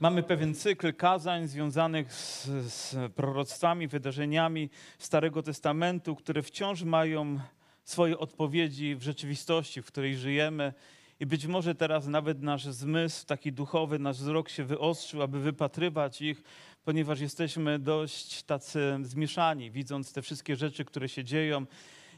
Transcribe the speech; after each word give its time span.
Mamy 0.00 0.22
pewien 0.22 0.54
cykl 0.54 0.94
kazań 0.94 1.48
związanych 1.48 2.12
z, 2.12 2.46
z 2.72 3.12
proroctwami, 3.12 3.88
wydarzeniami 3.88 4.70
Starego 4.98 5.42
Testamentu, 5.42 6.16
które 6.16 6.42
wciąż 6.42 6.82
mają 6.82 7.40
swoje 7.84 8.18
odpowiedzi 8.18 8.96
w 8.96 9.02
rzeczywistości, 9.02 9.82
w 9.82 9.86
której 9.86 10.16
żyjemy. 10.16 10.72
I 11.20 11.26
być 11.26 11.46
może 11.46 11.74
teraz 11.74 12.06
nawet 12.06 12.42
nasz 12.42 12.64
zmysł, 12.64 13.26
taki 13.26 13.52
duchowy, 13.52 13.98
nasz 13.98 14.16
wzrok 14.16 14.48
się 14.48 14.64
wyostrzył, 14.64 15.22
aby 15.22 15.40
wypatrywać 15.40 16.22
ich, 16.22 16.42
ponieważ 16.84 17.20
jesteśmy 17.20 17.78
dość 17.78 18.42
tacy 18.42 18.98
zmieszani, 19.02 19.70
widząc 19.70 20.12
te 20.12 20.22
wszystkie 20.22 20.56
rzeczy, 20.56 20.84
które 20.84 21.08
się 21.08 21.24
dzieją. 21.24 21.66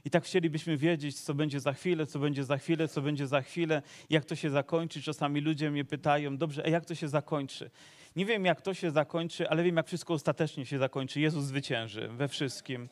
I 0.05 0.11
tak 0.11 0.25
chcielibyśmy 0.25 0.77
wiedzieć, 0.77 1.21
co 1.21 1.35
będzie 1.35 1.61
za 1.61 1.73
chwilę, 1.73 2.07
co 2.07 2.19
będzie 2.19 2.45
za 2.45 2.59
chwilę, 2.59 2.89
co 2.89 3.03
będzie 3.03 3.27
za 3.27 3.43
chwilę, 3.43 3.83
jak 4.11 4.25
to 4.25 4.37
się 4.37 4.51
zakończy. 4.51 5.03
Czasami 5.03 5.41
ludzie 5.41 5.71
mnie 5.71 5.85
pytają, 5.85 6.37
dobrze, 6.37 6.63
a 6.67 6.69
jak 6.69 6.85
to 6.85 6.95
się 6.95 7.09
zakończy? 7.09 7.71
Nie 8.17 8.27
wiem, 8.27 8.45
jak 8.45 8.63
to 8.63 8.75
się 8.75 8.91
zakończy, 8.91 9.49
ale 9.49 9.63
wiem, 9.63 9.77
jak 9.77 9.87
wszystko 9.87 10.15
ostatecznie 10.15 10.67
się 10.67 10.79
zakończy. 10.79 11.21
Jezus 11.21 11.45
zwycięży 11.45 12.09
we 12.09 12.29
wszystkim. 12.29 12.89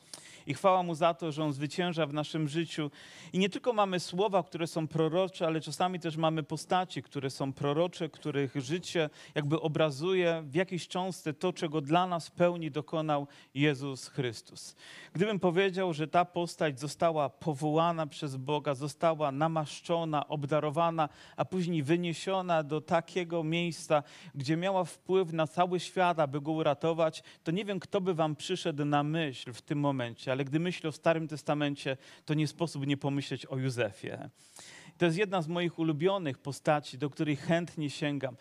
I 0.47 0.55
chwała 0.55 0.83
Mu 0.83 0.95
za 0.95 1.15
to, 1.15 1.33
że 1.33 1.45
On 1.45 1.52
zwycięża 1.52 2.06
w 2.06 2.12
naszym 2.12 2.48
życiu. 2.48 2.91
I 3.33 3.38
nie 3.38 3.48
tylko 3.48 3.73
mamy 3.73 4.01
słowa, 4.01 4.42
które 4.42 4.66
są 4.66 4.88
prorocze, 4.88 5.46
ale 5.46 5.60
czasami 5.60 6.01
też 6.01 6.16
mamy 6.16 6.42
postaci, 6.42 7.02
które 7.02 7.30
są 7.30 7.52
prorocze, 7.52 8.09
których 8.09 8.56
życie 8.56 9.10
jakby 9.34 9.60
obrazuje 9.60 10.43
w 10.46 10.55
jakiejś 10.55 10.88
cząstce 10.88 11.34
to, 11.34 11.52
czego 11.52 11.80
dla 11.80 12.06
nas 12.06 12.29
w 12.29 12.32
pełni 12.32 12.70
dokonał 12.70 13.27
Jezus 13.55 14.09
Chrystus. 14.09 14.77
Gdybym 15.12 15.41
powiedział, 15.41 15.93
że 15.93 16.09
ta 16.09 16.24
postać 16.24 16.80
została 16.80 17.29
powołana 17.29 18.07
przez 18.07 18.37
Boga, 18.37 18.74
została 18.74 19.32
namaszczona, 19.32 20.29
obdarowana, 20.29 21.09
a 21.37 21.45
później 21.45 21.82
wyniesiona 21.82 22.62
do 22.62 22.80
takiego 22.80 23.45
miejsca, 23.45 24.02
gdzie 24.34 24.57
miała 24.57 24.84
wpływ 24.84 25.32
na 25.32 25.46
cały 25.46 25.80
świat, 25.80 26.18
aby 26.18 26.41
go 26.41 26.52
uratować, 26.52 27.23
to 27.45 27.51
nie 27.51 27.65
wiem, 27.65 27.80
kto 27.80 28.01
by 28.01 28.15
wam 28.15 28.37
przyszedł 28.37 28.84
na 28.84 29.02
myśl 29.02 29.52
w 29.52 29.62
tym 29.62 29.80
momencie 29.80 30.32
ale 30.38 30.44
gdy 30.44 30.60
myślę 30.60 30.88
o 30.88 30.92
Starym 30.92 31.28
Testamencie, 31.28 31.96
to 32.24 32.34
nie 32.34 32.46
sposób 32.46 32.86
nie 32.86 32.96
pomyśleć 32.96 33.46
o 33.46 33.56
Józefie. 33.56 34.10
To 34.98 35.04
jest 35.04 35.18
jedna 35.18 35.42
z 35.42 35.48
moich 35.48 35.78
ulubionych 35.78 36.38
postaci, 36.38 36.98
do 36.98 37.10
której 37.10 37.36
chętnie 37.36 37.90
sięgam. 37.90 38.36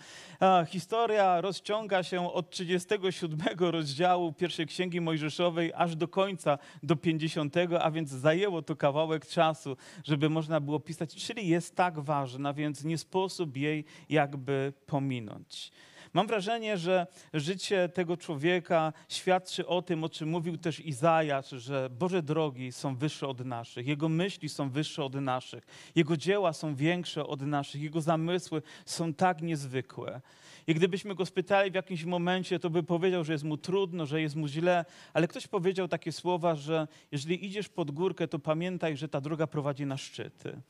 Historia 0.67 1.41
rozciąga 1.41 2.03
się 2.03 2.33
od 2.33 2.49
37 2.49 3.39
rozdziału 3.59 4.33
pierwszej 4.33 4.65
Księgi 4.65 5.01
Mojżeszowej 5.01 5.71
aż 5.75 5.95
do 5.95 6.07
końca, 6.07 6.57
do 6.83 6.95
50, 6.95 7.55
a 7.79 7.91
więc 7.91 8.09
zajęło 8.09 8.61
to 8.61 8.75
kawałek 8.75 9.27
czasu, 9.27 9.77
żeby 10.03 10.29
można 10.29 10.59
było 10.59 10.79
pisać, 10.79 11.15
czyli 11.15 11.47
jest 11.47 11.75
tak 11.75 11.99
ważna, 11.99 12.53
więc 12.53 12.83
nie 12.83 12.97
sposób 12.97 13.57
jej 13.57 13.85
jakby 14.09 14.73
pominąć. 14.85 15.71
Mam 16.17 16.27
wrażenie, 16.27 16.77
że 16.77 17.07
życie 17.33 17.89
tego 17.89 18.17
człowieka 18.17 18.93
świadczy 19.09 19.67
o 19.67 19.81
tym, 19.81 20.03
o 20.03 20.09
czym 20.09 20.29
mówił 20.29 20.57
też 20.57 20.79
Izajasz, 20.79 21.49
że 21.49 21.89
Boże 21.89 22.23
drogi 22.23 22.71
są 22.71 22.95
wyższe 22.95 23.27
od 23.27 23.45
naszych, 23.45 23.87
Jego 23.87 24.09
myśli 24.09 24.49
są 24.49 24.69
wyższe 24.69 25.03
od 25.03 25.13
naszych, 25.13 25.63
Jego 25.95 26.17
dzieła 26.17 26.53
są 26.53 26.75
większe 26.75 27.27
od 27.27 27.41
naszych, 27.41 27.81
Jego 27.81 28.01
zamysły 28.01 28.61
są 28.85 29.13
tak 29.13 29.41
niezwykłe. 29.41 30.21
I 30.67 30.73
gdybyśmy 30.73 31.15
go 31.15 31.25
spytali 31.25 31.71
w 31.71 31.75
jakimś 31.75 32.03
momencie, 32.03 32.59
to 32.59 32.69
by 32.69 32.83
powiedział, 32.83 33.23
że 33.23 33.33
jest 33.33 33.43
mu 33.43 33.57
trudno, 33.57 34.05
że 34.05 34.21
jest 34.21 34.35
mu 34.35 34.47
źle, 34.47 34.85
ale 35.13 35.27
ktoś 35.27 35.47
powiedział 35.47 35.87
takie 35.87 36.11
słowa, 36.11 36.55
że 36.55 36.87
jeżeli 37.11 37.45
idziesz 37.45 37.69
pod 37.69 37.91
górkę, 37.91 38.27
to 38.27 38.39
pamiętaj, 38.39 38.97
że 38.97 39.07
ta 39.07 39.21
droga 39.21 39.47
prowadzi 39.47 39.85
na 39.85 39.97
szczyty. 39.97 40.61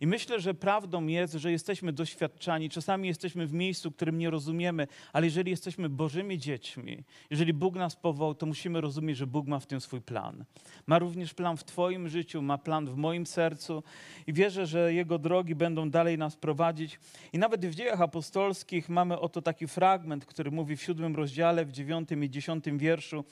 I 0.00 0.06
myślę, 0.06 0.40
że 0.40 0.54
prawdą 0.54 1.06
jest, 1.06 1.34
że 1.34 1.52
jesteśmy 1.52 1.92
doświadczani, 1.92 2.70
czasami 2.70 3.08
jesteśmy 3.08 3.46
w 3.46 3.52
miejscu, 3.52 3.92
którym 3.92 4.18
nie 4.18 4.30
rozumiemy, 4.30 4.86
ale 5.12 5.26
jeżeli 5.26 5.50
jesteśmy 5.50 5.88
Bożymi 5.88 6.38
dziećmi, 6.38 7.04
jeżeli 7.30 7.52
Bóg 7.52 7.74
nas 7.74 7.96
powołał, 7.96 8.34
to 8.34 8.46
musimy 8.46 8.80
rozumieć, 8.80 9.16
że 9.16 9.26
Bóg 9.26 9.46
ma 9.46 9.58
w 9.58 9.66
tym 9.66 9.80
swój 9.80 10.00
plan. 10.00 10.44
Ma 10.86 10.98
również 10.98 11.34
plan 11.34 11.56
w 11.56 11.64
Twoim 11.64 12.08
życiu, 12.08 12.42
ma 12.42 12.58
plan 12.58 12.86
w 12.86 12.96
moim 12.96 13.26
sercu 13.26 13.82
i 14.26 14.32
wierzę, 14.32 14.66
że 14.66 14.94
Jego 14.94 15.18
drogi 15.18 15.54
będą 15.54 15.90
dalej 15.90 16.18
nas 16.18 16.36
prowadzić. 16.36 17.00
I 17.32 17.38
nawet 17.38 17.66
w 17.66 17.74
dziejach 17.74 18.00
apostolskich 18.00 18.88
mamy 18.88 19.18
oto 19.18 19.42
taki 19.46 19.68
fragment, 19.68 20.26
który 20.26 20.50
mówi 20.50 20.76
w 20.76 20.82
siódmym 20.82 21.16
rozdziale, 21.16 21.64
w 21.64 21.72
dziewiątym 21.72 22.24
i 22.24 22.30
dziesiątym 22.30 22.78
wierszu, 22.78 23.24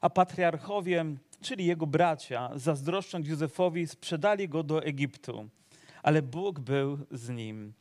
a 0.00 0.10
patriarchowie, 0.10 1.04
czyli 1.40 1.66
jego 1.66 1.86
bracia, 1.86 2.50
zazdroszcząc 2.54 3.28
Józefowi, 3.28 3.86
sprzedali 3.86 4.48
go 4.48 4.62
do 4.62 4.84
Egiptu, 4.84 5.48
ale 6.02 6.22
Bóg 6.22 6.60
był 6.60 6.98
z 7.10 7.28
nim. 7.28 7.72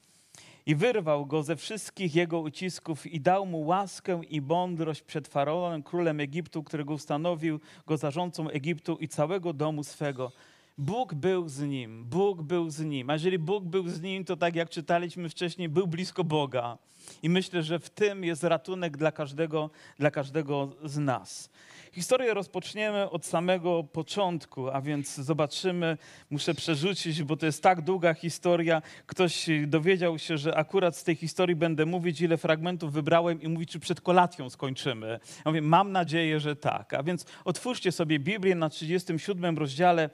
I 0.66 0.76
wyrwał 0.76 1.26
go 1.26 1.44
ze 1.44 1.56
wszystkich 1.56 2.16
jego 2.16 2.40
ucisków 2.40 3.08
i 3.08 3.22
dał 3.22 3.46
mu 3.46 3.66
łaskę 3.66 4.22
i 4.30 4.42
mądrość 4.42 5.02
przed 5.02 5.28
faraonem, 5.28 5.84
królem 5.84 6.20
Egiptu, 6.20 6.64
którego 6.64 6.94
ustanowił 6.94 7.60
go 7.88 7.98
zarządcą 7.98 8.50
Egiptu 8.50 8.98
i 9.00 9.08
całego 9.08 9.54
domu 9.54 9.84
swego. 9.84 10.32
Bóg 10.78 11.14
był 11.14 11.50
z 11.50 11.62
nim, 11.62 12.06
Bóg 12.06 12.42
był 12.42 12.70
z 12.70 12.80
nim. 12.80 13.10
A 13.10 13.14
jeżeli 13.14 13.40
Bóg 13.40 13.64
był 13.64 13.88
z 13.88 14.02
nim, 14.02 14.26
to 14.26 14.38
tak 14.38 14.56
jak 14.56 14.70
czytaliśmy 14.70 15.30
wcześniej, 15.30 15.70
był 15.70 15.88
blisko 15.88 16.24
Boga. 16.24 16.78
I 17.24 17.30
myślę, 17.30 17.64
że 17.64 17.80
w 17.80 17.90
tym 17.90 18.24
jest 18.24 18.44
ratunek 18.44 18.98
dla 18.98 19.12
każdego, 19.12 19.70
dla 20.00 20.12
każdego 20.12 20.76
z 20.84 20.98
nas. 20.98 21.50
Historię 21.94 22.34
rozpoczniemy 22.34 23.10
od 23.10 23.26
samego 23.26 23.84
początku, 23.84 24.70
a 24.70 24.82
więc 24.82 25.16
zobaczymy, 25.16 25.98
muszę 26.30 26.54
przerzucić, 26.54 27.24
bo 27.24 27.38
to 27.38 27.46
jest 27.46 27.64
tak 27.64 27.82
długa 27.82 28.14
historia. 28.14 28.82
Ktoś 29.06 29.50
dowiedział 29.68 30.20
się, 30.20 30.38
że 30.38 30.58
akurat 30.58 30.98
z 30.98 31.04
tej 31.04 31.16
historii 31.16 31.56
będę 31.56 31.86
mówić, 31.86 32.22
ile 32.22 32.38
fragmentów 32.38 32.94
wybrałem 32.94 33.42
i 33.42 33.48
mówić, 33.48 33.72
czy 33.72 33.80
przed 33.80 34.02
kolacją 34.02 34.50
skończymy. 34.50 35.20
Ja 35.46 35.52
mówię, 35.52 35.62
mam 35.62 35.92
nadzieję, 35.92 36.40
że 36.40 36.56
tak. 36.56 36.94
A 36.94 37.04
więc 37.04 37.26
otwórzcie 37.46 37.92
sobie 37.92 38.20
Biblię 38.20 38.56
na 38.56 38.70
37 38.70 39.58
rozdziale 39.58 40.10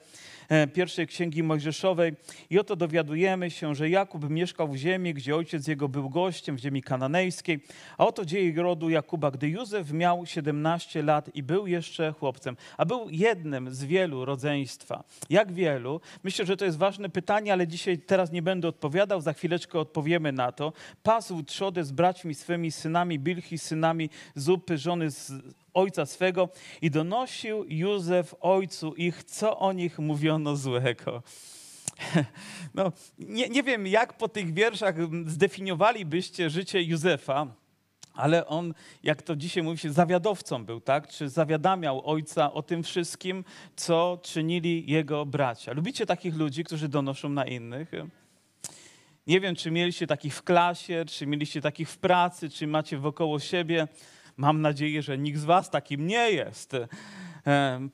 E, 0.48 0.66
pierwszej 0.66 1.06
księgi 1.06 1.42
Mojżeszowej. 1.42 2.12
I 2.50 2.58
oto 2.58 2.76
dowiadujemy 2.76 3.50
się, 3.50 3.74
że 3.74 3.90
Jakub 3.90 4.30
mieszkał 4.30 4.68
w 4.68 4.76
ziemi, 4.76 5.14
gdzie 5.14 5.36
ojciec 5.36 5.66
jego 5.66 5.88
był 5.88 6.10
gościem, 6.10 6.56
w 6.56 6.58
ziemi 6.58 6.82
kananejskiej. 6.88 7.60
A 7.98 8.06
oto 8.06 8.24
dzieje 8.24 8.62
rodu 8.62 8.90
Jakuba, 8.90 9.30
gdy 9.30 9.48
Józef 9.48 9.92
miał 9.92 10.26
17 10.26 11.02
lat 11.02 11.30
i 11.34 11.42
był 11.42 11.66
jeszcze 11.66 12.12
chłopcem, 12.12 12.56
a 12.76 12.84
był 12.84 13.10
jednym 13.10 13.74
z 13.74 13.84
wielu 13.84 14.24
rodzeństwa. 14.24 15.04
Jak 15.30 15.52
wielu? 15.52 16.00
Myślę, 16.24 16.46
że 16.46 16.56
to 16.56 16.64
jest 16.64 16.78
ważne 16.78 17.08
pytanie, 17.08 17.52
ale 17.52 17.66
dzisiaj 17.66 17.98
teraz 17.98 18.32
nie 18.32 18.42
będę 18.42 18.68
odpowiadał, 18.68 19.20
za 19.20 19.32
chwileczkę 19.32 19.78
odpowiemy 19.78 20.32
na 20.32 20.52
to. 20.52 20.72
Pasł 21.02 21.42
trzodę 21.42 21.84
z 21.84 21.92
braćmi 21.92 22.34
swymi, 22.34 22.72
synami 22.72 23.18
Bilchi, 23.18 23.58
synami 23.58 24.10
Zupy, 24.34 24.78
żony 24.78 25.10
z 25.10 25.32
ojca 25.74 26.06
swego 26.06 26.48
i 26.82 26.90
donosił 26.90 27.64
Józef 27.68 28.34
ojcu 28.40 28.94
ich, 28.94 29.24
co 29.24 29.58
o 29.58 29.72
nich 29.72 29.98
mówiono 29.98 30.56
złego. 30.56 31.22
No, 32.74 32.92
nie, 33.18 33.48
nie 33.48 33.62
wiem, 33.62 33.86
jak 33.86 34.16
po 34.16 34.28
tych 34.28 34.54
wierszach 34.54 34.94
zdefiniowalibyście 35.26 36.50
życie 36.50 36.82
Józefa, 36.82 37.46
ale 38.14 38.46
on, 38.46 38.74
jak 39.02 39.22
to 39.22 39.36
dzisiaj 39.36 39.62
mówi 39.62 39.78
się, 39.78 39.92
zawiadowcą 39.92 40.64
był, 40.64 40.80
tak? 40.80 41.08
Czy 41.08 41.28
zawiadamiał 41.28 42.06
ojca 42.06 42.52
o 42.52 42.62
tym 42.62 42.82
wszystkim, 42.82 43.44
co 43.76 44.20
czynili 44.22 44.90
jego 44.90 45.26
bracia. 45.26 45.72
Lubicie 45.72 46.06
takich 46.06 46.36
ludzi, 46.36 46.64
którzy 46.64 46.88
donoszą 46.88 47.28
na 47.28 47.44
innych? 47.44 47.92
Nie 49.26 49.40
wiem, 49.40 49.54
czy 49.54 49.70
mieliście 49.70 50.06
takich 50.06 50.34
w 50.34 50.42
klasie, 50.42 51.04
czy 51.08 51.26
mieliście 51.26 51.60
takich 51.60 51.90
w 51.90 51.98
pracy, 51.98 52.50
czy 52.50 52.66
macie 52.66 52.98
wokoło 52.98 53.40
siebie. 53.40 53.88
Mam 54.36 54.60
nadzieję, 54.60 55.02
że 55.02 55.18
nikt 55.18 55.38
z 55.38 55.44
Was 55.44 55.70
takim 55.70 56.06
nie 56.06 56.30
jest, 56.30 56.72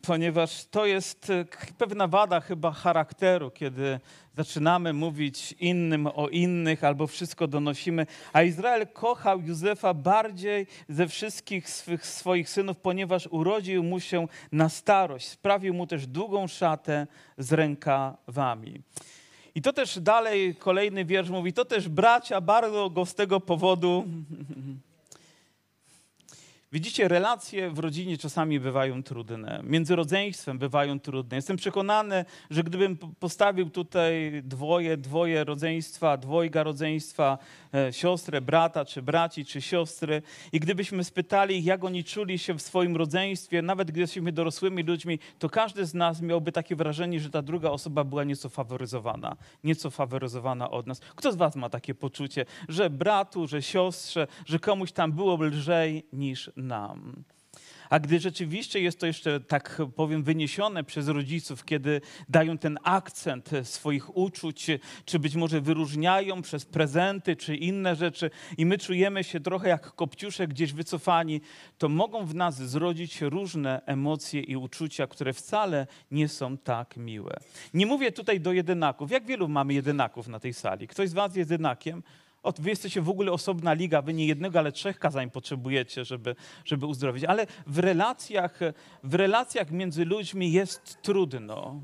ponieważ 0.03 0.65
to 0.65 0.87
jest 0.87 1.31
e, 1.31 1.45
pewna 1.79 2.09
wada 2.09 2.41
chyba 2.41 2.71
charakteru, 2.71 3.51
kiedy 3.51 4.01
zaczynamy 4.37 4.93
mówić 4.93 5.55
innym 5.61 6.07
o 6.07 6.29
innych 6.29 6.85
albo 6.85 7.07
wszystko 7.07 7.47
donosimy. 7.47 8.07
A 8.33 8.43
Izrael 8.43 8.87
kochał 8.87 9.41
Józefa 9.41 9.95
bardziej 9.95 10.67
ze 10.89 11.09
wszystkich 11.09 11.71
swych, 11.71 12.07
swoich 12.07 12.51
synów, 12.51 12.77
ponieważ 12.77 13.29
urodził 13.31 13.83
mu 13.83 14.01
się 14.01 14.27
na 14.53 14.69
starość. 14.69 15.29
Sprawił 15.29 15.75
mu 15.75 15.87
też 15.87 16.07
długą 16.07 16.47
szatę 16.47 17.07
z 17.39 17.53
rękawami. 17.53 18.83
I 19.55 19.63
to 19.63 19.73
też 19.73 20.01
dalej 20.01 20.55
kolejny 20.55 21.05
wiersz 21.05 21.31
mówi, 21.31 21.53
to 21.53 21.65
też 21.65 21.89
bracia 21.89 22.41
bardzo 22.41 22.91
go 22.91 23.07
z 23.07 23.15
tego 23.15 23.41
powodu 23.41 24.05
Widzicie, 26.75 27.09
relacje 27.09 27.71
w 27.71 27.79
rodzinie 27.79 28.19
czasami 28.19 28.61
bywają 28.61 29.03
trudne, 29.03 29.61
między 29.65 29.97
rodzeństwem 29.97 30.59
bywają 30.59 31.01
trudne. 31.01 31.37
Jestem 31.37 31.57
przekonany, 31.57 32.25
że 32.51 32.63
gdybym 32.63 32.97
postawił 32.97 33.71
tutaj 33.71 34.43
dwoje, 34.45 34.97
dwoje 34.97 35.45
rodzeństwa, 35.45 36.17
dwojga 36.17 36.63
rodzeństwa, 36.63 37.39
siostrę, 37.91 38.41
brata, 38.41 38.85
czy 38.85 39.03
braci, 39.03 39.45
czy 39.45 39.63
siostry, 39.63 40.23
i 40.53 40.61
gdybyśmy 40.61 41.05
spytali 41.05 41.59
ich, 41.59 41.65
jak 41.65 41.85
oni 41.85 42.05
czuli 42.05 42.39
się 42.39 42.55
w 42.55 42.63
swoim 42.63 42.97
rodzeństwie, 42.97 43.63
nawet 43.63 43.91
gdy 43.91 44.01
jesteśmy 44.01 44.33
dorosłymi 44.33 44.83
ludźmi, 44.83 45.19
to 45.39 45.51
każdy 45.51 45.87
z 45.87 45.95
nas 45.95 46.23
miałby 46.23 46.53
takie 46.53 46.77
wrażenie, 46.77 47.21
że 47.21 47.31
ta 47.31 47.43
druga 47.43 47.71
osoba 47.71 48.05
była 48.05 48.25
nieco 48.25 48.49
faworyzowana, 48.49 49.37
nieco 49.65 49.91
faworyzowana 49.91 50.71
od 50.71 50.87
nas. 50.87 51.01
Kto 51.01 51.33
z 51.33 51.37
was 51.37 51.57
ma 51.57 51.69
takie 51.69 51.95
poczucie, 51.95 52.45
że 52.69 52.91
bratu, 52.91 53.47
że 53.47 53.63
siostrze, 53.63 54.27
że 54.47 54.59
komuś 54.59 54.93
tam 54.93 55.13
było 55.13 55.43
lżej 55.43 56.07
niż 56.13 56.51
nam? 56.57 57.25
A 57.91 58.01
gdy 58.01 58.21
rzeczywiście 58.21 58.81
jest 58.81 59.01
to 59.01 59.07
jeszcze, 59.07 59.41
tak 59.41 59.83
powiem, 59.97 60.23
wyniesione 60.23 60.85
przez 60.85 61.09
rodziców, 61.09 61.65
kiedy 61.65 62.01
dają 62.29 62.59
ten 62.59 62.79
akcent 62.83 63.51
swoich 63.63 64.17
uczuć, 64.17 64.67
czy 65.05 65.19
być 65.19 65.35
może 65.35 65.61
wyróżniają 65.61 66.43
przez 66.43 66.65
prezenty, 66.65 67.37
czy 67.37 67.57
inne 67.57 67.97
rzeczy, 67.97 68.31
i 68.59 68.67
my 68.67 68.79
czujemy 68.79 69.25
się 69.25 69.41
trochę 69.41 69.69
jak 69.69 69.95
kopciusze 69.95 70.49
gdzieś 70.49 70.73
wycofani, 70.73 71.41
to 71.79 71.89
mogą 71.89 72.27
w 72.27 72.35
nas 72.35 72.57
zrodzić 72.57 73.21
różne 73.21 73.83
emocje 73.87 74.41
i 74.41 74.57
uczucia, 74.57 75.07
które 75.07 75.33
wcale 75.33 75.87
nie 76.11 76.29
są 76.29 76.59
tak 76.59 76.97
miłe. 76.97 77.37
Nie 77.75 77.87
mówię 77.87 78.13
tutaj 78.13 78.41
do 78.41 78.53
jedynaków. 78.53 79.11
Jak 79.11 79.27
wielu 79.27 79.49
mamy 79.49 79.75
jedynaków 79.75 80.29
na 80.29 80.41
tej 80.41 80.55
sali? 80.55 80.89
Ktoś 80.89 81.09
z 81.09 81.13
was 81.13 81.37
jest 81.37 81.51
jedynakiem? 81.51 82.03
O, 82.45 82.53
wy 82.59 82.71
jesteście 82.71 83.03
w 83.03 83.09
ogóle 83.09 83.33
osobna 83.33 83.73
liga, 83.73 84.03
wy 84.03 84.15
nie 84.15 84.27
jednego, 84.27 84.59
ale 84.59 84.73
trzech 84.73 84.99
kazań 84.99 85.31
potrzebujecie, 85.31 86.05
żeby, 86.05 86.37
żeby 86.65 86.87
uzdrowić. 86.87 87.25
Ale 87.25 87.47
w 87.67 87.79
relacjach, 87.79 88.61
w 89.05 89.15
relacjach 89.15 89.71
między 89.71 90.05
ludźmi 90.05 90.53
jest 90.53 91.03
trudno. 91.03 91.81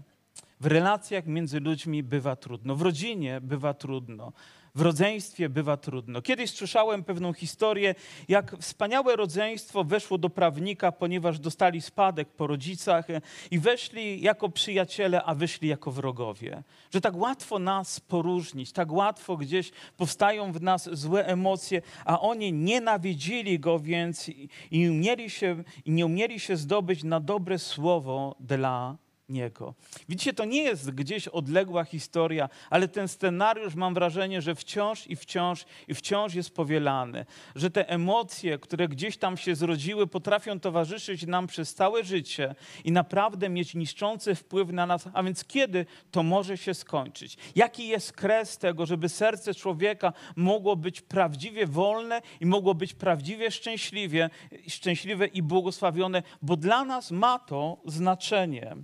W 0.60 0.66
relacjach 0.66 1.26
między 1.26 1.60
ludźmi 1.60 2.02
bywa 2.02 2.36
trudno. 2.36 2.76
W 2.76 2.82
rodzinie 2.82 3.40
bywa 3.40 3.74
trudno. 3.74 4.32
W 4.74 4.80
rodzeństwie 4.80 5.48
bywa 5.48 5.76
trudno. 5.76 6.22
Kiedyś 6.22 6.50
słyszałem 6.50 7.04
pewną 7.04 7.32
historię, 7.32 7.94
jak 8.28 8.56
wspaniałe 8.60 9.16
rodzeństwo 9.16 9.84
weszło 9.84 10.18
do 10.18 10.30
prawnika, 10.30 10.92
ponieważ 10.92 11.38
dostali 11.38 11.80
spadek 11.80 12.28
po 12.28 12.46
rodzicach 12.46 13.10
e, 13.10 13.20
i 13.50 13.58
weszli 13.58 14.20
jako 14.20 14.48
przyjaciele, 14.48 15.22
a 15.22 15.34
wyszli 15.34 15.68
jako 15.68 15.90
wrogowie. 15.90 16.62
Że 16.94 17.00
tak 17.00 17.16
łatwo 17.16 17.58
nas 17.58 18.00
poróżnić, 18.00 18.72
tak 18.72 18.92
łatwo 18.92 19.36
gdzieś 19.36 19.70
powstają 19.96 20.52
w 20.52 20.62
nas 20.62 20.88
złe 20.92 21.26
emocje, 21.26 21.82
a 22.04 22.20
oni 22.20 22.52
nienawidzili 22.52 23.60
go, 23.60 23.78
więc 23.78 24.28
i, 24.28 24.48
i, 24.70 24.90
umieli 24.90 25.30
się, 25.30 25.64
i 25.84 25.90
nie 25.90 26.06
umieli 26.06 26.40
się 26.40 26.56
zdobyć 26.56 27.04
na 27.04 27.20
dobre 27.20 27.58
słowo 27.58 28.36
dla 28.40 28.96
niego. 29.30 29.74
Widzicie, 30.08 30.32
to 30.32 30.44
nie 30.44 30.62
jest 30.62 30.90
gdzieś 30.90 31.28
odległa 31.28 31.84
historia, 31.84 32.48
ale 32.70 32.88
ten 32.88 33.08
scenariusz 33.08 33.74
mam 33.74 33.94
wrażenie, 33.94 34.42
że 34.42 34.54
wciąż 34.54 35.06
i 35.06 35.16
wciąż 35.16 35.64
i 35.88 35.94
wciąż 35.94 36.34
jest 36.34 36.54
powielany. 36.54 37.26
Że 37.54 37.70
te 37.70 37.88
emocje, 37.88 38.58
które 38.58 38.88
gdzieś 38.88 39.16
tam 39.16 39.36
się 39.36 39.54
zrodziły, 39.54 40.06
potrafią 40.06 40.60
towarzyszyć 40.60 41.26
nam 41.26 41.46
przez 41.46 41.74
całe 41.74 42.04
życie 42.04 42.54
i 42.84 42.92
naprawdę 42.92 43.48
mieć 43.48 43.74
niszczący 43.74 44.34
wpływ 44.34 44.72
na 44.72 44.86
nas. 44.86 45.08
A 45.12 45.22
więc 45.22 45.44
kiedy 45.44 45.86
to 46.10 46.22
może 46.22 46.58
się 46.58 46.74
skończyć? 46.74 47.36
Jaki 47.54 47.88
jest 47.88 48.12
kres 48.12 48.58
tego, 48.58 48.86
żeby 48.86 49.08
serce 49.08 49.54
człowieka 49.54 50.12
mogło 50.36 50.76
być 50.76 51.00
prawdziwie 51.00 51.66
wolne 51.66 52.22
i 52.40 52.46
mogło 52.46 52.74
być 52.74 52.94
prawdziwie 52.94 53.50
szczęśliwie, 53.50 54.30
szczęśliwe 54.68 55.26
i 55.26 55.42
błogosławione, 55.42 56.22
bo 56.42 56.56
dla 56.56 56.84
nas 56.84 57.10
ma 57.10 57.38
to 57.38 57.82
znaczenie. 57.86 58.76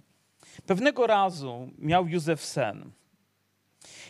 Pewnego 0.66 1.06
razu 1.06 1.68
miał 1.78 2.08
Józef 2.08 2.44
sen. 2.44 2.92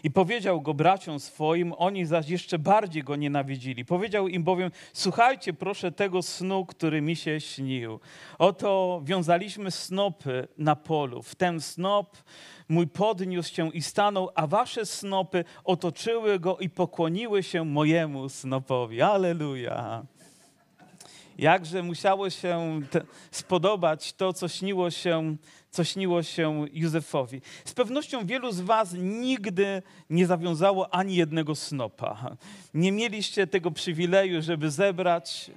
I 0.03 0.11
powiedział 0.11 0.61
go 0.61 0.75
braciom 0.75 1.21
swoim, 1.21 1.75
oni 1.77 2.07
zaś 2.07 2.29
jeszcze 2.29 2.59
bardziej 2.59 3.03
go 3.03 3.17
nienawidzili. 3.17 3.85
Powiedział 3.85 4.29
im 4.29 4.45
bowiem: 4.45 4.71
Słuchajcie, 4.93 5.53
proszę 5.53 5.93
tego 5.93 6.23
snu, 6.23 6.67
który 6.67 7.01
mi 7.01 7.17
się 7.17 7.41
śnił. 7.41 8.01
Oto 8.39 9.01
wiązaliśmy 9.05 9.71
snopy 9.71 10.49
na 10.59 10.77
polu. 10.77 11.23
W 11.23 11.35
ten 11.35 11.61
snop 11.61 12.17
mój 12.69 12.87
podniósł 12.87 13.55
się 13.55 13.71
i 13.73 13.83
stanął, 13.83 14.31
a 14.35 14.47
wasze 14.47 14.87
snopy 14.87 15.45
otoczyły 15.65 16.39
go 16.39 16.59
i 16.59 16.71
pokłoniły 16.71 17.43
się 17.43 17.65
mojemu 17.65 18.29
snopowi. 18.29 19.03
Aleluja. 19.03 20.07
Jakże 21.39 21.83
musiało 21.83 22.31
się 22.31 22.81
spodobać 23.31 24.13
to, 24.13 24.33
co 24.33 24.49
śniło 24.49 24.91
się, 24.91 25.37
co 25.77 25.85
śniło 25.85 26.23
się 26.23 26.67
Józefowi. 26.73 27.41
Z 27.65 27.73
pewnością 27.73 28.27
wielu 28.27 28.53
z 28.53 28.61
was 28.61 28.95
nigdy 28.99 29.83
nie 30.11 30.27
zawiązało 30.27 30.95
ani 30.95 31.17
jednego 31.17 31.55
snopa. 31.55 32.37
Nie 32.75 32.93
mieliście 32.93 33.47
tego 33.47 33.71
przywileju, 33.71 34.43
żeby 34.43 34.71
zebrać 34.71 35.51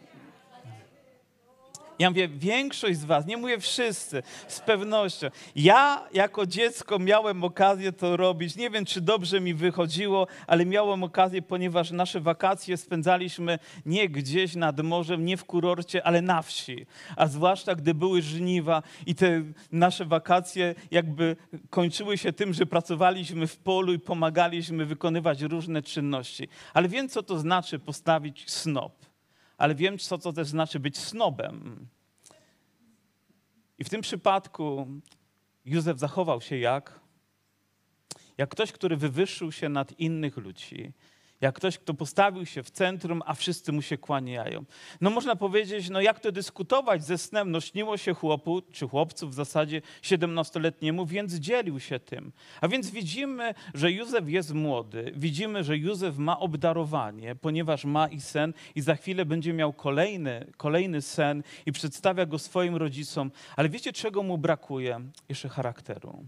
ja 2.00 2.10
mówię, 2.10 2.28
większość 2.28 3.00
z 3.00 3.06
was, 3.06 3.26
nie 3.26 3.38
mówię 3.38 3.60
wszyscy, 3.60 4.24
z 4.48 4.60
pewnością. 4.60 5.28
Ja 5.56 6.08
jako 6.14 6.46
dziecko 6.46 7.00
miałem 7.00 7.44
okazję 7.44 7.92
to 7.92 8.18
robić. 8.18 8.56
Nie 8.56 8.70
wiem, 8.70 8.86
czy 8.86 9.02
dobrze 9.02 9.42
mi 9.42 9.54
wychodziło, 9.54 10.28
ale 10.48 10.66
miałem 10.66 11.04
okazję, 11.04 11.42
ponieważ 11.42 11.92
nasze 11.92 12.20
wakacje 12.20 12.78
spędzaliśmy 12.78 13.60
nie 13.86 14.10
gdzieś 14.10 14.56
nad 14.56 14.80
morzem, 14.80 15.26
nie 15.26 15.38
w 15.38 15.46
kurorcie, 15.46 16.04
ale 16.04 16.22
na 16.22 16.42
wsi. 16.42 16.86
A 17.16 17.28
zwłaszcza, 17.28 17.76
gdy 17.76 17.94
były 17.94 18.22
żniwa 18.22 18.84
i 19.06 19.16
te 19.16 19.44
nasze 19.72 20.06
wakacje 20.06 20.76
jakby 20.92 21.36
kończyły 21.70 22.18
się 22.18 22.34
tym, 22.34 22.54
że 22.54 22.66
pracowaliśmy 22.66 23.48
w 23.48 23.58
polu 23.58 23.94
i 23.94 24.00
pomagaliśmy 24.00 24.86
wykonywać 24.86 25.42
różne 25.42 25.82
czynności. 25.82 26.48
Ale 26.74 26.90
wiem, 26.90 27.10
co 27.10 27.24
to 27.24 27.40
znaczy 27.40 27.80
postawić 27.80 28.52
snop 28.52 29.09
ale 29.60 29.76
wiem, 29.76 29.98
co 29.98 30.18
to 30.18 30.34
też 30.34 30.48
znaczy 30.48 30.80
być 30.80 30.98
snobem. 30.98 31.88
I 33.80 33.84
w 33.84 33.90
tym 33.90 34.02
przypadku 34.02 34.88
Józef 35.66 36.00
zachował 36.00 36.42
się 36.42 36.58
jak? 36.58 37.00
Jak 38.38 38.50
ktoś, 38.50 38.72
który 38.72 38.98
wywyższył 38.98 39.52
się 39.52 39.70
nad 39.70 40.00
innych 40.00 40.38
ludzi. 40.38 40.94
Jak 41.42 41.56
ktoś, 41.56 41.78
kto 41.78 41.94
postawił 41.94 42.46
się 42.46 42.64
w 42.64 42.72
centrum, 42.72 43.22
a 43.26 43.34
wszyscy 43.34 43.72
mu 43.72 43.82
się 43.82 43.98
kłaniają. 43.98 44.66
No 45.02 45.10
można 45.10 45.36
powiedzieć, 45.36 45.90
no 45.90 46.02
jak 46.02 46.20
to 46.20 46.32
dyskutować 46.32 47.04
ze 47.04 47.18
snem? 47.18 47.52
No 47.52 47.62
śniło 47.62 47.98
się 47.98 48.14
chłopu, 48.14 48.62
czy 48.72 48.88
chłopcu 48.88 49.30
w 49.30 49.34
zasadzie 49.34 49.82
17-letniemu, 50.02 51.06
więc 51.06 51.34
dzielił 51.34 51.80
się 51.80 52.00
tym. 52.00 52.32
A 52.62 52.68
więc 52.68 52.92
widzimy, 52.92 53.54
że 53.74 53.92
Józef 53.92 54.30
jest 54.30 54.54
młody. 54.54 55.12
Widzimy, 55.16 55.64
że 55.64 55.78
Józef 55.78 56.18
ma 56.18 56.40
obdarowanie, 56.40 57.36
ponieważ 57.36 57.86
ma 57.86 58.08
i 58.08 58.22
sen 58.22 58.54
i 58.76 58.82
za 58.82 58.96
chwilę 58.96 59.26
będzie 59.26 59.54
miał 59.54 59.74
kolejny, 59.74 60.52
kolejny 60.58 61.02
sen 61.02 61.44
i 61.66 61.72
przedstawia 61.72 62.26
go 62.26 62.40
swoim 62.40 62.76
rodzicom. 62.76 63.32
Ale 63.56 63.70
wiecie, 63.70 63.94
czego 63.94 64.24
mu 64.24 64.38
brakuje? 64.38 65.00
Jeszcze 65.30 65.50
charakteru. 65.50 66.26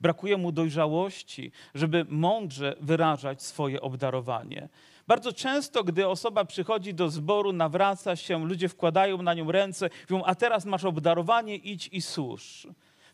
Brakuje 0.00 0.36
mu 0.36 0.52
dojrzałości, 0.52 1.52
żeby 1.74 2.06
mądrze 2.08 2.76
wyrażać 2.80 3.42
swoje 3.42 3.80
obdarowanie. 3.80 4.68
Bardzo 5.06 5.32
często, 5.32 5.84
gdy 5.84 6.08
osoba 6.08 6.44
przychodzi 6.44 6.94
do 6.94 7.10
zboru, 7.10 7.52
nawraca 7.52 8.16
się, 8.16 8.46
ludzie 8.46 8.68
wkładają 8.68 9.22
na 9.22 9.34
nią 9.34 9.52
ręce, 9.52 9.90
mówią, 10.10 10.24
a 10.24 10.34
teraz 10.34 10.64
masz 10.64 10.84
obdarowanie, 10.84 11.56
idź 11.56 11.88
i 11.92 12.02
służ. 12.02 12.66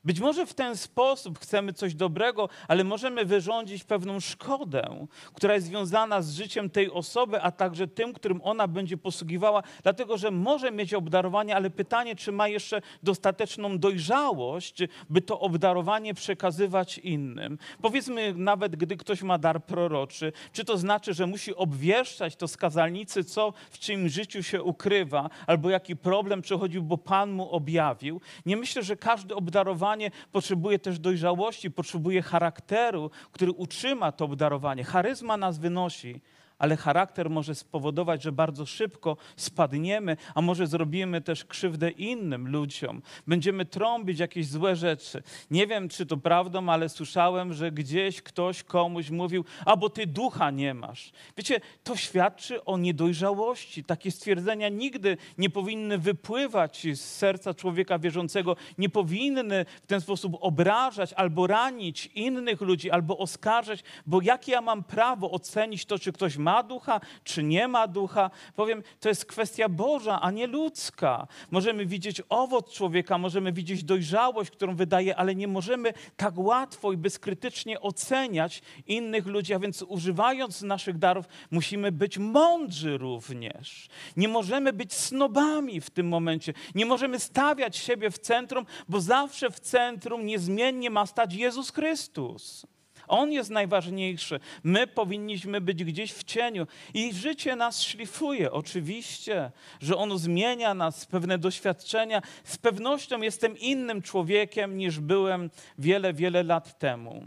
Być 0.04 0.20
może 0.20 0.46
w 0.46 0.54
ten 0.54 0.76
sposób 0.76 1.38
chcemy 1.38 1.72
coś 1.72 1.94
dobrego, 1.94 2.48
ale 2.68 2.84
możemy 2.84 3.24
wyrządzić 3.24 3.84
pewną 3.84 4.20
szkodę, 4.20 5.06
która 5.34 5.54
jest 5.54 5.66
związana 5.66 6.22
z 6.22 6.34
życiem 6.34 6.70
tej 6.70 6.90
osoby, 6.90 7.42
a 7.42 7.50
także 7.50 7.88
tym, 7.88 8.12
którym 8.12 8.40
ona 8.42 8.68
będzie 8.68 8.96
posługiwała, 8.96 9.62
dlatego 9.82 10.18
że 10.18 10.30
może 10.30 10.70
mieć 10.70 10.94
obdarowanie, 10.94 11.56
ale 11.56 11.70
pytanie, 11.70 12.16
czy 12.16 12.32
ma 12.32 12.48
jeszcze 12.48 12.82
dostateczną 13.02 13.78
dojrzałość, 13.78 14.82
by 15.10 15.20
to 15.20 15.40
obdarowanie 15.40 16.14
przekazywać 16.14 16.98
innym. 16.98 17.58
Powiedzmy, 17.82 18.34
nawet 18.36 18.76
gdy 18.76 18.96
ktoś 18.96 19.22
ma 19.22 19.38
dar 19.38 19.64
proroczy, 19.64 20.32
czy 20.52 20.64
to 20.64 20.78
znaczy, 20.78 21.14
że 21.14 21.26
musi 21.26 21.54
obwieszczać 21.54 22.36
to 22.36 22.48
skazalnicy, 22.48 23.24
co 23.24 23.52
w 23.70 23.78
czyim 23.78 24.08
życiu 24.08 24.42
się 24.42 24.62
ukrywa, 24.62 25.30
albo 25.46 25.70
jaki 25.70 25.96
problem 25.96 26.42
przychodził, 26.42 26.82
bo 26.82 26.98
Pan 26.98 27.32
mu 27.32 27.50
objawił. 27.50 28.20
Nie 28.46 28.56
myślę, 28.56 28.82
że 28.82 28.96
każde 28.96 29.34
obdarowanie 29.34 29.93
potrzebuje 30.32 30.78
też 30.78 30.98
dojrzałości, 30.98 31.70
potrzebuje 31.70 32.22
charakteru, 32.22 33.10
który 33.32 33.52
utrzyma 33.52 34.12
to 34.12 34.24
obdarowanie. 34.24 34.84
Charyzma 34.84 35.36
nas 35.36 35.58
wynosi, 35.58 36.20
ale 36.64 36.76
charakter 36.76 37.30
może 37.30 37.54
spowodować, 37.54 38.22
że 38.22 38.32
bardzo 38.32 38.66
szybko 38.66 39.16
spadniemy, 39.36 40.16
a 40.34 40.40
może 40.40 40.66
zrobimy 40.66 41.20
też 41.20 41.44
krzywdę 41.44 41.90
innym 41.90 42.48
ludziom. 42.48 43.02
Będziemy 43.26 43.64
trąbić 43.64 44.18
jakieś 44.18 44.46
złe 44.46 44.76
rzeczy. 44.76 45.22
Nie 45.50 45.66
wiem, 45.66 45.88
czy 45.88 46.06
to 46.06 46.16
prawdą, 46.16 46.68
ale 46.68 46.88
słyszałem, 46.88 47.52
że 47.52 47.72
gdzieś 47.72 48.22
ktoś 48.22 48.62
komuś 48.62 49.10
mówił, 49.10 49.44
a 49.66 49.76
bo 49.76 49.90
ty 49.90 50.06
ducha 50.06 50.50
nie 50.50 50.74
masz. 50.74 51.12
Wiecie, 51.36 51.60
to 51.82 51.96
świadczy 51.96 52.64
o 52.64 52.78
niedojrzałości. 52.78 53.84
Takie 53.84 54.10
stwierdzenia 54.10 54.68
nigdy 54.68 55.16
nie 55.38 55.50
powinny 55.50 55.98
wypływać 55.98 56.86
z 56.94 57.00
serca 57.00 57.54
człowieka 57.54 57.98
wierzącego, 57.98 58.56
nie 58.78 58.88
powinny 58.88 59.66
w 59.82 59.86
ten 59.86 60.00
sposób 60.00 60.36
obrażać 60.40 61.12
albo 61.12 61.46
ranić 61.46 62.06
innych 62.06 62.60
ludzi, 62.60 62.90
albo 62.90 63.18
oskarżać, 63.18 63.82
bo 64.06 64.22
jakie 64.22 64.52
ja 64.52 64.60
mam 64.60 64.84
prawo 64.84 65.30
ocenić 65.30 65.84
to, 65.86 65.98
czy 65.98 66.12
ktoś 66.12 66.36
ma 66.36 66.53
ducha, 66.62 67.00
czy 67.24 67.42
nie 67.42 67.68
ma 67.68 67.88
ducha? 67.88 68.30
Powiem, 68.56 68.82
to 69.00 69.08
jest 69.08 69.24
kwestia 69.24 69.68
Boża, 69.68 70.20
a 70.20 70.30
nie 70.30 70.46
ludzka. 70.46 71.26
Możemy 71.50 71.86
widzieć 71.86 72.22
owoc 72.28 72.72
człowieka, 72.72 73.18
możemy 73.18 73.52
widzieć 73.52 73.84
dojrzałość, 73.84 74.50
którą 74.50 74.76
wydaje, 74.76 75.16
ale 75.16 75.34
nie 75.34 75.48
możemy 75.48 75.92
tak 76.16 76.38
łatwo 76.38 76.92
i 76.92 76.96
bezkrytycznie 76.96 77.80
oceniać 77.80 78.62
innych 78.86 79.26
ludzi, 79.26 79.54
a 79.54 79.58
więc 79.58 79.82
używając 79.82 80.62
naszych 80.62 80.98
darów, 80.98 81.26
musimy 81.50 81.92
być 81.92 82.18
mądrzy 82.18 82.98
również. 82.98 83.88
Nie 84.16 84.28
możemy 84.28 84.72
być 84.72 84.92
snobami 84.92 85.80
w 85.80 85.90
tym 85.90 86.08
momencie. 86.08 86.52
Nie 86.74 86.86
możemy 86.86 87.18
stawiać 87.18 87.76
siebie 87.76 88.10
w 88.10 88.18
centrum, 88.18 88.66
bo 88.88 89.00
zawsze 89.00 89.50
w 89.50 89.60
centrum 89.60 90.26
niezmiennie 90.26 90.90
ma 90.90 91.06
stać 91.06 91.34
Jezus 91.34 91.70
Chrystus. 91.70 92.66
On 93.08 93.32
jest 93.32 93.50
najważniejszy. 93.50 94.40
My 94.64 94.86
powinniśmy 94.86 95.60
być 95.60 95.84
gdzieś 95.84 96.12
w 96.12 96.24
cieniu. 96.24 96.66
I 96.94 97.12
życie 97.12 97.56
nas 97.56 97.82
szlifuje, 97.82 98.52
oczywiście, 98.52 99.50
że 99.80 99.96
ono 99.96 100.18
zmienia 100.18 100.74
nas, 100.74 101.06
pewne 101.06 101.38
doświadczenia. 101.38 102.22
Z 102.44 102.58
pewnością 102.58 103.20
jestem 103.20 103.58
innym 103.58 104.02
człowiekiem 104.02 104.76
niż 104.76 105.00
byłem 105.00 105.50
wiele, 105.78 106.14
wiele 106.14 106.42
lat 106.42 106.78
temu. 106.78 107.24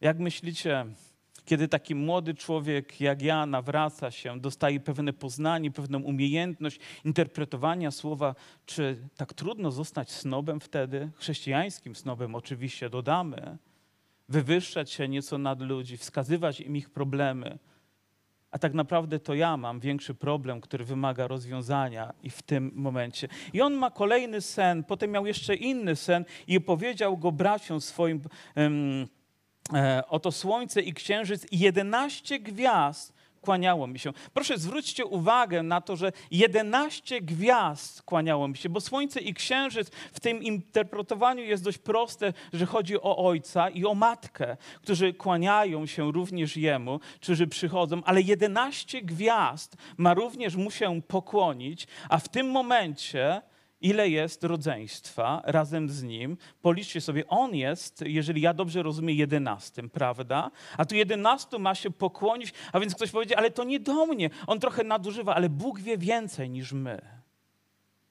Jak 0.00 0.18
myślicie, 0.18 0.86
kiedy 1.46 1.68
taki 1.68 1.94
młody 1.94 2.34
człowiek 2.34 3.00
jak 3.00 3.22
ja 3.22 3.46
nawraca 3.46 4.10
się, 4.10 4.40
dostaje 4.40 4.80
pewne 4.80 5.12
poznanie, 5.12 5.70
pewną 5.70 6.02
umiejętność 6.02 6.78
interpretowania 7.04 7.90
słowa, 7.90 8.34
czy 8.66 9.08
tak 9.16 9.34
trudno 9.34 9.70
zostać 9.70 10.10
snobem 10.10 10.60
wtedy? 10.60 11.10
Chrześcijańskim 11.16 11.94
snobem 11.94 12.34
oczywiście 12.34 12.90
dodamy 12.90 13.58
wywyższać 14.28 14.92
się 14.92 15.08
nieco 15.08 15.38
nad 15.38 15.60
ludzi, 15.60 15.96
wskazywać 15.96 16.60
im 16.60 16.76
ich 16.76 16.90
problemy. 16.90 17.58
A 18.50 18.58
tak 18.58 18.74
naprawdę 18.74 19.18
to 19.18 19.34
ja 19.34 19.56
mam 19.56 19.80
większy 19.80 20.14
problem, 20.14 20.60
który 20.60 20.84
wymaga 20.84 21.26
rozwiązania 21.26 22.12
i 22.22 22.30
w 22.30 22.42
tym 22.42 22.72
momencie. 22.74 23.28
I 23.52 23.60
on 23.60 23.74
ma 23.74 23.90
kolejny 23.90 24.40
sen, 24.40 24.84
potem 24.84 25.10
miał 25.10 25.26
jeszcze 25.26 25.54
inny 25.54 25.96
sen 25.96 26.24
i 26.46 26.56
opowiedział 26.56 27.16
go 27.16 27.32
braciom 27.32 27.80
swoim. 27.80 28.20
Um, 28.56 29.06
e, 29.74 30.02
oto 30.08 30.32
słońce 30.32 30.80
i 30.80 30.94
księżyc 30.94 31.52
i 31.52 31.58
jedenaście 31.58 32.38
gwiazd 32.38 33.15
kłaniało 33.46 33.86
mi 33.86 33.98
się. 33.98 34.12
Proszę 34.34 34.58
zwróćcie 34.58 35.04
uwagę 35.04 35.62
na 35.62 35.80
to, 35.80 35.96
że 35.96 36.12
11 36.30 37.20
gwiazd 37.20 38.02
kłaniało 38.02 38.48
mi 38.48 38.56
się, 38.56 38.68
bo 38.68 38.80
słońce 38.80 39.20
i 39.20 39.34
księżyc 39.34 39.90
w 40.12 40.20
tym 40.20 40.42
interpretowaniu 40.42 41.44
jest 41.44 41.64
dość 41.64 41.78
proste, 41.78 42.32
że 42.52 42.66
chodzi 42.66 43.00
o 43.00 43.16
ojca 43.16 43.68
i 43.68 43.84
o 43.84 43.94
matkę, 43.94 44.56
którzy 44.82 45.14
kłaniają 45.14 45.86
się 45.86 46.12
również 46.12 46.56
jemu, 46.56 47.00
którzy 47.20 47.46
przychodzą, 47.46 48.02
ale 48.04 48.22
11 48.22 49.02
gwiazd 49.02 49.76
ma 49.96 50.14
również 50.14 50.56
mu 50.56 50.70
się 50.70 51.02
pokłonić, 51.02 51.86
a 52.08 52.18
w 52.18 52.28
tym 52.28 52.50
momencie 52.50 53.42
ile 53.80 54.08
jest 54.08 54.44
rodzeństwa 54.44 55.42
razem 55.44 55.88
z 55.88 56.02
nim. 56.02 56.36
Policzcie 56.62 57.00
sobie, 57.00 57.26
on 57.28 57.54
jest, 57.54 58.04
jeżeli 58.06 58.40
ja 58.40 58.54
dobrze 58.54 58.82
rozumiem, 58.82 59.16
jedenastym, 59.16 59.90
prawda? 59.90 60.50
A 60.76 60.84
tu 60.84 60.94
jedenastu 60.94 61.58
ma 61.58 61.74
się 61.74 61.90
pokłonić, 61.90 62.52
a 62.72 62.80
więc 62.80 62.94
ktoś 62.94 63.10
powiedzie, 63.10 63.38
ale 63.38 63.50
to 63.50 63.64
nie 63.64 63.80
do 63.80 64.06
mnie. 64.06 64.30
On 64.46 64.60
trochę 64.60 64.84
nadużywa, 64.84 65.34
ale 65.34 65.48
Bóg 65.48 65.80
wie 65.80 65.98
więcej 65.98 66.50
niż 66.50 66.72
my. 66.72 67.15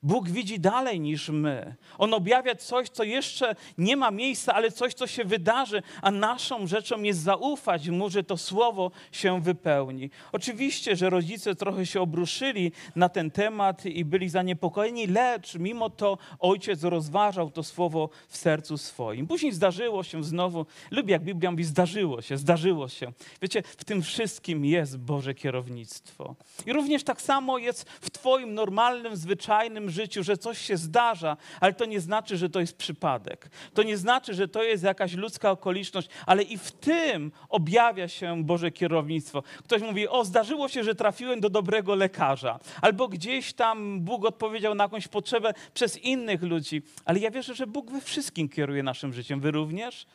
Bóg 0.05 0.29
widzi 0.29 0.59
dalej 0.59 0.99
niż 0.99 1.29
my. 1.29 1.75
On 1.97 2.13
objawia 2.13 2.55
coś, 2.55 2.89
co 2.89 3.03
jeszcze 3.03 3.55
nie 3.77 3.97
ma 3.97 4.11
miejsca, 4.11 4.53
ale 4.53 4.71
coś, 4.71 4.93
co 4.93 5.07
się 5.07 5.25
wydarzy, 5.25 5.81
a 6.01 6.11
naszą 6.11 6.67
rzeczą 6.67 7.01
jest 7.01 7.19
zaufać 7.19 7.89
mu, 7.89 8.09
że 8.09 8.23
to 8.23 8.37
słowo 8.37 8.91
się 9.11 9.41
wypełni. 9.41 10.09
Oczywiście, 10.31 10.95
że 10.95 11.09
rodzice 11.09 11.55
trochę 11.55 11.85
się 11.85 12.01
obruszyli 12.01 12.71
na 12.95 13.09
ten 13.09 13.31
temat 13.31 13.85
i 13.85 14.05
byli 14.05 14.29
zaniepokojeni, 14.29 15.07
lecz 15.07 15.55
mimo 15.55 15.89
to 15.89 16.17
ojciec 16.39 16.83
rozważał 16.83 17.51
to 17.51 17.63
słowo 17.63 18.09
w 18.27 18.37
sercu 18.37 18.77
swoim. 18.77 19.27
Później 19.27 19.51
zdarzyło 19.51 20.03
się 20.03 20.23
znowu, 20.23 20.65
lubię 20.91 21.11
jak 21.11 21.23
Biblia 21.23 21.51
mówi, 21.51 21.63
zdarzyło 21.63 22.21
się, 22.21 22.37
zdarzyło 22.37 22.89
się. 22.89 23.11
Wiecie, 23.41 23.63
w 23.77 23.85
tym 23.85 24.01
wszystkim 24.01 24.65
jest 24.65 24.97
Boże 24.97 25.33
kierownictwo. 25.33 26.35
I 26.65 26.73
również 26.73 27.03
tak 27.03 27.21
samo 27.21 27.57
jest 27.57 27.89
w 27.89 28.09
Twoim 28.11 28.53
normalnym, 28.53 29.15
zwyczajnym 29.15 29.94
życiu, 29.95 30.23
że 30.23 30.37
coś 30.37 30.57
się 30.57 30.77
zdarza, 30.77 31.37
ale 31.59 31.73
to 31.73 31.85
nie 31.85 31.99
znaczy, 31.99 32.37
że 32.37 32.49
to 32.49 32.59
jest 32.59 32.77
przypadek. 32.77 33.49
To 33.73 33.83
nie 33.83 33.97
znaczy, 33.97 34.33
że 34.33 34.47
to 34.47 34.63
jest 34.63 34.83
jakaś 34.83 35.13
ludzka 35.13 35.51
okoliczność, 35.51 36.09
ale 36.25 36.43
i 36.43 36.57
w 36.57 36.71
tym 36.71 37.31
objawia 37.49 38.07
się 38.07 38.43
Boże 38.43 38.71
kierownictwo. 38.71 39.43
Ktoś 39.63 39.81
mówi, 39.81 40.07
o, 40.07 40.25
zdarzyło 40.25 40.67
się, 40.67 40.83
że 40.83 40.95
trafiłem 40.95 41.39
do 41.39 41.49
dobrego 41.49 41.95
lekarza, 41.95 42.59
albo 42.81 43.07
gdzieś 43.07 43.53
tam 43.53 44.01
Bóg 44.01 44.25
odpowiedział 44.25 44.75
na 44.75 44.83
jakąś 44.83 45.07
potrzebę 45.07 45.53
przez 45.73 45.97
innych 45.97 46.43
ludzi, 46.43 46.81
ale 47.05 47.19
ja 47.19 47.31
wierzę, 47.31 47.55
że 47.55 47.67
Bóg 47.67 47.91
we 47.91 48.01
wszystkim 48.01 48.49
kieruje 48.49 48.83
naszym 48.83 49.13
życiem. 49.13 49.39
Wy 49.39 49.51
również? 49.51 50.05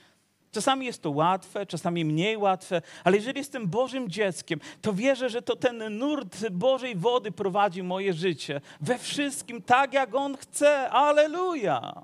Czasami 0.53 0.87
jest 0.87 1.03
to 1.03 1.11
łatwe, 1.11 1.67
czasami 1.67 2.05
mniej 2.05 2.37
łatwe, 2.37 2.83
ale 3.05 3.17
jeżeli 3.17 3.39
jestem 3.39 3.69
Bożym 3.69 4.09
dzieckiem, 4.09 4.61
to 4.81 4.93
wierzę, 4.93 5.29
że 5.29 5.43
to 5.43 5.57
ten 5.57 5.99
nurt 5.99 6.49
Bożej 6.49 6.97
wody 6.97 7.33
prowadzi 7.33 7.83
moje 7.83 8.13
życie 8.13 8.61
we 8.81 8.99
wszystkim 8.99 9.63
tak, 9.63 9.93
jak 9.93 10.15
On 10.15 10.37
chce. 10.37 10.91
Aleluja! 10.91 12.03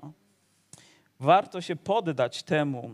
Warto 1.19 1.61
się 1.61 1.75
poddać 1.75 2.43
temu. 2.43 2.91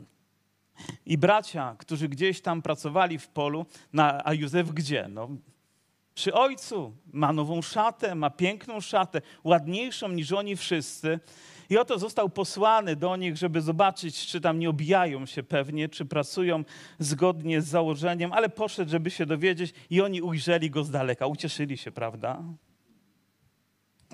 I 1.05 1.17
bracia, 1.17 1.75
którzy 1.79 2.09
gdzieś 2.09 2.41
tam 2.41 2.61
pracowali 2.61 3.19
w 3.19 3.27
polu, 3.27 3.65
na, 3.93 4.25
a 4.25 4.33
Józef 4.33 4.71
gdzie? 4.71 5.07
No, 5.09 5.29
przy 6.15 6.33
ojcu 6.33 6.93
ma 7.13 7.33
nową 7.33 7.61
szatę, 7.61 8.15
ma 8.15 8.29
piękną 8.29 8.81
szatę, 8.81 9.21
ładniejszą 9.43 10.07
niż 10.07 10.31
oni 10.31 10.55
wszyscy. 10.55 11.19
I 11.69 11.77
oto 11.77 11.99
został 11.99 12.29
posłany 12.29 12.95
do 12.95 13.15
nich, 13.15 13.37
żeby 13.37 13.61
zobaczyć, 13.61 14.25
czy 14.25 14.41
tam 14.41 14.59
nie 14.59 14.69
obijają 14.69 15.25
się 15.25 15.43
pewnie, 15.43 15.89
czy 15.89 16.05
pracują 16.05 16.63
zgodnie 16.99 17.61
z 17.61 17.67
założeniem, 17.67 18.33
ale 18.33 18.49
poszedł, 18.49 18.91
żeby 18.91 19.11
się 19.11 19.25
dowiedzieć, 19.25 19.73
i 19.89 20.01
oni 20.01 20.21
ujrzeli 20.21 20.69
go 20.69 20.83
z 20.83 20.91
daleka. 20.91 21.27
Ucieszyli 21.27 21.77
się, 21.77 21.91
prawda? 21.91 22.43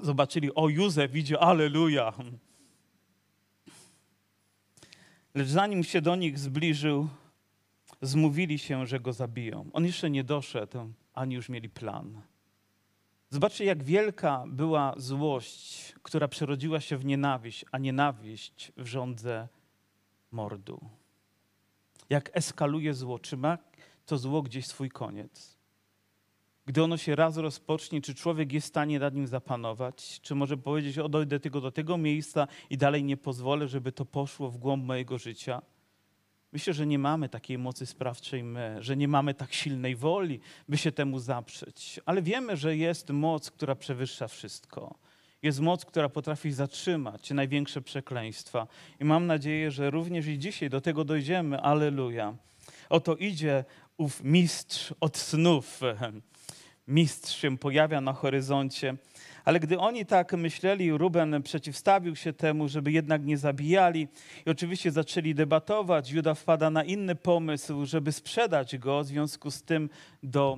Zobaczyli, 0.01 0.55
o 0.55 0.69
Józef 0.69 1.15
idzie, 1.15 1.39
aleluja. 1.39 2.13
Lecz 5.35 5.47
zanim 5.47 5.83
się 5.83 6.01
do 6.01 6.15
nich 6.15 6.39
zbliżył, 6.39 7.07
zmówili 8.01 8.59
się, 8.59 8.87
że 8.87 8.99
go 8.99 9.13
zabiją. 9.13 9.69
On 9.73 9.85
jeszcze 9.85 10.09
nie 10.09 10.23
doszedł, 10.23 10.93
ani 11.13 11.35
już 11.35 11.49
mieli 11.49 11.69
plan. 11.69 12.21
Zobaczcie, 13.29 13.65
jak 13.65 13.83
wielka 13.83 14.43
była 14.47 14.93
złość, 14.97 15.93
która 16.03 16.27
przerodziła 16.27 16.79
się 16.79 16.97
w 16.97 17.05
nienawiść, 17.05 17.65
a 17.71 17.77
nienawiść 17.77 18.71
w 18.77 18.85
rządze 18.85 19.47
mordu. 20.31 20.79
Jak 22.09 22.37
eskaluje 22.37 22.93
zło, 22.93 23.19
czy 23.19 23.37
ma 23.37 23.57
to 24.05 24.17
zło 24.17 24.41
gdzieś 24.41 24.67
swój 24.67 24.89
koniec? 24.89 25.57
Gdy 26.65 26.83
ono 26.83 26.97
się 26.97 27.15
raz 27.15 27.37
rozpocznie, 27.37 28.01
czy 28.01 28.15
człowiek 28.15 28.53
jest 28.53 28.67
w 28.67 28.69
stanie 28.69 28.99
nad 28.99 29.15
nim 29.15 29.27
zapanować? 29.27 30.19
Czy 30.21 30.35
może 30.35 30.57
powiedzieć, 30.57 30.97
o 30.97 31.09
dojdę 31.09 31.39
tylko 31.39 31.61
do 31.61 31.71
tego 31.71 31.97
miejsca 31.97 32.47
i 32.69 32.77
dalej 32.77 33.03
nie 33.03 33.17
pozwolę, 33.17 33.67
żeby 33.67 33.91
to 33.91 34.05
poszło 34.05 34.49
w 34.49 34.57
głąb 34.57 34.85
mojego 34.85 35.17
życia? 35.17 35.61
Myślę, 36.51 36.73
że 36.73 36.87
nie 36.87 36.99
mamy 36.99 37.29
takiej 37.29 37.57
mocy 37.57 37.85
sprawczej 37.85 38.43
my, 38.43 38.77
że 38.79 38.97
nie 38.97 39.07
mamy 39.07 39.33
tak 39.33 39.53
silnej 39.53 39.95
woli, 39.95 40.39
by 40.69 40.77
się 40.77 40.91
temu 40.91 41.19
zaprzeć. 41.19 41.99
Ale 42.05 42.21
wiemy, 42.21 42.57
że 42.57 42.77
jest 42.77 43.09
moc, 43.09 43.51
która 43.51 43.75
przewyższa 43.75 44.27
wszystko. 44.27 44.95
Jest 45.41 45.59
moc, 45.59 45.85
która 45.85 46.09
potrafi 46.09 46.51
zatrzymać 46.51 47.31
największe 47.31 47.81
przekleństwa. 47.81 48.67
I 48.99 49.05
mam 49.05 49.27
nadzieję, 49.27 49.71
że 49.71 49.89
również 49.89 50.27
i 50.27 50.39
dzisiaj 50.39 50.69
do 50.69 50.81
tego 50.81 51.03
dojdziemy. 51.03 51.61
Aleluja. 51.61 52.33
Oto 52.89 53.15
idzie 53.15 53.65
ów 53.97 54.23
mistrz 54.23 54.93
od 54.99 55.17
snów. 55.17 55.79
Mistrz 56.87 57.35
się 57.35 57.57
pojawia 57.57 58.01
na 58.01 58.13
horyzoncie. 58.13 58.95
Ale 59.49 59.59
gdy 59.59 59.79
oni 59.79 60.05
tak 60.05 60.33
myśleli, 60.33 60.91
Ruben 60.91 61.43
przeciwstawił 61.43 62.15
się 62.15 62.33
temu, 62.33 62.67
żeby 62.67 62.91
jednak 62.91 63.25
nie 63.25 63.37
zabijali 63.37 64.07
i 64.45 64.49
oczywiście 64.49 64.91
zaczęli 64.91 65.35
debatować. 65.35 66.11
Juda 66.11 66.33
wpada 66.33 66.69
na 66.69 66.83
inny 66.83 67.15
pomysł, 67.15 67.85
żeby 67.85 68.11
sprzedać 68.11 68.77
go, 68.77 69.03
w 69.03 69.05
związku 69.05 69.51
z 69.51 69.63
tym 69.63 69.89
do 70.23 70.57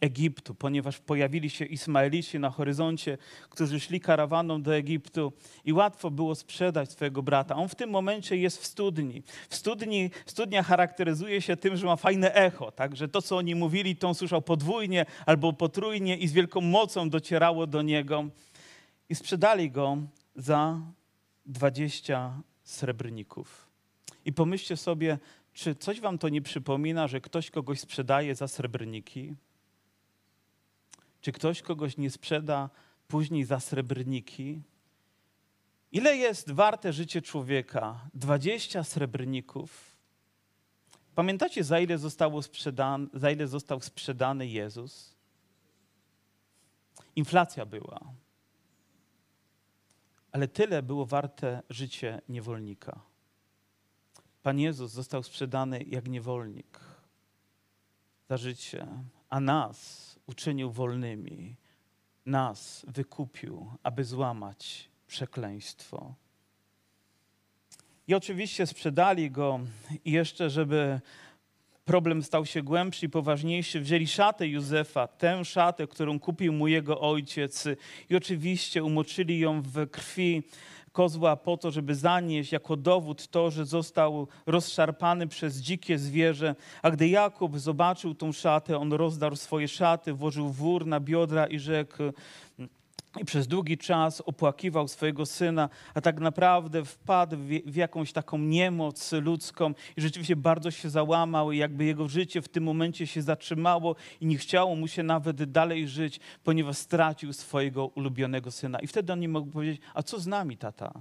Egiptu, 0.00 0.54
ponieważ 0.54 0.98
pojawili 0.98 1.50
się 1.50 1.64
Ismaelici 1.64 2.38
na 2.38 2.50
horyzoncie, 2.50 3.18
którzy 3.50 3.80
szli 3.80 4.00
karawaną 4.00 4.62
do 4.62 4.76
Egiptu 4.76 5.32
i 5.64 5.72
łatwo 5.72 6.10
było 6.10 6.34
sprzedać 6.34 6.92
swojego 6.92 7.22
brata. 7.22 7.56
On 7.56 7.68
w 7.68 7.74
tym 7.74 7.90
momencie 7.90 8.36
jest 8.36 8.62
w 8.62 8.66
studni. 8.66 9.22
W 9.48 9.56
studni 9.56 10.10
studnia 10.26 10.62
charakteryzuje 10.62 11.42
się 11.42 11.56
tym, 11.56 11.76
że 11.76 11.86
ma 11.86 11.96
fajne 11.96 12.34
echo, 12.34 12.72
tak? 12.72 12.96
że 12.96 13.08
to, 13.08 13.22
co 13.22 13.36
oni 13.36 13.54
mówili, 13.54 13.96
to 13.96 14.08
on 14.08 14.14
słyszał 14.14 14.42
podwójnie 14.42 15.06
albo 15.26 15.52
potrójnie 15.52 16.16
i 16.16 16.28
z 16.28 16.32
wielką 16.32 16.60
mocą 16.60 17.10
docierało 17.10 17.66
do 17.66 17.82
niego. 17.82 18.24
I 19.08 19.14
sprzedali 19.14 19.70
go 19.70 19.96
za 20.36 20.80
20 21.46 22.42
srebrników. 22.62 23.66
I 24.24 24.32
pomyślcie 24.32 24.76
sobie, 24.76 25.18
czy 25.52 25.74
coś 25.74 26.00
wam 26.00 26.18
to 26.18 26.28
nie 26.28 26.42
przypomina, 26.42 27.08
że 27.08 27.20
ktoś 27.20 27.50
kogoś 27.50 27.80
sprzedaje 27.80 28.34
za 28.34 28.48
srebrniki? 28.48 29.34
Czy 31.26 31.32
ktoś 31.32 31.62
kogoś 31.62 31.96
nie 31.96 32.10
sprzeda 32.10 32.70
później 33.08 33.44
za 33.44 33.60
srebrniki? 33.60 34.62
Ile 35.92 36.16
jest 36.16 36.52
warte 36.52 36.92
życie 36.92 37.22
człowieka? 37.22 38.08
20 38.14 38.84
srebrników. 38.84 39.96
Pamiętacie, 41.14 41.64
za 41.64 41.80
ile, 41.80 41.98
zostało 41.98 42.42
sprzedany, 42.42 43.08
za 43.14 43.30
ile 43.30 43.46
został 43.46 43.80
sprzedany 43.80 44.46
Jezus? 44.46 45.16
Inflacja 47.16 47.66
była. 47.66 48.00
Ale 50.32 50.48
tyle 50.48 50.82
było 50.82 51.06
warte 51.06 51.62
życie 51.70 52.20
niewolnika. 52.28 53.00
Pan 54.42 54.58
Jezus 54.58 54.92
został 54.92 55.22
sprzedany 55.22 55.82
jak 55.82 56.08
niewolnik 56.08 56.80
za 58.28 58.36
życie, 58.36 58.86
a 59.28 59.40
nas 59.40 60.05
uczynił 60.26 60.70
wolnymi, 60.70 61.56
nas 62.26 62.86
wykupił, 62.88 63.70
aby 63.82 64.04
złamać 64.04 64.88
przekleństwo. 65.06 66.14
I 68.08 68.14
oczywiście 68.14 68.66
sprzedali 68.66 69.30
go 69.30 69.60
i 70.04 70.12
jeszcze, 70.12 70.50
żeby 70.50 71.00
problem 71.84 72.22
stał 72.22 72.46
się 72.46 72.62
głębszy 72.62 73.06
i 73.06 73.08
poważniejszy, 73.08 73.80
wzięli 73.80 74.06
szatę 74.06 74.48
Józefa, 74.48 75.06
tę 75.06 75.44
szatę, 75.44 75.86
którą 75.86 76.20
kupił 76.20 76.52
mu 76.52 76.68
jego 76.68 77.00
ojciec 77.00 77.64
i 78.10 78.16
oczywiście 78.16 78.84
umoczyli 78.84 79.38
ją 79.38 79.62
w 79.62 79.90
krwi 79.90 80.42
kozła 80.96 81.36
po 81.36 81.56
to, 81.56 81.70
żeby 81.70 81.94
zanieść 81.94 82.52
jako 82.52 82.76
dowód 82.76 83.28
to, 83.28 83.50
że 83.50 83.64
został 83.64 84.28
rozszarpany 84.46 85.28
przez 85.28 85.56
dzikie 85.56 85.98
zwierzę. 85.98 86.54
A 86.82 86.90
gdy 86.90 87.08
Jakub 87.08 87.58
zobaczył 87.58 88.14
tą 88.14 88.32
szatę, 88.32 88.78
on 88.78 88.92
rozdarł 88.92 89.36
swoje 89.36 89.68
szaty, 89.68 90.12
włożył 90.12 90.48
wór 90.48 90.86
na 90.86 91.00
biodra 91.00 91.46
i 91.46 91.58
rzekł, 91.58 91.96
i 93.18 93.24
przez 93.24 93.48
długi 93.48 93.78
czas 93.78 94.20
opłakiwał 94.20 94.88
swojego 94.88 95.26
syna, 95.26 95.68
a 95.94 96.00
tak 96.00 96.20
naprawdę 96.20 96.84
wpadł 96.84 97.36
w, 97.66 97.76
jakąś 97.76 98.12
taką 98.12 98.38
niemoc 98.38 99.12
ludzką 99.12 99.74
i 99.96 100.00
rzeczywiście 100.00 100.36
bardzo 100.36 100.70
się 100.70 100.90
załamał 100.90 101.52
i 101.52 101.58
jakby 101.58 101.84
jego 101.84 102.08
życie 102.08 102.42
w 102.42 102.48
tym 102.48 102.64
momencie 102.64 103.06
się 103.06 103.22
zatrzymało 103.22 103.96
i 104.20 104.26
nie 104.26 104.36
chciało 104.36 104.76
mu 104.76 104.88
się 104.88 105.02
nawet 105.02 105.44
dalej 105.44 105.88
żyć, 105.88 106.20
ponieważ 106.44 106.76
stracił 106.76 107.32
swojego 107.32 107.86
ulubionego 107.86 108.50
syna. 108.50 108.78
I 108.78 108.86
wtedy 108.86 109.12
on 109.12 109.20
nie 109.20 109.28
mógł 109.28 109.50
powiedzieć, 109.50 109.80
a 109.94 110.02
co 110.02 110.20
z 110.20 110.26
nami, 110.26 110.56
tata? 110.56 110.92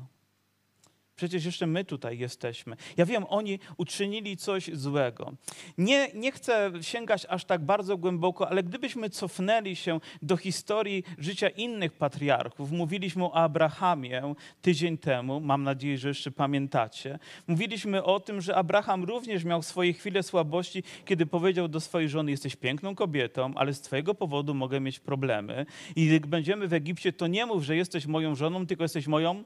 Przecież 1.16 1.46
jeszcze 1.46 1.68
my 1.68 1.86
tutaj 1.86 2.18
jesteśmy. 2.18 2.76
Ja 2.98 3.06
wiem, 3.06 3.26
oni 3.30 3.60
uczynili 3.78 4.38
coś 4.38 4.70
złego. 4.74 5.34
Nie, 5.78 6.10
nie 6.14 6.32
chcę 6.32 6.72
sięgać 6.82 7.26
aż 7.30 7.46
tak 7.46 7.66
bardzo 7.66 7.98
głęboko, 7.98 8.50
ale 8.50 8.64
gdybyśmy 8.64 9.10
cofnęli 9.10 9.76
się 9.76 10.00
do 10.22 10.38
historii 10.38 11.04
życia 11.18 11.50
innych 11.50 11.94
patriarchów, 11.94 12.72
mówiliśmy 12.72 13.24
o 13.24 13.36
Abrahamie 13.36 14.34
tydzień 14.62 14.98
temu, 14.98 15.40
mam 15.40 15.64
nadzieję, 15.64 15.98
że 15.98 16.08
jeszcze 16.08 16.32
pamiętacie. 16.32 17.20
Mówiliśmy 17.48 18.04
o 18.04 18.20
tym, 18.20 18.42
że 18.42 18.56
Abraham 18.56 19.04
również 19.04 19.44
miał 19.44 19.62
swoje 19.62 19.94
chwile 19.94 20.24
słabości, 20.24 20.84
kiedy 21.06 21.26
powiedział 21.26 21.68
do 21.68 21.80
swojej 21.80 22.10
żony: 22.10 22.32
Jesteś 22.32 22.56
piękną 22.56 22.96
kobietą, 22.96 23.54
ale 23.56 23.74
z 23.74 23.82
Twojego 23.82 24.16
powodu 24.16 24.54
mogę 24.54 24.80
mieć 24.80 25.00
problemy. 25.00 25.66
I 25.96 26.08
gdy 26.08 26.20
będziemy 26.20 26.68
w 26.68 26.74
Egipcie, 26.74 27.14
to 27.14 27.28
nie 27.28 27.46
mów, 27.46 27.64
że 27.64 27.76
jesteś 27.76 28.06
moją 28.06 28.36
żoną, 28.36 28.68
tylko 28.68 28.84
jesteś 28.84 29.08
moją 29.08 29.44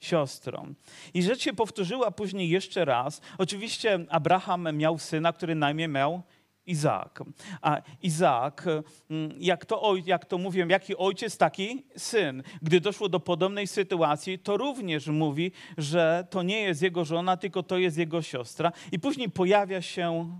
siostrą. 0.00 0.74
I 1.14 1.22
rzecz 1.22 1.40
się 1.40 1.52
powtórzyła 1.52 2.10
później 2.10 2.50
jeszcze 2.50 2.84
raz. 2.84 3.20
Oczywiście 3.38 3.98
Abraham 4.08 4.76
miał 4.76 4.98
syna, 4.98 5.32
który 5.32 5.54
na 5.54 5.70
imię 5.70 5.88
miał 5.88 6.22
Izaak. 6.66 7.22
A 7.62 7.82
Izaak, 8.02 8.64
mm, 9.10 9.32
jak 9.38 9.64
to, 9.66 9.94
jak 10.06 10.24
to 10.24 10.38
mówię, 10.38 10.66
jaki 10.68 10.96
ojciec, 10.96 11.36
taki 11.36 11.84
syn. 11.96 12.42
Gdy 12.62 12.80
doszło 12.80 13.08
do 13.08 13.20
podobnej 13.20 13.66
sytuacji, 13.66 14.38
to 14.38 14.56
również 14.56 15.06
mówi, 15.06 15.52
że 15.78 16.26
to 16.30 16.42
nie 16.42 16.60
jest 16.60 16.82
jego 16.82 17.04
żona, 17.04 17.36
tylko 17.36 17.62
to 17.62 17.78
jest 17.78 17.98
jego 17.98 18.22
siostra. 18.22 18.72
I 18.92 18.98
później 18.98 19.30
pojawia 19.30 19.82
się 19.82 20.30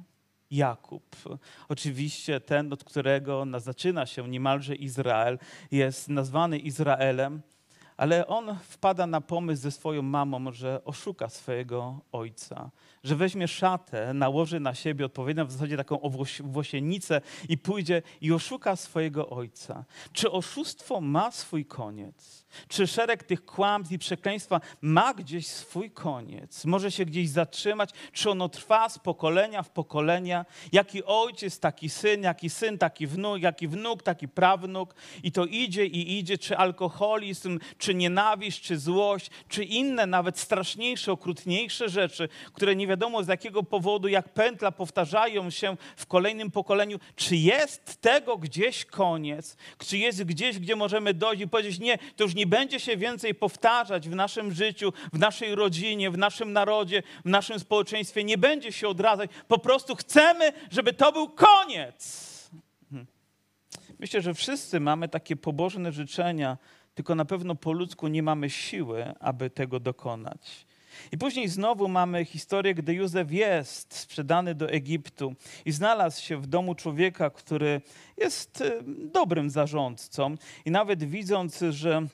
Jakub. 0.50 1.16
Oczywiście 1.68 2.40
ten, 2.40 2.72
od 2.72 2.84
którego 2.84 3.46
zaczyna 3.58 4.06
się 4.06 4.28
niemalże 4.28 4.74
Izrael, 4.74 5.38
jest 5.70 6.08
nazwany 6.08 6.58
Izraelem 6.58 7.42
ale 7.96 8.26
on 8.26 8.56
wpada 8.62 9.06
na 9.06 9.20
pomysł 9.20 9.62
ze 9.62 9.70
swoją 9.70 10.02
mamą, 10.02 10.52
że 10.52 10.84
oszuka 10.84 11.28
swojego 11.28 12.00
ojca, 12.12 12.70
że 13.04 13.16
weźmie 13.16 13.48
szatę, 13.48 14.14
nałoży 14.14 14.60
na 14.60 14.74
siebie 14.74 15.06
odpowiednią 15.06 15.46
w 15.46 15.52
zasadzie 15.52 15.76
taką 15.76 16.00
włosienicę 16.40 17.20
i 17.48 17.58
pójdzie 17.58 18.02
i 18.20 18.32
oszuka 18.32 18.76
swojego 18.76 19.30
ojca. 19.30 19.84
Czy 20.12 20.30
oszustwo 20.30 21.00
ma 21.00 21.30
swój 21.30 21.64
koniec? 21.64 22.46
Czy 22.68 22.86
szereg 22.86 23.22
tych 23.22 23.44
kłamstw 23.44 23.92
i 23.92 23.98
przekleństwa 23.98 24.60
ma 24.80 25.14
gdzieś 25.14 25.46
swój 25.46 25.90
koniec? 25.90 26.64
Może 26.64 26.90
się 26.90 27.04
gdzieś 27.04 27.28
zatrzymać? 27.28 27.90
Czy 28.12 28.30
ono 28.30 28.48
trwa 28.48 28.88
z 28.88 28.98
pokolenia 28.98 29.62
w 29.62 29.70
pokolenia? 29.70 30.44
Jaki 30.72 31.04
ojciec, 31.04 31.60
taki 31.60 31.88
syn, 31.88 32.22
jaki 32.22 32.50
syn, 32.50 32.78
taki 32.78 33.06
wnuk, 33.06 33.40
jaki 33.40 33.68
wnuk, 33.68 34.02
taki 34.02 34.28
prawnuk 34.28 34.94
i 35.22 35.32
to 35.32 35.44
idzie 35.44 35.86
i 35.86 36.18
idzie, 36.18 36.38
czy 36.38 36.56
alkoholizm, 36.56 37.58
czy 37.78 37.85
nienawiść, 37.94 38.60
czy 38.62 38.78
złość, 38.78 39.30
czy 39.48 39.64
inne 39.64 40.06
nawet 40.06 40.38
straszniejsze, 40.38 41.12
okrutniejsze 41.12 41.88
rzeczy, 41.88 42.28
które 42.52 42.76
nie 42.76 42.86
wiadomo 42.86 43.24
z 43.24 43.28
jakiego 43.28 43.62
powodu, 43.62 44.08
jak 44.08 44.28
pętla 44.28 44.72
powtarzają 44.72 45.50
się 45.50 45.76
w 45.96 46.06
kolejnym 46.06 46.50
pokoleniu. 46.50 46.98
Czy 47.16 47.36
jest 47.36 48.00
tego 48.00 48.36
gdzieś 48.36 48.84
koniec? 48.84 49.56
Czy 49.78 49.98
jest 49.98 50.24
gdzieś, 50.24 50.58
gdzie 50.58 50.76
możemy 50.76 51.14
dojść 51.14 51.42
i 51.42 51.48
powiedzieć, 51.48 51.78
nie, 51.78 51.98
to 52.16 52.24
już 52.24 52.34
nie 52.34 52.46
będzie 52.46 52.80
się 52.80 52.96
więcej 52.96 53.34
powtarzać 53.34 54.08
w 54.08 54.14
naszym 54.14 54.52
życiu, 54.52 54.92
w 55.12 55.18
naszej 55.18 55.54
rodzinie, 55.54 56.10
w 56.10 56.18
naszym 56.18 56.52
narodzie, 56.52 57.02
w 57.24 57.28
naszym 57.28 57.60
społeczeństwie, 57.60 58.24
nie 58.24 58.38
będzie 58.38 58.72
się 58.72 58.88
odradzać. 58.88 59.30
Po 59.48 59.58
prostu 59.58 59.94
chcemy, 59.94 60.52
żeby 60.70 60.92
to 60.92 61.12
był 61.12 61.28
koniec. 61.28 62.26
Hmm. 62.90 63.06
Myślę, 63.98 64.22
że 64.22 64.34
wszyscy 64.34 64.80
mamy 64.80 65.08
takie 65.08 65.36
pobożne 65.36 65.92
życzenia, 65.92 66.56
tylko 66.96 67.14
na 67.14 67.24
pewno 67.24 67.54
po 67.54 67.72
ludzku 67.72 68.08
nie 68.08 68.22
mamy 68.22 68.50
siły, 68.50 69.14
aby 69.20 69.50
tego 69.50 69.80
dokonać. 69.80 70.66
I 71.12 71.18
później 71.18 71.48
znowu 71.48 71.88
mamy 71.88 72.24
historię, 72.24 72.74
gdy 72.74 72.94
Józef 72.94 73.32
jest 73.32 73.94
sprzedany 73.94 74.54
do 74.54 74.70
Egiptu 74.70 75.34
i 75.64 75.72
znalazł 75.72 76.22
się 76.22 76.36
w 76.36 76.46
domu 76.46 76.74
człowieka, 76.74 77.30
który 77.30 77.80
jest 78.16 78.60
e, 78.60 78.72
dobrym 79.12 79.50
zarządcą. 79.50 80.34
I 80.64 80.70
nawet 80.70 81.04
widząc, 81.04 81.60
że 81.70 82.06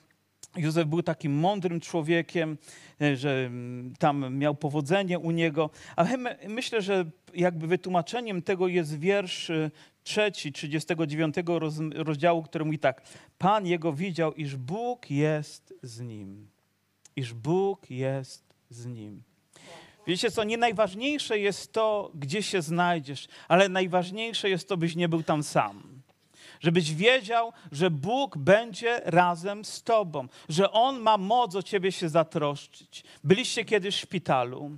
Józef 0.55 0.87
był 0.87 1.03
takim 1.03 1.33
mądrym 1.33 1.79
człowiekiem, 1.79 2.57
e, 3.01 3.15
że 3.15 3.45
mm, 3.45 3.93
tam 3.99 4.37
miał 4.37 4.55
powodzenie 4.55 5.19
u 5.19 5.31
niego. 5.31 5.69
Ale 5.95 6.17
myślę, 6.47 6.81
że 6.81 7.05
jakby 7.33 7.67
wytłumaczeniem 7.67 8.41
tego 8.41 8.67
jest 8.67 8.99
wiersz 8.99 9.51
e, 10.03 10.31
trzeci, 10.31 10.51
39 10.51 11.35
rozdziału, 11.95 12.43
który 12.43 12.65
mówi 12.65 12.79
tak. 12.79 13.01
Pan 13.37 13.65
jego 13.65 13.93
widział, 13.93 14.33
iż 14.33 14.55
Bóg 14.55 15.11
jest 15.11 15.73
z 15.83 15.99
nim. 15.99 16.47
Iż 17.15 17.33
Bóg 17.33 17.89
jest 17.89 18.43
z 18.69 18.85
nim. 18.85 19.23
Wiecie 20.07 20.31
co, 20.31 20.43
nie 20.43 20.57
najważniejsze 20.57 21.39
jest 21.39 21.73
to, 21.73 22.11
gdzie 22.15 22.43
się 22.43 22.61
znajdziesz, 22.61 23.27
ale 23.47 23.69
najważniejsze 23.69 24.49
jest 24.49 24.69
to, 24.69 24.77
byś 24.77 24.95
nie 24.95 25.09
był 25.09 25.23
tam 25.23 25.43
sam. 25.43 26.03
Żebyś 26.59 26.93
wiedział, 26.93 27.53
że 27.71 27.91
Bóg 27.91 28.37
będzie 28.37 29.01
razem 29.05 29.65
z 29.65 29.83
tobą, 29.83 30.27
że 30.49 30.71
On 30.71 30.99
ma 30.99 31.17
moc 31.17 31.55
o 31.55 31.63
ciebie 31.63 31.91
się 31.91 32.09
zatroszczyć. 32.09 33.03
Byliście 33.23 33.65
kiedyś 33.65 33.95
w 33.95 33.99
szpitalu, 33.99 34.71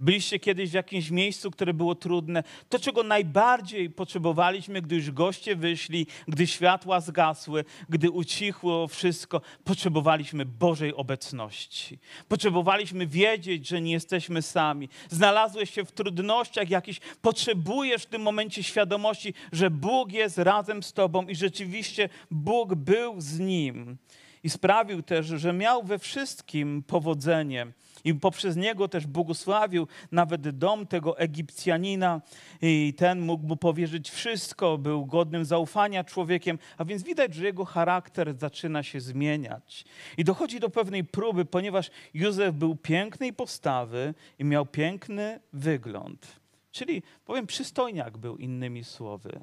Byliście 0.00 0.38
kiedyś 0.38 0.70
w 0.70 0.74
jakimś 0.74 1.10
miejscu, 1.10 1.50
które 1.50 1.74
było 1.74 1.94
trudne. 1.94 2.42
To, 2.68 2.78
czego 2.78 3.02
najbardziej 3.02 3.90
potrzebowaliśmy, 3.90 4.82
gdy 4.82 4.96
już 4.96 5.10
goście 5.10 5.56
wyszli, 5.56 6.06
gdy 6.28 6.46
światła 6.46 7.00
zgasły, 7.00 7.64
gdy 7.88 8.10
ucichło 8.10 8.88
wszystko, 8.88 9.40
potrzebowaliśmy 9.64 10.44
Bożej 10.44 10.94
obecności. 10.94 11.98
Potrzebowaliśmy 12.28 13.06
wiedzieć, 13.06 13.68
że 13.68 13.80
nie 13.80 13.92
jesteśmy 13.92 14.42
sami. 14.42 14.88
Znalazłeś 15.10 15.70
się 15.70 15.84
w 15.84 15.92
trudnościach 15.92 16.70
jakiś, 16.70 17.00
potrzebujesz 17.22 18.02
w 18.02 18.06
tym 18.06 18.22
momencie 18.22 18.62
świadomości, 18.62 19.34
że 19.52 19.70
Bóg 19.70 20.12
jest 20.12 20.38
razem 20.38 20.82
z 20.82 20.92
tobą 20.92 21.26
i 21.26 21.34
rzeczywiście 21.34 22.08
Bóg 22.30 22.74
był 22.74 23.20
z 23.20 23.38
nim. 23.38 23.96
I 24.42 24.50
sprawił 24.50 25.02
też, 25.02 25.26
że 25.26 25.52
miał 25.52 25.82
we 25.82 25.98
wszystkim 25.98 26.82
powodzenie 26.82 27.72
i 28.04 28.14
poprzez 28.14 28.56
niego 28.56 28.88
też 28.88 29.06
błogosławił 29.06 29.86
nawet 30.12 30.50
dom 30.50 30.86
tego 30.86 31.18
Egipcjanina 31.18 32.20
i 32.62 32.94
ten 32.96 33.20
mógł 33.20 33.46
mu 33.46 33.56
powierzyć 33.56 34.10
wszystko, 34.10 34.78
był 34.78 35.06
godnym 35.06 35.44
zaufania 35.44 36.04
człowiekiem, 36.04 36.58
a 36.78 36.84
więc 36.84 37.02
widać, 37.02 37.34
że 37.34 37.44
jego 37.44 37.64
charakter 37.64 38.38
zaczyna 38.38 38.82
się 38.82 39.00
zmieniać. 39.00 39.84
I 40.16 40.24
dochodzi 40.24 40.60
do 40.60 40.70
pewnej 40.70 41.04
próby, 41.04 41.44
ponieważ 41.44 41.90
Józef 42.14 42.54
był 42.54 42.76
pięknej 42.76 43.32
postawy 43.32 44.14
i 44.38 44.44
miał 44.44 44.66
piękny 44.66 45.40
wygląd. 45.52 46.40
Czyli, 46.72 47.02
powiem, 47.24 47.46
przystojniak 47.46 48.18
był 48.18 48.36
innymi 48.36 48.84
słowy. 48.84 49.40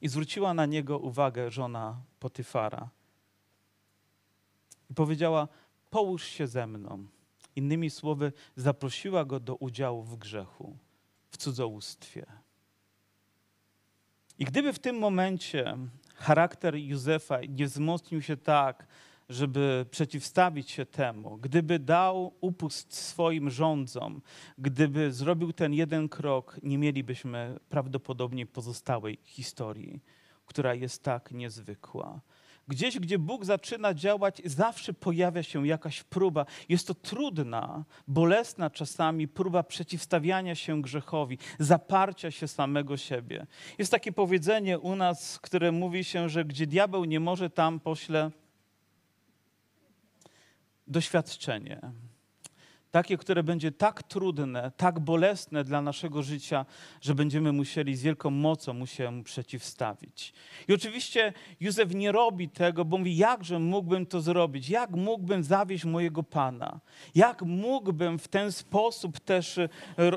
I 0.00 0.08
zwróciła 0.08 0.54
na 0.54 0.66
niego 0.66 0.98
uwagę 0.98 1.50
żona 1.50 1.96
Potyfara. 2.20 2.88
I 4.90 4.94
powiedziała: 4.94 5.48
połóż 5.96 6.24
się 6.24 6.46
ze 6.46 6.66
mną. 6.66 7.06
Innymi 7.56 7.90
słowy, 7.90 8.32
zaprosiła 8.56 9.24
go 9.24 9.40
do 9.40 9.54
udziału 9.56 10.02
w 10.02 10.16
grzechu, 10.16 10.76
w 11.30 11.36
cudzołóstwie. 11.36 12.26
I 14.38 14.44
gdyby 14.44 14.72
w 14.72 14.78
tym 14.78 14.98
momencie 14.98 15.76
charakter 16.14 16.74
Józefa 16.74 17.38
nie 17.48 17.66
wzmocnił 17.66 18.22
się 18.22 18.36
tak, 18.36 18.86
żeby 19.28 19.86
przeciwstawić 19.90 20.70
się 20.70 20.86
temu, 20.86 21.36
gdyby 21.36 21.78
dał 21.78 22.34
upust 22.40 22.94
swoim 22.94 23.50
rządzom, 23.50 24.22
gdyby 24.58 25.12
zrobił 25.12 25.52
ten 25.52 25.74
jeden 25.74 26.08
krok, 26.08 26.60
nie 26.62 26.78
mielibyśmy 26.78 27.58
prawdopodobnie 27.68 28.46
pozostałej 28.46 29.18
historii, 29.22 30.02
która 30.46 30.74
jest 30.74 31.02
tak 31.02 31.32
niezwykła. 31.32 32.20
Gdzieś, 32.68 32.98
gdzie 32.98 33.18
Bóg 33.18 33.44
zaczyna 33.44 33.94
działać, 33.94 34.42
zawsze 34.44 34.94
pojawia 34.94 35.42
się 35.42 35.66
jakaś 35.66 36.02
próba. 36.02 36.46
Jest 36.68 36.86
to 36.86 36.94
trudna, 36.94 37.84
bolesna 38.08 38.70
czasami 38.70 39.28
próba 39.28 39.62
przeciwstawiania 39.62 40.54
się 40.54 40.82
grzechowi, 40.82 41.38
zaparcia 41.58 42.30
się 42.30 42.48
samego 42.48 42.96
siebie. 42.96 43.46
Jest 43.78 43.90
takie 43.90 44.12
powiedzenie 44.12 44.78
u 44.78 44.96
nas, 44.96 45.38
które 45.38 45.72
mówi 45.72 46.04
się, 46.04 46.28
że 46.28 46.44
gdzie 46.44 46.66
diabeł 46.66 47.04
nie 47.04 47.20
może, 47.20 47.50
tam 47.50 47.80
pośle 47.80 48.30
doświadczenie 50.86 51.80
takie, 52.90 53.16
które 53.16 53.42
będzie 53.42 53.72
tak 53.72 54.02
trudne, 54.02 54.72
tak 54.76 55.00
bolesne 55.00 55.64
dla 55.64 55.82
naszego 55.82 56.22
życia, 56.22 56.66
że 57.00 57.14
będziemy 57.14 57.52
musieli 57.52 57.96
z 57.96 58.02
wielką 58.02 58.30
mocą 58.30 58.72
mu 58.72 58.86
się 58.86 59.22
przeciwstawić. 59.24 60.32
I 60.68 60.74
oczywiście 60.74 61.32
Józef 61.60 61.94
nie 61.94 62.12
robi 62.12 62.48
tego, 62.48 62.84
bo 62.84 62.98
mówi, 62.98 63.16
jakże 63.16 63.58
mógłbym 63.58 64.06
to 64.06 64.20
zrobić? 64.20 64.68
Jak 64.68 64.90
mógłbym 64.90 65.44
zawieść 65.44 65.84
mojego 65.84 66.22
Pana? 66.22 66.80
Jak 67.14 67.42
mógłbym 67.42 68.18
w 68.18 68.28
ten 68.28 68.52
sposób 68.52 69.20
też 69.20 69.58
e, 69.58 69.68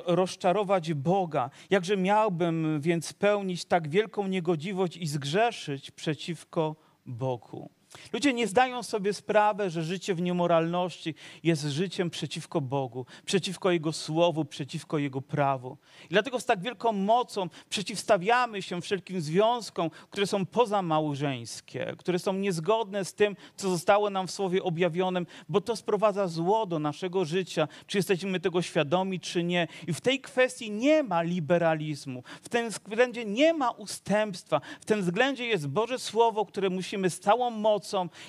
rozczarować 0.05 0.93
Boga? 0.93 1.49
Jakże 1.69 1.97
miałbym 1.97 2.81
więc 2.81 3.13
pełnić 3.13 3.65
tak 3.65 3.89
wielką 3.89 4.27
niegodziwość 4.27 4.97
i 4.97 5.07
zgrzeszyć 5.07 5.91
przeciwko 5.91 6.75
Bogu? 7.05 7.78
Ludzie 8.13 8.33
nie 8.33 8.47
zdają 8.47 8.83
sobie 8.83 9.13
sprawy, 9.13 9.69
że 9.69 9.83
życie 9.83 10.15
w 10.15 10.21
niemoralności 10.21 11.15
jest 11.43 11.63
życiem 11.63 12.09
przeciwko 12.09 12.61
Bogu, 12.61 13.05
przeciwko 13.25 13.71
Jego 13.71 13.93
słowu, 13.93 14.45
przeciwko 14.45 14.97
Jego 14.97 15.21
prawu. 15.21 15.77
I 16.05 16.07
dlatego 16.09 16.39
z 16.39 16.45
tak 16.45 16.61
wielką 16.61 16.91
mocą 16.91 17.49
przeciwstawiamy 17.69 18.61
się 18.61 18.81
wszelkim 18.81 19.21
związkom, 19.21 19.89
które 20.09 20.27
są 20.27 20.45
pozamałżeńskie, 20.45 21.93
które 21.97 22.19
są 22.19 22.33
niezgodne 22.33 23.05
z 23.05 23.13
tym, 23.13 23.35
co 23.55 23.69
zostało 23.69 24.09
nam 24.09 24.27
w 24.27 24.31
Słowie 24.31 24.63
objawionym, 24.63 25.25
bo 25.49 25.61
to 25.61 25.75
sprowadza 25.75 26.27
zło 26.27 26.65
do 26.65 26.79
naszego 26.79 27.25
życia, 27.25 27.67
czy 27.87 27.97
jesteśmy 27.97 28.39
tego 28.39 28.61
świadomi, 28.61 29.19
czy 29.19 29.43
nie. 29.43 29.67
I 29.87 29.93
w 29.93 30.01
tej 30.01 30.21
kwestii 30.21 30.71
nie 30.71 31.03
ma 31.03 31.21
liberalizmu, 31.21 32.23
w 32.41 32.49
tym 32.49 32.69
względzie 32.69 33.25
nie 33.25 33.53
ma 33.53 33.71
ustępstwa, 33.71 34.61
w 34.81 34.85
tym 34.85 35.01
względzie 35.01 35.45
jest 35.45 35.67
Boże 35.67 35.99
Słowo, 35.99 36.45
które 36.45 36.69
musimy 36.69 37.09
z 37.09 37.19
całą 37.19 37.49
mocą 37.49 37.78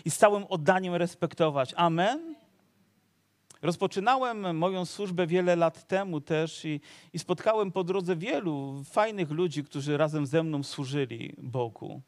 i 0.05 0.11
z 0.11 0.17
całym 0.17 0.45
oddaniem 0.45 0.95
respektować. 0.95 1.75
Amen? 1.77 2.35
Rozpoczynałem 3.63 4.57
moją 4.57 4.85
służbę 4.85 5.27
wiele 5.27 5.57
lat 5.57 5.87
temu 5.87 6.21
też 6.21 6.65
i, 6.65 6.81
i, 7.13 7.19
spotkałem 7.19 7.73
po 7.73 7.85
drodze 7.85 8.17
wielu 8.17 8.83
fajnych 8.85 9.31
ludzi, 9.31 9.65
którzy 9.65 9.97
razem 9.97 10.27
ze 10.27 10.43
mną 10.43 10.63
służyli 10.63 11.35
Bogu. 11.39 12.03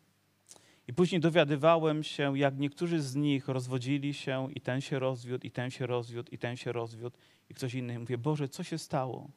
I 0.89 0.93
później 0.93 1.21
dowiadywałem 1.21 2.03
się, 2.03 2.39
jak 2.39 2.59
niektórzy 2.59 3.01
z 3.01 3.15
nich 3.17 3.49
rozwodzili 3.49 4.15
się 4.15 4.49
i 4.55 4.61
ten 4.61 4.81
się 4.81 4.99
rozwiódł, 4.99 5.47
i 5.47 5.51
ten 5.51 5.71
się 5.71 5.87
rozwiódł, 5.87 6.31
i 6.31 6.39
ten 6.39 6.57
się 6.57 6.73
rozwiódł. 6.73 7.17
I 7.51 7.55
ktoś 7.55 7.75
inny 7.75 7.99
mówi, 7.99 8.19
Boże, 8.19 8.49
co 8.49 8.63
się 8.63 8.79
stało? 8.79 9.31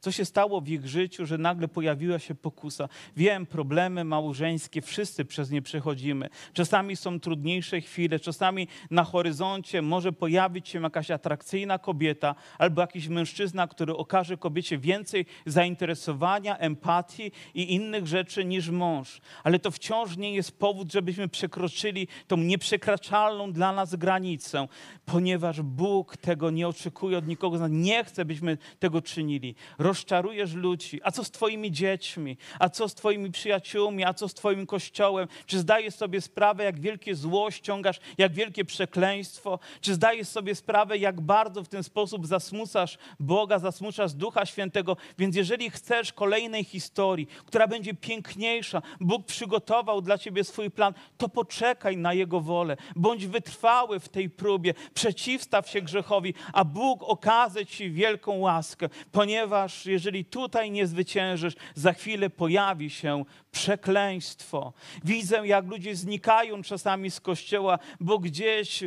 Co 0.00 0.12
się 0.12 0.24
stało 0.24 0.60
w 0.60 0.68
ich 0.68 0.86
życiu, 0.86 1.26
że 1.26 1.38
nagle 1.38 1.68
pojawiła 1.68 2.18
się 2.18 2.34
pokusa? 2.34 2.88
Wiem, 3.16 3.46
problemy 3.46 4.04
małżeńskie, 4.04 4.82
wszyscy 4.82 5.24
przez 5.24 5.50
nie 5.50 5.62
przechodzimy. 5.62 6.28
Czasami 6.52 6.96
są 6.96 7.20
trudniejsze 7.20 7.80
chwile, 7.80 8.18
czasami 8.18 8.68
na 8.90 9.04
horyzoncie 9.04 9.82
może 9.82 10.12
pojawić 10.12 10.68
się 10.68 10.82
jakaś 10.82 11.10
atrakcyjna 11.10 11.78
kobieta 11.78 12.34
albo 12.58 12.80
jakiś 12.80 13.08
mężczyzna, 13.08 13.66
który 13.66 13.96
okaże 13.96 14.36
kobiecie 14.36 14.78
więcej 14.78 15.26
zainteresowania, 15.46 16.58
empatii 16.58 17.32
i 17.54 17.74
innych 17.74 18.06
rzeczy 18.06 18.44
niż 18.44 18.70
mąż. 18.70 19.20
Ale 19.44 19.58
to 19.58 19.70
wciąż 19.70 20.16
nie 20.16 20.34
jest 20.34 20.58
powód, 20.58 20.92
żebyśmy 20.92 21.28
przekroczyli 21.28 22.08
tą 22.26 22.36
nieprzekraczalną 22.36 23.52
dla 23.52 23.72
nas 23.72 23.94
granicę, 23.94 24.68
ponieważ 25.04 25.62
Bóg 25.62 26.16
tego 26.16 26.50
nie 26.50 26.68
oczekuje 26.68 27.18
od 27.18 27.26
nikogo. 27.26 27.68
Nie 27.68 28.04
chce, 28.04 28.24
byśmy 28.24 28.58
tego 28.78 29.02
czynili 29.02 29.54
rozczarujesz 29.90 30.54
ludzi. 30.54 31.00
A 31.04 31.10
co 31.10 31.24
z 31.24 31.30
Twoimi 31.30 31.72
dziećmi? 31.72 32.36
A 32.58 32.68
co 32.68 32.88
z 32.88 32.94
Twoimi 32.94 33.30
przyjaciółmi? 33.30 34.04
A 34.04 34.14
co 34.14 34.28
z 34.28 34.34
Twoim 34.34 34.66
kościołem? 34.66 35.28
Czy 35.46 35.58
zdajesz 35.58 35.94
sobie 35.94 36.20
sprawę, 36.20 36.64
jak 36.64 36.80
wielkie 36.80 37.14
zło 37.14 37.50
ściągasz, 37.50 38.00
jak 38.18 38.32
wielkie 38.32 38.64
przekleństwo? 38.64 39.58
Czy 39.80 39.94
zdajesz 39.94 40.28
sobie 40.28 40.54
sprawę, 40.54 40.98
jak 40.98 41.20
bardzo 41.20 41.62
w 41.62 41.68
ten 41.68 41.82
sposób 41.82 42.26
zasmucasz 42.26 42.98
Boga, 43.20 43.58
zasmucasz 43.58 44.12
Ducha 44.12 44.46
Świętego? 44.46 44.96
Więc 45.18 45.36
jeżeli 45.36 45.70
chcesz 45.70 46.12
kolejnej 46.12 46.64
historii, 46.64 47.26
która 47.46 47.66
będzie 47.66 47.94
piękniejsza, 47.94 48.82
Bóg 49.00 49.26
przygotował 49.26 50.02
dla 50.02 50.18
Ciebie 50.18 50.44
swój 50.44 50.70
plan, 50.70 50.94
to 51.18 51.28
poczekaj 51.28 51.96
na 51.96 52.14
Jego 52.14 52.40
wolę. 52.40 52.76
Bądź 52.96 53.26
wytrwały 53.26 54.00
w 54.00 54.08
tej 54.08 54.30
próbie, 54.30 54.74
przeciwstaw 54.94 55.70
się 55.70 55.80
grzechowi, 55.80 56.34
a 56.52 56.64
Bóg 56.64 57.02
okaże 57.02 57.66
Ci 57.66 57.90
wielką 57.90 58.38
łaskę, 58.38 58.88
ponieważ 59.12 59.79
jeżeli 59.86 60.24
tutaj 60.24 60.70
nie 60.70 60.86
zwyciężysz, 60.86 61.54
za 61.74 61.92
chwilę 61.92 62.30
pojawi 62.30 62.90
się 62.90 63.24
przekleństwo. 63.52 64.72
Widzę, 65.04 65.46
jak 65.46 65.66
ludzie 65.66 65.96
znikają 65.96 66.62
czasami 66.62 67.10
z 67.10 67.20
kościoła, 67.20 67.78
bo 68.00 68.18
gdzieś 68.18 68.84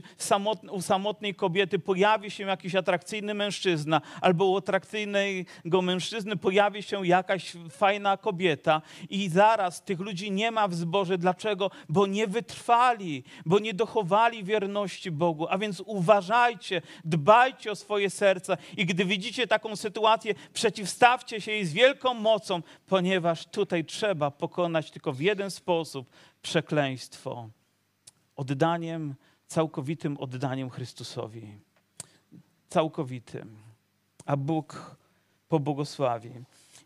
u 0.72 0.82
samotnej 0.82 1.36
kobiety 1.36 1.80
pojawi 1.80 2.32
się 2.32 2.44
jakiś 2.44 2.76
atrakcyjny 2.76 3.34
mężczyzna, 3.34 4.02
albo 4.22 4.46
u 4.46 4.58
atrakcyjnego 4.58 5.82
mężczyzny 5.82 6.36
pojawi 6.36 6.84
się 6.84 7.08
jakaś 7.08 7.54
fajna 7.70 8.18
kobieta 8.18 8.82
i 9.10 9.30
zaraz 9.30 9.84
tych 9.84 10.00
ludzi 10.00 10.32
nie 10.32 10.52
ma 10.52 10.68
w 10.68 10.74
zborze. 10.74 11.18
Dlaczego? 11.18 11.72
Bo 11.90 12.08
nie 12.08 12.28
wytrwali, 12.28 13.24
bo 13.46 13.60
nie 13.60 13.74
dochowali 13.74 14.44
wierności 14.44 15.12
Bogu. 15.12 15.48
A 15.50 15.58
więc 15.58 15.84
uważajcie, 15.86 16.82
dbajcie 17.06 17.72
o 17.72 17.76
swoje 17.76 18.10
serca 18.10 18.58
i 18.78 18.86
gdy 18.86 19.06
widzicie 19.06 19.48
taką 19.48 19.76
sytuację, 19.76 20.34
przeciwstawcie 20.84 21.42
się 21.42 21.52
jej 21.52 21.66
z 21.66 21.74
wielką 21.74 22.14
mocą, 22.14 22.62
ponieważ 22.88 23.46
tutaj 23.46 23.86
trzeba 23.86 24.32
pokonać 24.32 24.92
tylko 24.92 25.14
w 25.14 25.20
jeden 25.20 25.52
sposób 25.52 26.10
przekleństwo 26.42 27.50
oddaniem, 28.36 29.16
całkowitym 29.48 30.18
oddaniem 30.18 30.70
Chrystusowi. 30.70 31.58
Całkowitym. 32.70 33.58
A 34.26 34.38
Bóg 34.38 34.98
pobłogosławi. 35.48 36.32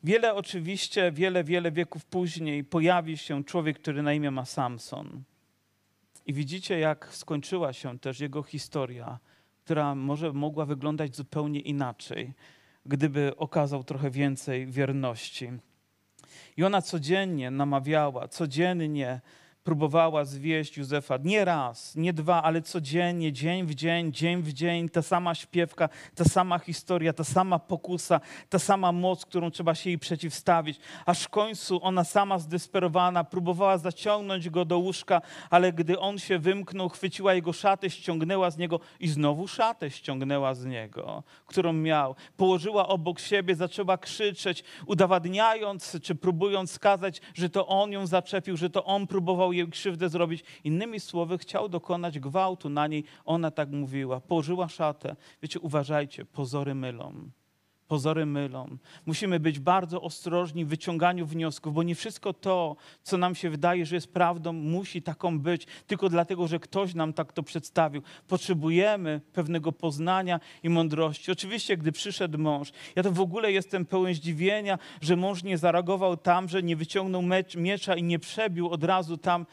Wiele 0.03 0.35
oczywiście, 0.35 1.11
wiele, 1.11 1.43
wiele 1.43 1.71
wieków 1.71 2.05
później 2.05 2.63
pojawi 2.63 3.17
się 3.17 3.43
człowiek, 3.43 3.79
który 3.79 4.01
na 4.01 4.13
imię 4.13 4.31
ma 4.31 4.45
Samson. 4.45 5.23
I 6.25 6.33
widzicie, 6.33 6.79
jak 6.79 7.07
skończyła 7.11 7.73
się 7.73 7.99
też 7.99 8.19
jego 8.19 8.43
historia 8.43 9.19
która 9.67 9.95
może 9.95 10.33
mogła 10.33 10.65
wyglądać 10.65 11.15
zupełnie 11.15 11.59
inaczej, 11.59 12.33
gdyby 12.87 13.35
okazał 13.37 13.83
trochę 13.83 14.11
więcej 14.11 14.67
wierności. 14.67 15.49
I 16.57 16.63
ona 16.63 16.81
codziennie 16.81 17.51
namawiała, 17.51 18.27
codziennie 18.27 19.21
próbowała 19.67 20.25
zwieść 20.25 20.77
Józefa 20.77 21.17
nie 21.23 21.45
raz, 21.45 21.95
nie 21.95 22.13
dwa, 22.13 22.43
ale 22.43 22.61
codziennie, 22.61 23.33
dzień 23.33 23.65
w 23.65 23.75
dzień, 23.75 24.13
dzień 24.13 24.41
w 24.41 24.53
dzień, 24.53 24.89
ta 24.89 25.01
sama 25.01 25.35
śpiewka, 25.35 25.89
ta 26.15 26.23
sama 26.23 26.59
historia, 26.59 27.13
ta 27.13 27.23
sama 27.23 27.59
pokusa, 27.59 28.21
ta 28.49 28.59
sama 28.59 28.91
moc, 28.91 29.25
którą 29.25 29.51
trzeba 29.51 29.75
się 29.75 29.89
jej 29.89 29.99
przeciwstawić. 29.99 30.79
Aż 31.05 31.23
w 31.23 31.29
końcu 31.29 31.79
ona 31.83 32.03
sama 32.03 32.39
zdesperowana 32.39 33.23
próbowała 33.23 33.77
zaciągnąć 33.77 34.49
go 34.49 34.65
do 34.65 34.77
łóżka, 34.77 35.21
ale 35.49 35.73
gdy 35.73 35.99
on 35.99 36.19
się 36.19 36.39
wymknął, 36.39 36.89
chwyciła 36.89 37.33
jego 37.33 37.53
szatę, 37.53 37.89
ściągnęła 37.89 38.51
z 38.51 38.57
niego 38.57 38.79
i 38.99 39.07
znowu 39.07 39.47
szatę 39.47 39.91
ściągnęła 39.91 40.53
z 40.53 40.65
niego, 40.65 41.23
którą 41.45 41.73
miał. 41.73 42.15
Położyła 42.37 42.87
obok 42.87 43.19
siebie, 43.19 43.55
zaczęła 43.55 43.97
krzyczeć, 43.97 44.63
udowadniając 44.85 45.97
czy 46.03 46.15
próbując 46.15 46.71
skazać, 46.71 47.21
że 47.33 47.49
to 47.49 47.67
on 47.67 47.91
ją 47.91 48.07
zaczepił, 48.07 48.57
że 48.57 48.69
to 48.69 48.85
on 48.85 49.07
próbował 49.07 49.56
jej 49.57 49.67
krzywdę 49.67 50.09
zrobić. 50.09 50.43
Innymi 50.63 50.99
słowy, 50.99 51.37
chciał 51.37 51.69
dokonać 51.69 52.19
gwałtu 52.19 52.69
na 52.69 52.87
niej. 52.87 53.03
Ona 53.25 53.51
tak 53.51 53.71
mówiła. 53.71 54.19
Położyła 54.19 54.69
szatę. 54.69 55.15
Wiecie, 55.41 55.59
uważajcie, 55.59 56.25
pozory 56.25 56.75
mylą. 56.75 57.29
Pozory 57.87 58.25
mylą. 58.25 58.77
Musimy 59.05 59.39
być 59.39 59.59
bardzo 59.59 60.01
ostrożni 60.01 60.65
w 60.65 60.67
wyciąganiu 60.67 61.25
wniosków, 61.25 61.73
bo 61.73 61.83
nie 61.83 61.95
wszystko 61.95 62.33
to, 62.33 62.75
co 63.03 63.17
nam 63.17 63.35
się 63.35 63.49
wydaje, 63.49 63.85
że 63.85 63.95
jest 63.95 64.13
prawdą, 64.13 64.53
musi 64.53 65.01
taką 65.01 65.39
być, 65.39 65.67
tylko 65.87 66.09
dlatego, 66.09 66.47
że 66.47 66.59
ktoś 66.59 66.93
nam 66.93 67.13
tak 67.13 67.33
to 67.33 67.43
przedstawił. 67.43 68.01
Potrzebujemy 68.27 69.21
pewnego 69.33 69.71
poznania 69.71 70.39
i 70.63 70.69
mądrości. 70.69 71.31
Oczywiście, 71.31 71.77
gdy 71.77 71.91
przyszedł 71.91 72.37
mąż, 72.37 72.71
ja 72.95 73.03
to 73.03 73.11
w 73.11 73.21
ogóle 73.21 73.51
jestem 73.51 73.85
pełen 73.85 74.13
zdziwienia, 74.13 74.79
że 75.01 75.15
mąż 75.15 75.43
nie 75.43 75.57
zareagował 75.57 76.17
tam, 76.17 76.49
że 76.49 76.63
nie 76.63 76.75
wyciągnął 76.75 77.23
miecza 77.57 77.95
i 77.95 78.03
nie 78.03 78.19
przebił 78.19 78.69
od 78.69 78.83
razu 78.83 79.17
tam 79.17 79.45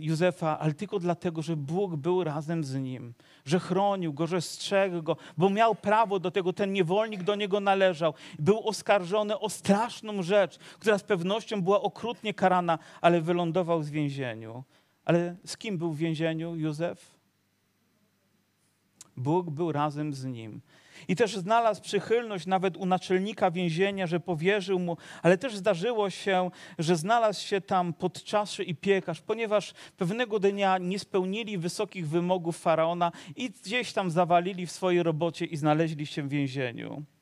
Józefa, 0.00 0.58
ale 0.58 0.74
tylko 0.74 0.98
dlatego, 0.98 1.42
że 1.42 1.56
Bóg 1.56 1.96
był 1.96 2.24
razem 2.24 2.64
z 2.64 2.74
nim, 2.74 3.14
że 3.44 3.60
chronił 3.60 4.12
go, 4.12 4.26
że 4.26 4.40
strzegł 4.40 5.02
go, 5.02 5.16
bo 5.36 5.50
miał 5.50 5.74
prawo 5.74 6.18
do 6.18 6.30
tego, 6.30 6.52
ten 6.52 6.72
niewolnik 6.72 7.22
do 7.22 7.34
niego 7.34 7.60
należał. 7.60 8.14
Był 8.38 8.68
oskarżony 8.68 9.38
o 9.38 9.50
straszną 9.50 10.22
rzecz, 10.22 10.58
która 10.58 10.98
z 10.98 11.02
pewnością 11.02 11.62
była 11.62 11.82
okrutnie 11.82 12.34
karana, 12.34 12.78
ale 13.00 13.20
wylądował 13.20 13.80
w 13.80 13.90
więzieniu. 13.90 14.64
Ale 15.04 15.36
z 15.46 15.56
kim 15.56 15.78
był 15.78 15.92
w 15.92 15.98
więzieniu 15.98 16.56
Józef? 16.56 17.14
Bóg 19.16 19.50
był 19.50 19.72
razem 19.72 20.14
z 20.14 20.24
nim. 20.24 20.60
I 21.08 21.16
też 21.16 21.36
znalazł 21.36 21.82
przychylność 21.82 22.46
nawet 22.46 22.76
u 22.76 22.86
naczelnika 22.86 23.50
więzienia, 23.50 24.06
że 24.06 24.20
powierzył 24.20 24.78
mu, 24.78 24.96
ale 25.22 25.38
też 25.38 25.56
zdarzyło 25.56 26.10
się, 26.10 26.50
że 26.78 26.96
znalazł 26.96 27.46
się 27.46 27.60
tam 27.60 27.92
podczaszy 27.92 28.64
i 28.64 28.74
piekarz, 28.74 29.20
ponieważ 29.20 29.74
pewnego 29.96 30.40
dnia 30.40 30.78
nie 30.78 30.98
spełnili 30.98 31.58
wysokich 31.58 32.08
wymogów 32.08 32.58
faraona 32.58 33.12
i 33.36 33.50
gdzieś 33.50 33.92
tam 33.92 34.10
zawalili 34.10 34.66
w 34.66 34.72
swojej 34.72 35.02
robocie 35.02 35.44
i 35.44 35.56
znaleźli 35.56 36.06
się 36.06 36.22
w 36.22 36.28
więzieniu. 36.28 37.13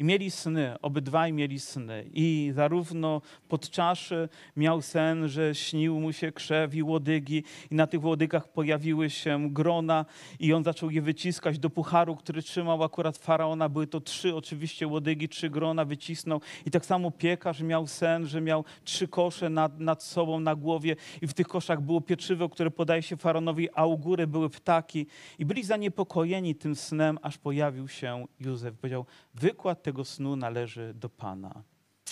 I 0.00 0.04
mieli 0.04 0.30
sny, 0.30 0.76
obydwaj 0.82 1.32
mieli 1.32 1.60
sny. 1.60 2.10
I 2.12 2.52
zarówno 2.54 3.20
podczaszy 3.48 4.28
miał 4.56 4.82
sen, 4.82 5.28
że 5.28 5.54
śnił 5.54 6.00
mu 6.00 6.12
się 6.12 6.32
krzew 6.32 6.74
i 6.74 6.82
łodygi, 6.82 7.44
i 7.70 7.74
na 7.74 7.86
tych 7.86 8.04
łodygach 8.04 8.52
pojawiły 8.52 9.10
się 9.10 9.48
grona, 9.52 10.04
i 10.40 10.52
on 10.52 10.64
zaczął 10.64 10.90
je 10.90 11.02
wyciskać 11.02 11.58
do 11.58 11.70
pucharu, 11.70 12.16
który 12.16 12.42
trzymał 12.42 12.82
akurat 12.82 13.18
faraona. 13.18 13.68
Były 13.68 13.86
to 13.86 14.00
trzy 14.00 14.34
oczywiście 14.34 14.86
łodygi, 14.86 15.28
trzy 15.28 15.50
grona 15.50 15.84
wycisnął. 15.84 16.40
I 16.66 16.70
tak 16.70 16.86
samo 16.86 17.10
piekarz 17.10 17.60
miał 17.60 17.86
sen, 17.86 18.26
że 18.26 18.40
miał 18.40 18.64
trzy 18.84 19.08
kosze 19.08 19.50
nad, 19.50 19.80
nad 19.80 20.02
sobą 20.02 20.40
na 20.40 20.54
głowie, 20.54 20.96
i 21.22 21.26
w 21.26 21.34
tych 21.34 21.48
koszach 21.48 21.80
było 21.80 22.00
pieczywo, 22.00 22.48
które 22.48 22.70
podaje 22.70 23.02
się 23.02 23.16
faraonowi, 23.16 23.68
a 23.74 23.86
u 23.86 23.98
góry 23.98 24.26
były 24.26 24.50
ptaki. 24.50 25.06
I 25.38 25.44
byli 25.44 25.64
zaniepokojeni 25.64 26.54
tym 26.54 26.76
snem, 26.76 27.18
aż 27.22 27.38
pojawił 27.38 27.88
się 27.88 28.26
Józef. 28.40 28.74
Powiedział: 28.74 29.06
Wykład 29.34 29.87
tego 29.88 30.04
snu 30.04 30.36
należy 30.36 30.94
do 30.94 31.08
Pana. 31.08 31.62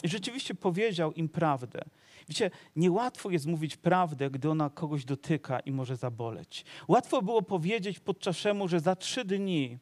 I 0.02 0.08
rzeczywiście 0.08 0.54
powiedział 0.54 1.12
im 1.12 1.28
prawdę. 1.28 1.80
Wiecie, 2.28 2.50
niełatwo 2.76 3.30
jest 3.30 3.46
mówić 3.46 3.76
prawdę, 3.76 4.30
gdy 4.30 4.50
ona 4.50 4.70
kogoś 4.70 5.04
dotyka 5.04 5.60
i 5.60 5.72
może 5.72 5.96
zaboleć. 5.96 6.64
Łatwo 6.88 7.22
było 7.22 7.42
powiedzieć 7.42 8.00
podczaszemu, 8.00 8.68
że 8.68 8.80
za 8.80 8.96
trzy 8.96 9.24
dni 9.24 9.78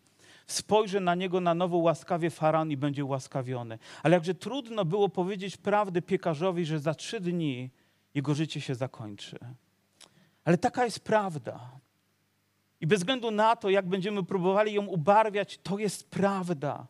spojrzy 0.47 1.01
na 1.01 1.15
niego 1.15 1.41
na 1.41 1.55
nowo 1.55 1.77
łaskawie 1.77 2.31
faran 2.31 2.71
i 2.71 2.77
będzie 2.77 3.05
łaskawiony. 3.05 3.79
Ale 4.03 4.15
jakże 4.15 4.35
trudno 4.35 4.85
było 4.85 5.09
powiedzieć 5.09 5.57
prawdę 5.57 6.03
piekarzowi, 6.03 6.65
że 6.65 6.79
za 6.79 6.95
trzy 6.95 7.21
dni 7.21 7.71
jego 8.15 8.35
życie 8.35 8.61
się 8.61 8.75
zakończy. 8.75 9.39
Ale 10.45 10.59
taka 10.59 10.85
jest 10.85 11.01
prawda. 11.01 11.71
I 12.81 12.87
bez 12.87 12.99
względu 12.99 13.31
na 13.31 13.57
to, 13.57 13.71
jak 13.71 13.89
będziemy 13.89 14.25
próbowali 14.25 14.73
ją 14.73 14.87
ubarwiać, 14.87 15.59
to 15.63 15.79
jest 15.79 16.11
prawda. 16.11 16.87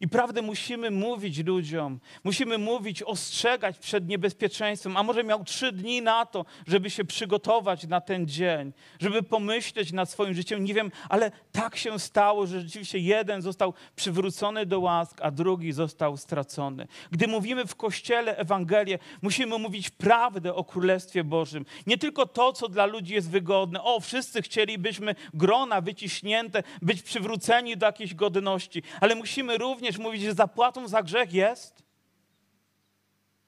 I 0.00 0.08
prawdę 0.08 0.42
musimy 0.42 0.90
mówić 0.90 1.38
ludziom, 1.38 2.00
musimy 2.24 2.58
mówić, 2.58 3.02
ostrzegać 3.02 3.78
przed 3.78 4.08
niebezpieczeństwem. 4.08 4.96
A 4.96 5.02
może 5.02 5.24
miał 5.24 5.44
trzy 5.44 5.72
dni 5.72 6.02
na 6.02 6.26
to, 6.26 6.44
żeby 6.66 6.90
się 6.90 7.04
przygotować 7.04 7.86
na 7.86 8.00
ten 8.00 8.26
dzień, 8.26 8.72
żeby 9.00 9.22
pomyśleć 9.22 9.92
nad 9.92 10.10
swoim 10.10 10.34
życiem. 10.34 10.64
Nie 10.64 10.74
wiem, 10.74 10.90
ale 11.08 11.30
tak 11.52 11.76
się 11.76 11.98
stało, 11.98 12.46
że 12.46 12.60
rzeczywiście 12.60 12.98
jeden 12.98 13.42
został 13.42 13.74
przywrócony 13.96 14.66
do 14.66 14.80
łask, 14.80 15.18
a 15.22 15.30
drugi 15.30 15.72
został 15.72 16.16
stracony. 16.16 16.88
Gdy 17.10 17.28
mówimy 17.28 17.66
w 17.66 17.76
kościele 17.76 18.36
Ewangelię, 18.36 18.98
musimy 19.22 19.58
mówić 19.58 19.90
prawdę 19.90 20.54
o 20.54 20.64
Królestwie 20.64 21.24
Bożym. 21.24 21.64
Nie 21.86 21.98
tylko 21.98 22.26
to, 22.26 22.52
co 22.52 22.68
dla 22.68 22.86
ludzi 22.86 23.14
jest 23.14 23.30
wygodne. 23.30 23.82
O, 23.82 24.00
wszyscy 24.00 24.42
chcielibyśmy 24.42 25.14
grona 25.34 25.80
wyciśnięte, 25.80 26.62
być 26.82 27.02
przywróceni 27.02 27.76
do 27.76 27.86
jakiejś 27.86 28.14
godności, 28.14 28.82
ale 29.00 29.14
musimy 29.14 29.58
również 29.58 29.87
również 29.88 30.04
mówić, 30.06 30.22
że 30.22 30.34
zapłatą 30.34 30.88
za 30.88 31.02
grzech 31.02 31.32
jest? 31.32 31.82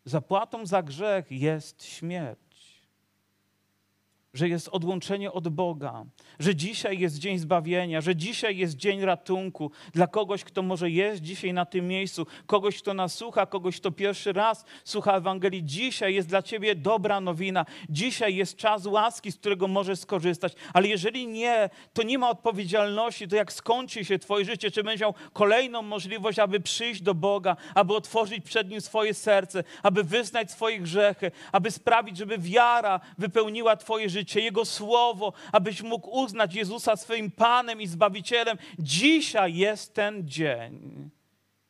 Zapłatą 0.05 0.66
za 0.66 0.83
grzech 0.83 1.33
jest 1.33 1.85
śmierć 1.85 2.50
że 4.35 4.49
jest 4.49 4.69
odłączenie 4.69 5.33
od 5.33 5.49
Boga, 5.49 6.05
że 6.38 6.57
dzisiaj 6.57 6.99
jest 6.99 7.19
dzień 7.19 7.38
zbawienia, 7.38 8.01
że 8.01 8.16
dzisiaj 8.16 8.57
jest 8.57 8.77
dzień 8.77 9.05
ratunku 9.05 9.71
dla 9.93 10.07
kogoś, 10.07 10.45
kto 10.45 10.62
może 10.62 10.90
jest 10.90 11.23
dzisiaj 11.23 11.53
na 11.53 11.66
tym 11.66 11.88
miejscu, 11.88 12.27
kogoś, 12.47 12.79
kto 12.79 12.95
nas 12.95 13.14
słucha, 13.14 13.47
kogoś, 13.47 13.81
kto 13.81 13.90
pierwszy 13.90 14.33
raz 14.33 14.64
słucha 14.85 15.16
Ewangelii. 15.16 15.64
Dzisiaj 15.64 16.14
jest 16.14 16.29
dla 16.29 16.43
ciebie 16.43 16.75
dobra 16.75 17.21
nowina. 17.21 17.66
Dzisiaj 17.88 18.37
jest 18.37 18.57
czas 18.57 18.87
łaski, 18.87 19.33
z 19.33 19.37
którego 19.37 19.69
możesz 19.69 19.99
skorzystać. 19.99 20.53
Ale 20.75 20.88
jeżeli 20.88 21.27
nie, 21.27 21.71
to 21.93 22.03
nie 22.03 22.19
ma 22.19 22.31
odpowiedzialności, 22.31 23.29
to 23.29 23.37
jak 23.37 23.53
skończy 23.53 24.05
się 24.05 24.19
twoje 24.19 24.45
życie, 24.45 24.71
czy 24.71 24.83
będziesz 24.83 25.01
miał 25.01 25.14
kolejną 25.33 25.83
możliwość, 25.83 26.38
aby 26.38 26.61
przyjść 26.61 27.03
do 27.03 27.14
Boga, 27.14 27.57
aby 27.75 27.95
otworzyć 27.95 28.45
przed 28.45 28.71
Nim 28.71 28.81
swoje 28.81 29.14
serce, 29.14 29.64
aby 29.83 30.05
wyznać 30.05 30.51
swoje 30.51 30.81
grzechy, 30.81 31.31
aby 31.53 31.71
sprawić, 31.71 32.16
żeby 32.16 32.38
wiara 32.38 33.01
wypełniła 33.19 33.77
twoje 33.77 34.09
życie 34.09 34.20
życie, 34.21 34.41
Jego 34.41 34.65
słowo, 34.65 35.33
abyś 35.53 35.83
mógł 35.83 36.11
uznać 36.11 36.55
Jezusa 36.55 36.97
swoim 36.97 37.31
Panem 37.31 37.81
i 37.81 37.87
Zbawicielem. 37.87 38.59
Dzisiaj 38.79 39.55
jest 39.55 39.95
ten 39.95 40.29
dzień 40.29 41.11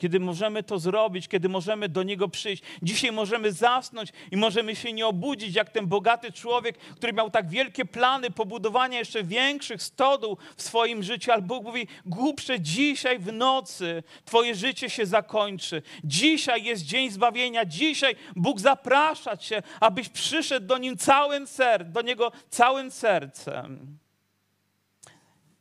kiedy 0.01 0.21
możemy 0.21 0.63
to 0.63 0.79
zrobić, 0.79 1.29
kiedy 1.29 1.49
możemy 1.49 1.89
do 1.89 2.03
Niego 2.03 2.29
przyjść. 2.29 2.63
Dzisiaj 2.83 3.13
możemy 3.13 3.53
zasnąć 3.53 4.11
i 4.31 4.37
możemy 4.37 4.77
się 4.77 4.93
nie 4.93 5.07
obudzić, 5.07 5.55
jak 5.55 5.71
ten 5.71 5.87
bogaty 5.87 6.33
człowiek, 6.33 6.79
który 6.79 7.13
miał 7.13 7.31
tak 7.31 7.49
wielkie 7.49 7.85
plany 7.85 8.31
pobudowania 8.31 8.99
jeszcze 8.99 9.25
większych 9.25 9.83
stodół 9.83 10.37
w 10.57 10.63
swoim 10.63 11.03
życiu, 11.03 11.33
ale 11.33 11.43
Bóg 11.43 11.65
mówi, 11.65 11.87
głupsze, 12.07 12.61
dzisiaj 12.61 13.19
w 13.19 13.33
nocy 13.33 14.03
Twoje 14.25 14.55
życie 14.55 14.91
się 14.91 15.07
zakończy. 15.07 15.83
Dzisiaj 16.05 16.65
jest 16.65 16.83
dzień 16.85 17.11
zbawienia, 17.11 17.65
dzisiaj 17.65 18.17
Bóg 18.37 18.61
zaprasza 18.61 19.37
Cię, 19.37 19.63
abyś 19.81 20.09
przyszedł 20.09 20.67
do 20.67 20.79
Nim 20.79 20.97
całym 20.97 21.47
sercem, 21.47 21.93
do 21.93 22.03
Niego 22.03 22.33
całym 22.51 22.91
sercem. 22.91 24.00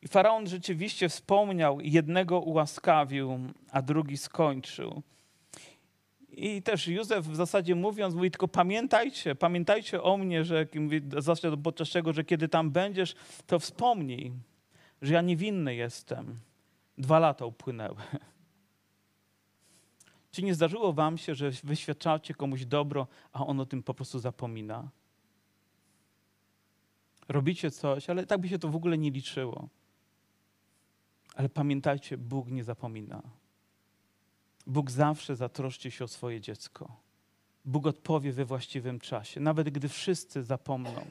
I 0.02 0.08
faraon 0.08 0.48
rzeczywiście 0.48 1.10
wspomniał, 1.10 1.82
jednego 1.82 2.40
ułaskawił, 2.40 3.40
a 3.72 3.82
drugi 3.82 4.18
skończył. 4.18 5.02
I 6.32 6.62
też 6.62 6.88
Józef 6.88 7.26
w 7.26 7.36
zasadzie 7.36 7.76
mówiąc, 7.76 8.16
mówi 8.16 8.32
tylko 8.32 8.48
pamiętajcie, 8.48 9.36
pamiętajcie 9.36 10.04
o 10.04 10.18
mnie, 10.18 10.44
że 10.44 10.68
mówi, 10.76 11.02
podczas 11.64 11.90
czego, 11.90 12.14
że 12.14 12.24
kiedy 12.24 12.48
tam 12.48 12.72
będziesz, 12.72 13.16
to 13.48 13.60
wspomnij, 13.60 14.34
że 15.02 15.14
ja 15.14 15.22
niewinny 15.22 15.76
jestem. 15.76 16.40
Dwa 16.98 17.20
lata 17.20 17.46
upłynęły. 17.46 18.02
Czy 20.32 20.44
nie 20.44 20.56
zdarzyło 20.56 20.94
wam 20.94 21.18
się, 21.18 21.36
że 21.36 21.52
wyświadczacie 21.64 22.34
komuś 22.34 22.66
dobro, 22.66 23.08
a 23.34 23.46
on 23.46 23.60
o 23.60 23.66
tym 23.66 23.84
po 23.84 23.94
prostu 23.94 24.20
zapomina? 24.20 24.90
Robicie 27.30 27.72
coś, 27.72 28.10
ale 28.10 28.26
tak 28.26 28.42
by 28.42 28.50
się 28.50 28.60
to 28.60 28.70
w 28.70 28.76
ogóle 28.76 28.98
nie 28.98 29.12
liczyło. 29.12 29.70
Ale 31.40 31.50
pamiętajcie, 31.50 32.18
Bóg 32.18 32.52
nie 32.52 32.64
zapomina. 32.64 33.22
Bóg 34.68 34.92
zawsze 34.92 35.36
zatroszczy 35.36 35.92
się 35.92 36.04
o 36.04 36.08
swoje 36.08 36.42
dziecko. 36.42 36.96
Bóg 37.66 37.88
odpowie 37.88 38.32
we 38.32 38.46
właściwym 38.46 39.00
czasie, 39.00 39.40
nawet 39.40 39.70
gdy 39.70 39.90
wszyscy 39.90 40.44
zapomną, 40.44 41.06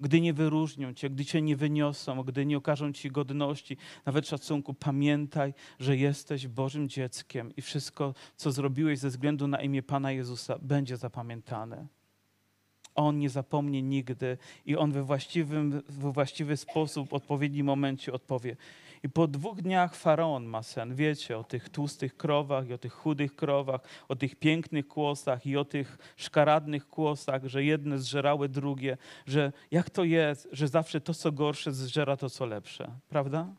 gdy 0.00 0.20
nie 0.20 0.32
wyróżnią 0.32 0.94
cię, 0.94 1.10
gdy 1.10 1.24
cię 1.24 1.42
nie 1.42 1.56
wyniosą, 1.56 2.22
gdy 2.22 2.46
nie 2.46 2.56
okażą 2.56 2.92
ci 2.92 3.10
godności, 3.10 3.76
nawet 4.06 4.28
szacunku. 4.28 4.74
Pamiętaj, 4.74 5.54
że 5.78 5.96
jesteś 5.96 6.48
Bożym 6.48 6.88
dzieckiem 6.88 7.56
i 7.56 7.62
wszystko, 7.62 8.14
co 8.36 8.52
zrobiłeś 8.52 8.98
ze 8.98 9.08
względu 9.08 9.46
na 9.46 9.62
imię 9.62 9.82
Pana 9.82 10.12
Jezusa, 10.12 10.58
będzie 10.62 10.96
zapamiętane. 10.96 11.86
On 12.94 13.18
nie 13.18 13.30
zapomni 13.30 13.82
nigdy 13.82 14.38
i 14.66 14.76
on 14.76 14.92
we, 14.92 15.02
właściwym, 15.02 15.82
we 15.88 16.12
właściwy 16.12 16.56
sposób, 16.56 17.08
w 17.08 17.14
odpowiednim 17.14 17.66
momencie 17.66 18.12
odpowie. 18.12 18.56
I 19.04 19.08
po 19.08 19.26
dwóch 19.26 19.62
dniach 19.62 19.94
faraon 19.96 20.44
ma 20.44 20.62
sen. 20.62 20.94
Wiecie 20.94 21.38
o 21.38 21.44
tych 21.44 21.68
tłustych 21.68 22.16
krowach 22.16 22.68
i 22.68 22.72
o 22.72 22.78
tych 22.78 22.92
chudych 22.92 23.36
krowach, 23.36 23.80
o 24.08 24.16
tych 24.16 24.36
pięknych 24.36 24.88
kłosach 24.88 25.46
i 25.46 25.56
o 25.56 25.64
tych 25.64 25.98
szkaradnych 26.16 26.88
kłosach, 26.88 27.44
że 27.44 27.64
jedne 27.64 27.98
zżerały 27.98 28.48
drugie, 28.48 28.96
że 29.26 29.52
jak 29.70 29.90
to 29.90 30.04
jest, 30.04 30.48
że 30.52 30.68
zawsze 30.68 31.00
to, 31.00 31.14
co 31.14 31.32
gorsze, 31.32 31.72
zżera 31.72 32.16
to, 32.16 32.30
co 32.30 32.46
lepsze. 32.46 32.90
Prawda? 33.08 33.54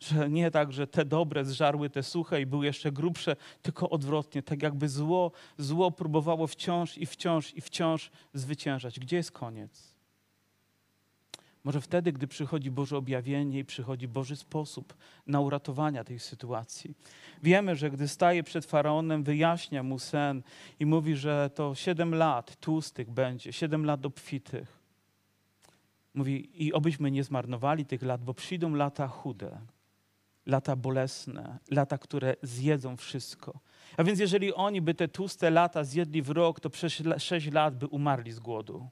Że 0.00 0.30
nie 0.30 0.50
tak, 0.50 0.72
że 0.72 0.86
te 0.86 1.04
dobre 1.04 1.44
zżarły 1.44 1.90
te 1.90 2.02
suche 2.02 2.40
i 2.40 2.46
były 2.46 2.66
jeszcze 2.66 2.92
grubsze, 2.92 3.36
tylko 3.62 3.90
odwrotnie, 3.90 4.42
tak 4.42 4.62
jakby 4.62 4.88
zło, 4.88 5.32
zło 5.58 5.90
próbowało 5.90 6.46
wciąż 6.46 6.98
i 6.98 7.06
wciąż 7.06 7.54
i 7.54 7.60
wciąż 7.60 8.10
zwyciężać. 8.32 9.00
Gdzie 9.00 9.16
jest 9.16 9.32
koniec? 9.32 9.93
Może 11.64 11.80
wtedy, 11.80 12.12
gdy 12.12 12.26
przychodzi 12.26 12.70
Boże 12.70 12.96
objawienie 12.96 13.58
i 13.58 13.64
przychodzi 13.64 14.08
Boży 14.08 14.36
sposób 14.36 14.94
na 15.26 15.40
uratowania 15.40 16.04
tej 16.04 16.18
sytuacji. 16.18 16.94
Wiemy, 17.42 17.76
że 17.76 17.90
gdy 17.90 18.08
staje 18.08 18.42
przed 18.42 18.66
faraonem, 18.66 19.22
wyjaśnia 19.22 19.82
mu 19.82 19.98
sen 19.98 20.42
i 20.80 20.86
mówi, 20.86 21.16
że 21.16 21.50
to 21.54 21.74
siedem 21.74 22.14
lat 22.14 22.56
tłustych 22.56 23.10
będzie, 23.10 23.52
siedem 23.52 23.84
lat 23.84 24.06
obfitych. 24.06 24.84
Mówi, 26.14 26.66
i 26.66 26.72
obyśmy 26.72 27.10
nie 27.10 27.24
zmarnowali 27.24 27.86
tych 27.86 28.02
lat, 28.02 28.24
bo 28.24 28.34
przyjdą 28.34 28.74
lata 28.74 29.08
chude, 29.08 29.58
lata 30.46 30.76
bolesne, 30.76 31.58
lata, 31.70 31.98
które 31.98 32.36
zjedzą 32.42 32.96
wszystko. 32.96 33.58
A 33.96 34.04
więc 34.04 34.20
jeżeli 34.20 34.54
oni 34.54 34.80
by 34.80 34.94
te 34.94 35.08
tłuste 35.08 35.50
lata 35.50 35.84
zjedli 35.84 36.22
w 36.22 36.30
rok, 36.30 36.60
to 36.60 36.70
przez 36.70 37.02
sześć 37.18 37.50
lat 37.52 37.78
by 37.78 37.86
umarli 37.86 38.32
z 38.32 38.40
głodu 38.40 38.88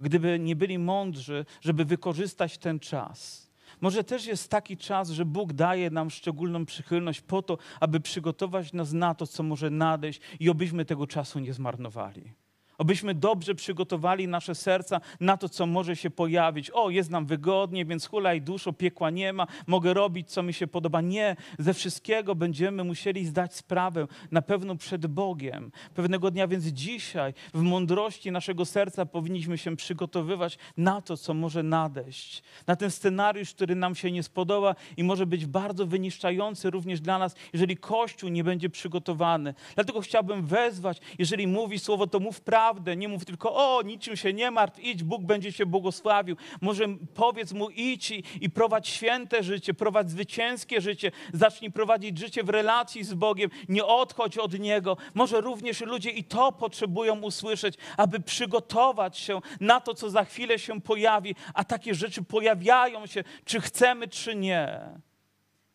gdyby 0.00 0.38
nie 0.38 0.56
byli 0.56 0.78
mądrzy, 0.78 1.44
żeby 1.60 1.84
wykorzystać 1.84 2.58
ten 2.58 2.80
czas. 2.80 3.48
Może 3.80 4.04
też 4.04 4.26
jest 4.26 4.50
taki 4.50 4.76
czas, 4.76 5.10
że 5.10 5.24
Bóg 5.24 5.52
daje 5.52 5.90
nam 5.90 6.10
szczególną 6.10 6.66
przychylność 6.66 7.20
po 7.20 7.42
to, 7.42 7.58
aby 7.80 8.00
przygotować 8.00 8.72
nas 8.72 8.92
na 8.92 9.14
to, 9.14 9.26
co 9.26 9.42
może 9.42 9.70
nadejść 9.70 10.20
i 10.40 10.50
obyśmy 10.50 10.84
tego 10.84 11.06
czasu 11.06 11.38
nie 11.38 11.52
zmarnowali. 11.52 12.32
Obyśmy 12.78 13.14
dobrze 13.14 13.54
przygotowali 13.54 14.28
nasze 14.28 14.54
serca 14.54 15.00
na 15.20 15.36
to, 15.36 15.48
co 15.48 15.66
może 15.66 15.96
się 15.96 16.10
pojawić. 16.10 16.70
O, 16.70 16.90
jest 16.90 17.10
nam 17.10 17.26
wygodnie, 17.26 17.84
więc 17.84 18.06
hulaj 18.06 18.42
duszo, 18.42 18.72
piekła 18.72 19.10
nie 19.10 19.32
ma, 19.32 19.46
mogę 19.66 19.94
robić, 19.94 20.30
co 20.30 20.42
mi 20.42 20.52
się 20.52 20.66
podoba. 20.66 21.00
Nie, 21.00 21.36
ze 21.58 21.74
wszystkiego 21.74 22.34
będziemy 22.34 22.84
musieli 22.84 23.26
zdać 23.26 23.54
sprawę 23.54 24.06
na 24.30 24.42
pewno 24.42 24.76
przed 24.76 25.06
Bogiem. 25.06 25.72
Pewnego 25.94 26.30
dnia, 26.30 26.48
więc 26.48 26.64
dzisiaj 26.64 27.34
w 27.54 27.62
mądrości 27.62 28.30
naszego 28.30 28.64
serca 28.64 29.06
powinniśmy 29.06 29.58
się 29.58 29.76
przygotowywać 29.76 30.58
na 30.76 31.00
to, 31.00 31.16
co 31.16 31.34
może 31.34 31.62
nadejść. 31.62 32.42
Na 32.66 32.76
ten 32.76 32.90
scenariusz, 32.90 33.54
który 33.54 33.74
nam 33.74 33.94
się 33.94 34.12
nie 34.12 34.22
spodoba 34.22 34.74
i 34.96 35.04
może 35.04 35.26
być 35.26 35.46
bardzo 35.46 35.86
wyniszczający 35.86 36.70
również 36.70 37.00
dla 37.00 37.18
nas, 37.18 37.34
jeżeli 37.52 37.76
Kościół 37.76 38.30
nie 38.30 38.44
będzie 38.44 38.70
przygotowany. 38.70 39.54
Dlatego 39.74 40.00
chciałbym 40.00 40.46
wezwać, 40.46 41.00
jeżeli 41.18 41.46
mówi 41.46 41.78
słowo, 41.78 42.06
to 42.06 42.20
mów 42.20 42.40
prawdę 42.40 42.67
prawdę. 42.68 42.96
Nie 42.96 43.08
mów 43.08 43.24
tylko, 43.24 43.54
o, 43.54 43.82
niczym 43.82 44.16
się 44.16 44.32
nie 44.32 44.50
martw, 44.50 44.80
idź, 44.80 45.02
Bóg 45.02 45.22
będzie 45.22 45.52
cię 45.52 45.66
błogosławił. 45.66 46.36
Może 46.60 46.88
powiedz 47.14 47.52
mu, 47.52 47.70
idź 47.70 48.10
i, 48.10 48.24
i 48.40 48.50
prowadź 48.50 48.88
święte 48.88 49.42
życie, 49.42 49.74
prowadź 49.74 50.10
zwycięskie 50.10 50.80
życie. 50.80 51.12
Zacznij 51.32 51.70
prowadzić 51.70 52.18
życie 52.18 52.42
w 52.42 52.48
relacji 52.48 53.04
z 53.04 53.14
Bogiem. 53.14 53.50
Nie 53.68 53.84
odchodź 53.84 54.38
od 54.38 54.58
Niego. 54.58 54.96
Może 55.14 55.40
również 55.40 55.80
ludzie 55.80 56.10
i 56.10 56.24
to 56.24 56.52
potrzebują 56.52 57.20
usłyszeć, 57.20 57.74
aby 57.96 58.20
przygotować 58.20 59.18
się 59.18 59.40
na 59.60 59.80
to, 59.80 59.94
co 59.94 60.10
za 60.10 60.24
chwilę 60.24 60.58
się 60.58 60.80
pojawi. 60.80 61.34
A 61.54 61.64
takie 61.64 61.94
rzeczy 61.94 62.22
pojawiają 62.22 63.06
się, 63.06 63.24
czy 63.44 63.60
chcemy, 63.60 64.08
czy 64.08 64.36
nie. 64.36 64.80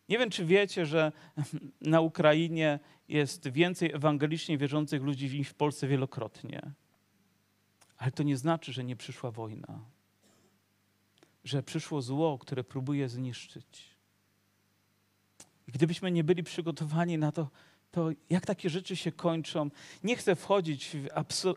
Nie 0.10 0.18
wiem, 0.18 0.30
czy 0.30 0.46
wiecie, 0.46 0.86
że 0.86 1.12
na 1.82 2.02
Ukrainie 2.02 2.80
jest 3.08 3.48
więcej 3.48 3.92
ewangelicznie 3.94 4.58
wierzących 4.58 5.02
ludzi 5.02 5.38
niż 5.38 5.50
w 5.50 5.54
Polsce 5.54 5.88
wielokrotnie. 5.88 6.74
Ale 8.04 8.12
to 8.12 8.24
nie 8.24 8.38
znaczy, 8.38 8.74
że 8.74 8.84
nie 8.84 8.96
przyszła 8.96 9.32
wojna, 9.32 9.80
że 11.44 11.63
przyszło 11.63 12.02
zło, 12.02 12.38
które 12.38 12.63
próbuje 12.63 13.10
zniszczyć. 13.10 13.96
I 15.68 15.72
gdybyśmy 15.72 16.12
nie 16.12 16.24
byli 16.24 16.44
przygotowani 16.44 17.18
na 17.18 17.32
to, 17.32 17.50
to 17.92 18.10
jak 18.30 18.46
takie 18.46 18.70
rzeczy 18.70 18.96
się 18.96 19.12
kończą. 19.12 19.70
Nie 20.04 20.16
chcę 20.16 20.36
wchodzić 20.36 20.88
w 20.88 21.08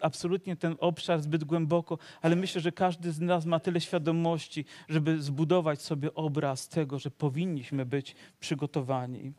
absolutnie 0.00 0.56
ten 0.56 0.76
obszar 0.80 1.20
zbyt 1.20 1.44
głęboko, 1.44 1.98
ale 2.22 2.36
myślę, 2.36 2.60
że 2.60 2.72
każdy 2.72 3.12
z 3.12 3.20
nas 3.20 3.44
ma 3.44 3.60
tyle 3.60 3.80
świadomości, 3.80 4.64
żeby 4.88 5.22
zbudować 5.22 5.82
sobie 5.82 6.14
obraz 6.14 6.68
tego, 6.68 6.98
że 6.98 7.10
powinniśmy 7.10 7.86
być 7.86 8.16
przygotowani. 8.40 9.32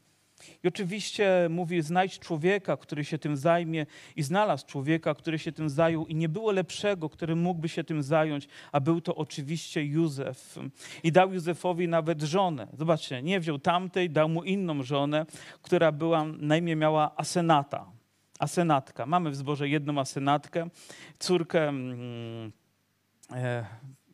I 0.64 0.68
oczywiście 0.68 1.48
mówi, 1.50 1.82
znajdź 1.82 2.20
człowieka, 2.20 2.78
który 2.78 3.06
się 3.06 3.18
tym 3.18 3.38
zajmie 3.38 3.86
i 4.16 4.24
znalazł 4.24 4.66
człowieka, 4.66 5.14
który 5.14 5.40
się 5.40 5.52
tym 5.52 5.70
zajął 5.70 6.06
i 6.06 6.16
nie 6.16 6.30
było 6.30 6.52
lepszego, 6.52 7.10
który 7.10 7.36
mógłby 7.36 7.70
się 7.70 7.84
tym 7.84 8.04
zająć, 8.04 8.48
a 8.72 8.80
był 8.80 9.02
to 9.02 9.16
oczywiście 9.16 9.86
Józef. 9.86 10.60
I 11.04 11.12
dał 11.12 11.34
Józefowi 11.34 11.88
nawet 11.88 12.22
żonę. 12.22 12.68
Zobaczcie, 12.74 13.22
nie 13.22 13.40
wziął 13.40 13.60
tamtej, 13.60 14.10
dał 14.10 14.30
mu 14.30 14.44
inną 14.44 14.84
żonę, 14.84 15.26
która 15.62 15.92
była, 15.92 16.26
na 16.26 16.58
imię 16.58 16.76
miała 16.76 17.12
Asenata. 17.16 17.92
Asenatka. 18.40 19.06
Mamy 19.06 19.30
w 19.30 19.36
zborze 19.36 19.70
jedną 19.70 20.00
Asenatkę, 20.00 20.70
córkę, 21.20 21.68
mm, 21.68 22.52
e, 23.32 23.66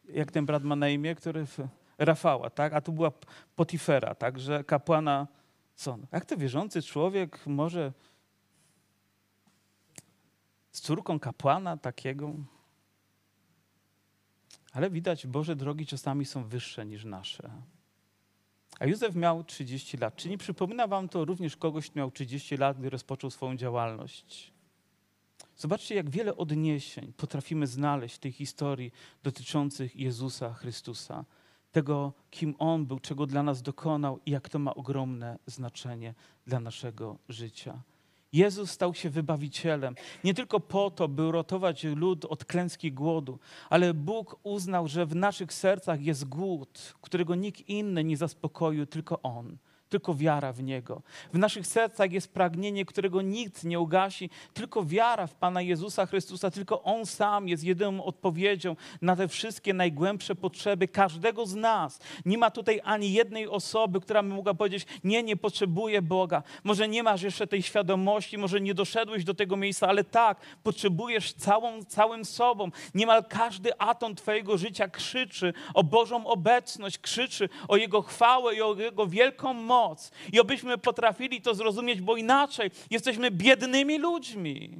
jak 0.09 0.31
ten 0.31 0.45
brat 0.45 0.63
ma 0.63 0.75
na 0.75 0.89
imię, 0.89 1.15
który... 1.15 1.45
Rafała, 1.97 2.49
tak? 2.49 2.73
A 2.73 2.81
tu 2.81 2.91
była 2.91 3.12
Potifera, 3.55 4.15
także 4.15 4.63
kapłana 4.63 5.27
co? 5.75 5.97
Jak 6.12 6.25
to 6.25 6.38
wierzący 6.38 6.81
człowiek 6.81 7.47
może 7.47 7.93
z 10.71 10.81
córką 10.81 11.19
kapłana 11.19 11.77
takiego? 11.77 12.33
Ale 14.71 14.89
widać, 14.89 15.27
Boże 15.27 15.55
drogi 15.55 15.86
czasami 15.86 16.25
są 16.25 16.43
wyższe 16.43 16.86
niż 16.86 17.05
nasze. 17.05 17.51
A 18.79 18.86
Józef 18.86 19.15
miał 19.15 19.43
30 19.43 19.97
lat. 19.97 20.15
Czy 20.15 20.29
nie 20.29 20.38
przypomina 20.38 20.88
wam 20.88 21.09
to 21.09 21.25
również 21.25 21.57
kogoś, 21.57 21.89
kto 21.89 21.99
miał 21.99 22.12
30 22.12 22.57
lat, 22.57 22.79
gdy 22.79 22.89
rozpoczął 22.89 23.29
swoją 23.29 23.55
działalność? 23.55 24.53
Zobaczcie, 25.57 25.95
jak 25.95 26.09
wiele 26.09 26.38
odniesień 26.38 27.13
potrafimy 27.13 27.67
znaleźć 27.67 28.15
w 28.15 28.19
tej 28.19 28.31
historii 28.31 28.91
dotyczących 29.23 29.95
Jezusa 29.95 30.53
Chrystusa 30.53 31.25
tego, 31.73 32.13
kim 32.31 32.55
On 32.59 32.86
był, 32.86 32.99
czego 32.99 33.25
dla 33.25 33.43
nas 33.43 33.62
dokonał 33.62 34.19
i 34.25 34.31
jak 34.31 34.49
to 34.49 34.59
ma 34.59 34.75
ogromne 34.75 35.39
znaczenie 35.45 36.13
dla 36.47 36.59
naszego 36.59 37.17
życia. 37.29 37.81
Jezus 38.33 38.71
stał 38.71 38.93
się 38.93 39.09
wybawicielem 39.09 39.95
nie 40.23 40.33
tylko 40.33 40.59
po 40.59 40.91
to, 40.91 41.07
by 41.07 41.27
uratować 41.27 41.83
lud 41.83 42.25
od 42.25 42.45
klęski 42.45 42.91
głodu, 42.91 43.39
ale 43.69 43.93
Bóg 43.93 44.39
uznał, 44.43 44.88
że 44.88 45.05
w 45.05 45.15
naszych 45.15 45.53
sercach 45.53 46.01
jest 46.01 46.25
głód, 46.25 46.93
którego 47.01 47.36
nikt 47.36 47.69
inny 47.69 48.03
nie 48.03 48.17
zaspokoił, 48.17 48.86
tylko 48.86 49.21
On 49.21 49.57
tylko 49.93 50.13
wiara 50.13 50.53
w 50.53 50.63
Niego. 50.63 51.01
W 51.34 51.38
naszych 51.38 51.67
sercach 51.67 52.12
jest 52.12 52.34
pragnienie, 52.34 52.86
którego 52.86 53.21
nikt 53.21 53.63
nie 53.63 53.79
ugasi, 53.79 54.29
tylko 54.53 54.86
wiara 54.86 55.27
w 55.27 55.36
Pana 55.36 55.62
Jezusa 55.62 56.06
Chrystusa, 56.06 56.51
tylko 56.51 56.84
On 56.84 57.06
sam 57.06 57.47
jest 57.47 57.63
jedyną 57.63 58.03
odpowiedzią 58.03 58.75
na 59.01 59.15
te 59.15 59.27
wszystkie 59.27 59.73
najgłębsze 59.73 60.36
potrzeby 60.36 60.88
każdego 60.88 61.45
z 61.45 61.56
nas. 61.56 61.99
Nie 62.25 62.38
ma 62.38 62.51
tutaj 62.51 62.82
ani 62.84 63.13
jednej 63.13 63.47
osoby, 63.47 64.01
która 64.01 64.23
by 64.23 64.29
mogła 64.29 64.53
powiedzieć: 64.53 64.86
Nie, 65.03 65.23
nie 65.23 65.38
potrzebuję 65.38 66.01
Boga. 66.01 66.43
Może 66.63 66.88
nie 66.88 67.03
masz 67.03 67.21
jeszcze 67.21 67.47
tej 67.47 67.62
świadomości, 67.62 68.38
może 68.38 68.62
nie 68.62 68.73
doszedłeś 68.73 69.23
do 69.23 69.34
tego 69.34 69.58
miejsca, 69.58 69.88
ale 69.88 70.03
tak, 70.03 70.39
potrzebujesz 70.63 71.34
całą, 71.34 71.84
całym 71.84 72.25
sobą. 72.25 72.71
Niemal 72.93 73.25
każdy 73.29 73.77
atom 73.77 74.15
Twojego 74.15 74.58
życia 74.58 74.88
krzyczy 74.88 75.53
o 75.73 75.84
Bożą 75.84 76.27
obecność, 76.27 76.97
krzyczy 76.97 77.49
o 77.67 77.77
Jego 77.77 78.01
chwałę 78.01 78.56
i 78.56 78.62
o 78.62 78.75
Jego 78.75 79.08
wielką 79.08 79.53
moc 79.53 79.83
moc. 79.84 80.12
I 80.34 80.39
obyśmy 80.39 80.78
potrafili 80.78 81.41
to 81.41 81.56
zrozumieć, 81.56 82.02
bo 82.02 82.17
inaczej 82.17 82.72
jesteśmy 82.89 83.32
biednymi 83.32 83.98
ludźmi. 83.98 84.78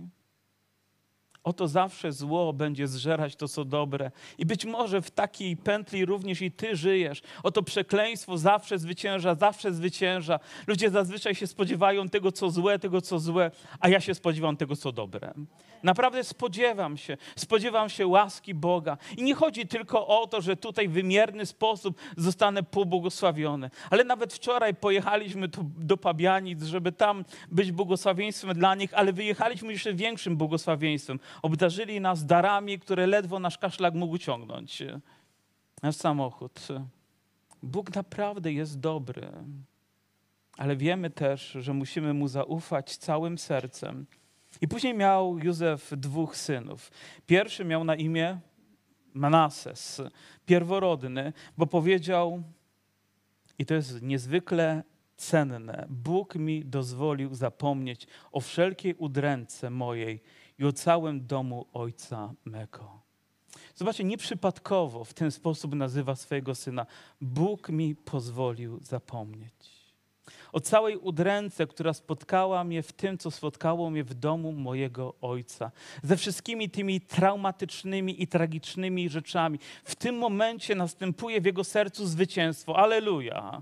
Oto 1.44 1.68
zawsze 1.68 2.12
zło 2.12 2.54
będzie 2.54 2.88
zżerać 2.88 3.36
to, 3.36 3.48
co 3.48 3.66
dobre. 3.66 4.12
I 4.38 4.46
być 4.46 4.66
może 4.66 5.02
w 5.02 5.12
takiej 5.12 5.58
pętli 5.58 6.06
również 6.06 6.42
i 6.42 6.52
ty 6.52 6.76
żyjesz. 6.76 7.22
Oto 7.44 7.64
przekleństwo 7.64 8.38
zawsze 8.38 8.80
zwycięża, 8.80 9.36
zawsze 9.36 9.74
zwycięża. 9.74 10.40
Ludzie 10.68 10.90
zazwyczaj 10.90 11.36
się 11.36 11.48
spodziewają 11.48 12.10
tego, 12.10 12.32
co 12.32 12.50
złe, 12.50 12.80
tego, 12.80 13.02
co 13.02 13.20
złe, 13.20 13.52
a 13.80 13.90
ja 13.90 14.00
się 14.00 14.16
spodziewam 14.16 14.58
tego, 14.58 14.76
co 14.76 14.92
dobre. 14.92 15.34
Naprawdę 15.84 16.24
spodziewam 16.24 16.98
się, 16.98 17.18
spodziewam 17.36 17.90
się 17.90 18.08
łaski 18.08 18.54
Boga. 18.54 18.98
I 19.18 19.24
nie 19.24 19.36
chodzi 19.36 19.68
tylko 19.68 20.08
o 20.08 20.28
to, 20.28 20.42
że 20.42 20.58
tutaj 20.58 20.88
w 20.88 20.92
wymierny 20.92 21.46
sposób 21.46 21.98
zostanę 22.18 22.64
pobłogosławiony. 22.64 23.70
Ale 23.90 24.04
nawet 24.04 24.34
wczoraj 24.34 24.76
pojechaliśmy 24.76 25.50
tu 25.50 25.72
do 25.78 25.98
Pabianic, 25.98 26.64
żeby 26.64 26.92
tam 26.92 27.26
być 27.52 27.72
błogosławieństwem 27.72 28.54
dla 28.54 28.76
nich, 28.76 28.94
ale 28.94 29.14
wyjechaliśmy 29.14 29.72
jeszcze 29.72 29.94
większym 29.94 30.38
błogosławieństwem. 30.38 31.20
Obdarzyli 31.42 32.02
nas 32.02 32.26
darami, 32.26 32.80
które 32.80 33.08
ledwo 33.08 33.40
nasz 33.40 33.58
kaszlak 33.58 33.94
mógł 33.94 34.18
ciągnąć. 34.18 34.84
Nasz 35.82 35.96
samochód. 35.96 36.68
Bóg 37.64 37.96
naprawdę 37.96 38.54
jest 38.54 38.80
dobry. 38.80 39.32
Ale 40.58 40.76
wiemy 40.76 41.10
też, 41.10 41.52
że 41.60 41.74
musimy 41.74 42.14
Mu 42.14 42.28
zaufać 42.28 42.98
całym 42.98 43.38
sercem. 43.38 44.06
I 44.62 44.68
później 44.68 44.94
miał 44.94 45.40
Józef 45.40 45.92
dwóch 45.98 46.38
synów. 46.38 46.92
Pierwszy 47.26 47.66
miał 47.66 47.84
na 47.84 47.96
imię 47.96 48.40
Manases, 49.14 50.02
pierworodny, 50.46 51.34
bo 51.58 51.68
powiedział, 51.68 52.44
i 53.60 53.66
to 53.66 53.74
jest 53.74 54.02
niezwykle 54.02 54.84
cenne, 55.18 55.86
Bóg 55.90 56.36
mi 56.36 56.66
dozwolił 56.66 57.36
zapomnieć 57.36 58.08
o 58.32 58.40
wszelkiej 58.40 58.96
udręce 58.96 59.70
mojej 59.70 60.22
i 60.60 60.66
o 60.66 60.74
całym 60.74 61.28
domu 61.28 61.66
ojca 61.74 62.34
mego. 62.46 63.02
Zobaczcie, 63.76 64.04
nieprzypadkowo 64.04 65.04
w 65.04 65.14
ten 65.14 65.32
sposób 65.32 65.76
nazywa 65.76 66.16
swojego 66.16 66.56
syna. 66.56 66.86
Bóg 67.22 67.70
mi 67.70 67.96
pozwolił 67.96 68.80
zapomnieć 68.82 69.84
o 70.54 70.60
całej 70.60 70.98
udręce, 70.98 71.68
która 71.68 71.94
spotkała 71.94 72.64
mnie 72.64 72.84
w 72.84 72.94
tym, 72.94 73.18
co 73.18 73.32
spotkało 73.32 73.90
mnie 73.90 74.04
w 74.04 74.14
domu 74.14 74.52
mojego 74.52 75.14
ojca. 75.22 75.72
Ze 76.04 76.18
wszystkimi 76.18 76.70
tymi 76.70 77.02
traumatycznymi 77.02 78.24
i 78.24 78.28
tragicznymi 78.28 79.10
rzeczami. 79.10 79.60
W 79.84 79.96
tym 79.96 80.18
momencie 80.18 80.76
następuje 80.76 81.42
w 81.42 81.46
jego 81.46 81.64
sercu 81.64 82.08
zwycięstwo. 82.08 82.78
Aleluja. 82.78 83.62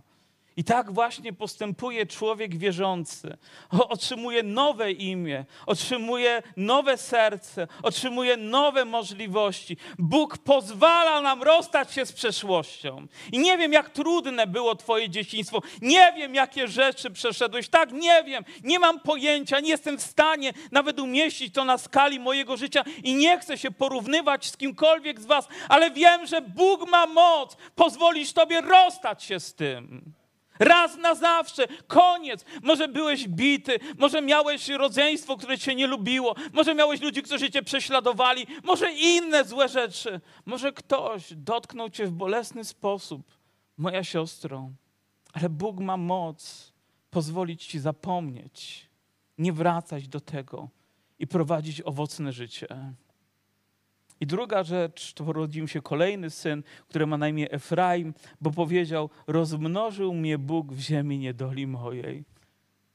I 0.58 0.64
tak 0.64 0.92
właśnie 0.92 1.34
postępuje 1.34 2.06
człowiek 2.06 2.58
wierzący. 2.58 3.38
Otrzymuje 3.90 4.44
nowe 4.44 4.92
imię, 4.92 5.46
otrzymuje 5.66 6.44
nowe 6.58 6.98
serce, 6.98 7.68
otrzymuje 7.84 8.38
nowe 8.38 8.86
możliwości. 8.86 9.78
Bóg 10.00 10.38
pozwala 10.38 11.22
nam 11.22 11.44
rozstać 11.44 11.94
się 11.94 12.06
z 12.06 12.14
przeszłością. 12.14 13.08
I 13.32 13.40
nie 13.40 13.58
wiem, 13.58 13.74
jak 13.74 13.90
trudne 13.90 14.48
było 14.48 14.76
Twoje 14.76 15.10
dzieciństwo, 15.10 15.62
nie 15.82 16.14
wiem, 16.16 16.36
jakie 16.36 16.68
rzeczy 16.68 17.12
przeszedłeś. 17.12 17.70
Tak, 17.70 17.92
nie 17.92 18.24
wiem, 18.24 18.44
nie 18.64 18.80
mam 18.80 19.00
pojęcia, 19.00 19.60
nie 19.60 19.70
jestem 19.70 19.98
w 19.98 20.02
stanie 20.02 20.54
nawet 20.72 21.00
umieścić 21.00 21.54
to 21.54 21.66
na 21.66 21.78
skali 21.78 22.20
mojego 22.20 22.58
życia 22.58 22.84
i 23.04 23.16
nie 23.16 23.40
chcę 23.40 23.58
się 23.58 23.72
porównywać 23.72 24.46
z 24.46 24.58
kimkolwiek 24.58 25.20
z 25.20 25.26
Was, 25.26 25.48
ale 25.70 25.92
wiem, 25.92 26.26
że 26.26 26.42
Bóg 26.42 26.90
ma 26.90 27.08
moc 27.08 27.58
pozwolić 27.76 28.34
Tobie 28.34 28.62
rozstać 28.62 29.24
się 29.24 29.40
z 29.40 29.56
tym. 29.56 30.21
Raz 30.62 30.98
na 30.98 31.16
zawsze, 31.16 31.68
koniec. 31.88 32.46
Może 32.64 32.88
byłeś 32.88 33.28
bity, 33.28 33.80
może 33.98 34.22
miałeś 34.22 34.70
rodzeństwo, 34.70 35.38
które 35.38 35.58
cię 35.58 35.76
nie 35.76 35.88
lubiło, 35.88 36.36
może 36.54 36.76
miałeś 36.76 37.02
ludzi, 37.02 37.24
którzy 37.24 37.52
cię 37.52 37.64
prześladowali, 37.64 38.48
może 38.64 38.94
inne 38.94 39.46
złe 39.46 39.70
rzeczy. 39.70 40.22
Może 40.46 40.72
ktoś 40.72 41.34
dotknął 41.34 41.90
cię 41.90 42.08
w 42.08 42.12
bolesny 42.12 42.64
sposób, 42.64 43.38
moja 43.78 44.04
siostro, 44.04 44.70
ale 45.34 45.50
Bóg 45.50 45.80
ma 45.80 45.98
moc 45.98 46.72
pozwolić 47.10 47.66
ci 47.66 47.80
zapomnieć, 47.80 48.90
nie 49.38 49.54
wracać 49.54 50.08
do 50.08 50.20
tego 50.20 50.70
i 51.20 51.28
prowadzić 51.28 51.82
owocne 51.82 52.32
życie. 52.32 52.68
I 54.22 54.26
druga 54.26 54.64
rzecz, 54.64 55.14
to 55.14 55.24
urodził 55.24 55.68
się 55.68 55.82
kolejny 55.82 56.30
syn, 56.30 56.64
który 56.90 57.08
ma 57.08 57.18
na 57.18 57.28
imię 57.28 57.52
Efraim, 57.52 58.14
bo 58.42 58.52
powiedział: 58.52 59.10
Rozmnożył 59.28 60.14
mnie 60.14 60.38
Bóg 60.38 60.74
w 60.74 60.80
ziemi 60.80 61.18
niedoli 61.18 61.68
mojej. 61.68 62.24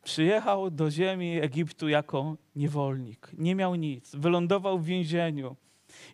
Przyjechał 0.04 0.70
do 0.70 0.90
ziemi 0.90 1.40
Egiptu 1.40 1.88
jako 1.88 2.36
niewolnik. 2.56 3.30
Nie 3.38 3.54
miał 3.54 3.74
nic. 3.74 4.16
Wylądował 4.16 4.78
w 4.78 4.84
więzieniu. 4.84 5.56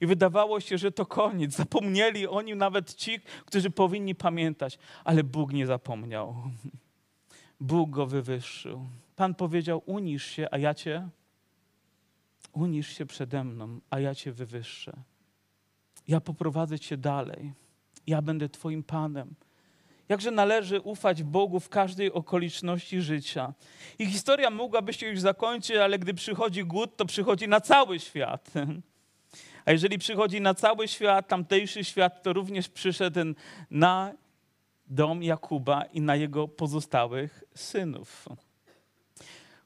I 0.00 0.06
wydawało 0.06 0.60
się, 0.60 0.78
że 0.78 0.92
to 0.92 1.06
koniec. 1.06 1.54
Zapomnieli 1.54 2.26
o 2.28 2.42
nim 2.42 2.58
nawet 2.58 2.94
ci, 2.94 3.20
którzy 3.44 3.70
powinni 3.70 4.14
pamiętać. 4.14 4.78
Ale 5.04 5.24
Bóg 5.24 5.52
nie 5.52 5.66
zapomniał. 5.66 6.36
Bóg 7.60 7.90
go 7.90 8.06
wywyższył. 8.06 8.86
Pan 9.16 9.34
powiedział: 9.34 9.82
Unisz 9.86 10.24
się, 10.26 10.48
a 10.50 10.58
ja 10.58 10.74
cię 10.74 11.08
unisz 12.52 12.88
się 12.88 13.06
przede 13.06 13.44
mną, 13.44 13.80
a 13.90 14.00
ja 14.00 14.14
cię 14.14 14.32
wywyższę. 14.32 14.92
Ja 16.08 16.20
poprowadzę 16.20 16.78
cię 16.78 16.96
dalej. 16.96 17.52
Ja 18.06 18.22
będę 18.22 18.48
Twoim 18.48 18.82
Panem. 18.82 19.34
Jakże 20.08 20.30
należy 20.30 20.80
ufać 20.80 21.22
Bogu 21.22 21.60
w 21.60 21.68
każdej 21.68 22.12
okoliczności 22.12 23.00
życia. 23.00 23.54
I 23.98 24.06
historia 24.06 24.50
mogłaby 24.50 24.92
się 24.92 25.06
już 25.06 25.20
zakończyć, 25.20 25.76
ale 25.76 25.98
gdy 25.98 26.14
przychodzi 26.14 26.64
głód, 26.64 26.96
to 26.96 27.06
przychodzi 27.06 27.48
na 27.48 27.60
cały 27.60 28.00
świat. 28.00 28.52
A 29.64 29.72
jeżeli 29.72 29.98
przychodzi 29.98 30.40
na 30.40 30.54
cały 30.54 30.88
świat, 30.88 31.28
tamtejszy 31.28 31.84
świat, 31.84 32.22
to 32.22 32.32
również 32.32 32.68
przyszedł 32.68 33.20
na 33.70 34.12
dom 34.86 35.22
Jakuba 35.22 35.84
i 35.84 36.00
na 36.00 36.16
jego 36.16 36.48
pozostałych 36.48 37.44
synów 37.54 38.28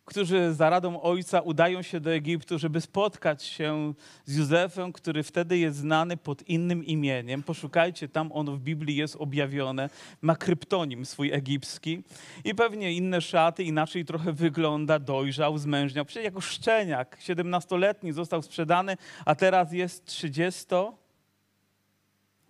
którzy 0.07 0.55
za 0.55 0.71
radą 0.71 1.01
ojca 1.01 1.41
udają 1.41 1.83
się 1.83 2.01
do 2.01 2.15
Egiptu, 2.15 2.59
żeby 2.59 2.81
spotkać 2.81 3.43
się 3.43 3.95
z 4.25 4.37
Józefem, 4.37 4.93
który 4.93 5.23
wtedy 5.23 5.59
jest 5.59 5.77
znany 5.77 6.17
pod 6.17 6.49
innym 6.49 6.85
imieniem. 6.85 7.43
Poszukajcie, 7.43 8.09
tam 8.09 8.33
on 8.33 8.57
w 8.57 8.61
Biblii 8.61 8.97
jest 8.97 9.17
objawione. 9.17 9.91
Ma 10.23 10.37
kryptonim 10.37 11.07
swój 11.07 11.33
egipski 11.33 12.03
i 12.45 12.55
pewnie 12.55 12.93
inne 12.93 13.21
szaty, 13.21 13.65
inaczej 13.65 14.05
trochę 14.05 14.33
wygląda, 14.33 14.99
dojrzał, 14.99 15.59
zmężniał. 15.59 16.05
Przecież 16.05 16.25
jako 16.25 16.41
szczeniak, 16.41 17.19
17-letni 17.21 18.13
został 18.13 18.43
sprzedany, 18.43 18.97
a 19.25 19.35
teraz 19.35 19.73
jest 19.73 20.05
30 20.05 20.67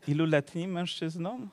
iluletnim 0.08 0.72
mężczyzną? 0.72 1.48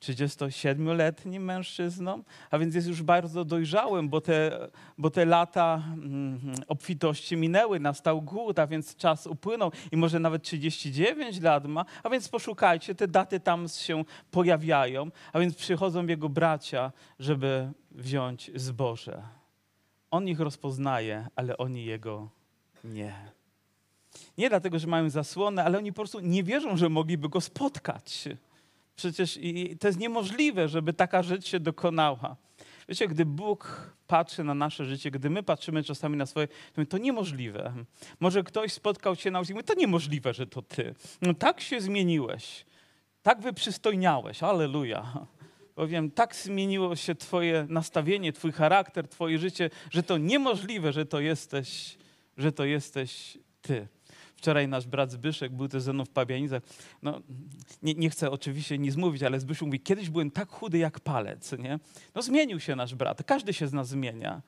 37-letnim 0.00 1.42
mężczyzną, 1.42 2.22
a 2.50 2.58
więc 2.58 2.74
jest 2.74 2.88
już 2.88 3.02
bardzo 3.02 3.44
dojrzałym, 3.44 4.08
bo 4.08 4.20
te, 4.20 4.68
bo 4.98 5.10
te 5.10 5.24
lata 5.24 5.82
mm, 5.92 6.40
obfitości 6.68 7.36
minęły, 7.36 7.80
nastał 7.80 8.22
głód, 8.22 8.58
a 8.58 8.66
więc 8.66 8.96
czas 8.96 9.26
upłynął 9.26 9.72
i 9.92 9.96
może 9.96 10.20
nawet 10.20 10.42
39 10.42 11.40
lat 11.40 11.66
ma, 11.66 11.84
a 12.02 12.10
więc 12.10 12.28
poszukajcie, 12.28 12.94
te 12.94 13.08
daty 13.08 13.40
tam 13.40 13.68
się 13.68 14.04
pojawiają, 14.30 15.10
a 15.32 15.40
więc 15.40 15.54
przychodzą 15.54 16.06
jego 16.06 16.28
bracia, 16.28 16.92
żeby 17.18 17.72
wziąć 17.90 18.50
zboże. 18.54 19.22
On 20.10 20.28
ich 20.28 20.40
rozpoznaje, 20.40 21.26
ale 21.36 21.56
oni 21.56 21.84
jego 21.84 22.28
nie. 22.84 23.14
Nie 24.38 24.48
dlatego, 24.48 24.78
że 24.78 24.86
mają 24.86 25.10
zasłonę, 25.10 25.64
ale 25.64 25.78
oni 25.78 25.92
po 25.92 25.96
prostu 25.96 26.20
nie 26.20 26.42
wierzą, 26.42 26.76
że 26.76 26.88
mogliby 26.88 27.28
go 27.28 27.40
spotkać. 27.40 28.28
Przecież 29.00 29.38
to 29.80 29.86
jest 29.86 29.98
niemożliwe, 29.98 30.68
żeby 30.68 30.92
taka 30.92 31.22
rzecz 31.22 31.46
się 31.46 31.60
dokonała. 31.60 32.36
Wiecie, 32.88 33.08
gdy 33.08 33.24
Bóg 33.24 33.92
patrzy 34.06 34.44
na 34.44 34.54
nasze 34.54 34.84
życie, 34.84 35.10
gdy 35.10 35.30
my 35.30 35.42
patrzymy 35.42 35.84
czasami 35.84 36.16
na 36.16 36.26
swoje, 36.26 36.48
to 36.48 36.54
mówię, 36.76 36.86
to 36.86 36.98
niemożliwe. 36.98 37.72
Może 38.20 38.42
ktoś 38.42 38.72
spotkał 38.72 39.16
się 39.16 39.30
na 39.30 39.38
ulicy 39.38 39.52
i 39.52 39.54
mówi, 39.54 39.66
to 39.66 39.74
niemożliwe, 39.74 40.34
że 40.34 40.46
to 40.46 40.62
ty. 40.62 40.94
No 41.22 41.34
tak 41.34 41.60
się 41.60 41.80
zmieniłeś, 41.80 42.64
tak 43.22 43.40
wyprzystojniałeś, 43.40 44.42
aleluja. 44.42 45.26
Powiem, 45.74 46.10
tak 46.10 46.36
zmieniło 46.36 46.96
się 46.96 47.14
twoje 47.14 47.66
nastawienie, 47.68 48.32
twój 48.32 48.52
charakter, 48.52 49.08
twoje 49.08 49.38
życie, 49.38 49.70
że 49.90 50.02
to 50.02 50.18
niemożliwe, 50.18 50.92
że 50.92 51.06
to 51.06 51.20
jesteś, 51.20 51.98
że 52.36 52.52
to 52.52 52.64
jesteś 52.64 53.38
ty. 53.62 53.88
Wczoraj 54.40 54.68
nasz 54.68 54.86
brat 54.86 55.12
Zbyszek 55.12 55.52
był 55.52 55.68
też 55.68 55.82
ze 55.82 55.92
mną 55.92 56.04
w 56.04 56.10
Pabianicach. 56.10 56.62
No, 57.02 57.20
nie, 57.82 57.94
nie, 57.94 58.10
chcę 58.10 58.30
oczywiście 58.30 58.78
nic 58.78 58.96
mówić, 58.96 59.22
ale 59.22 59.40
Zbyszek 59.40 59.66
mówi, 59.66 59.80
kiedyś 59.80 60.10
byłem 60.10 60.30
tak 60.30 60.48
chudy 60.48 60.78
jak 60.78 61.00
palec, 61.00 61.52
nie? 61.58 61.78
No 62.14 62.22
zmienił 62.22 62.60
się 62.60 62.76
nasz 62.76 62.94
brat, 62.94 63.22
każdy 63.22 63.52
się 63.52 63.68
z 63.68 63.72
nas 63.72 63.88
zmienia. 63.88 64.42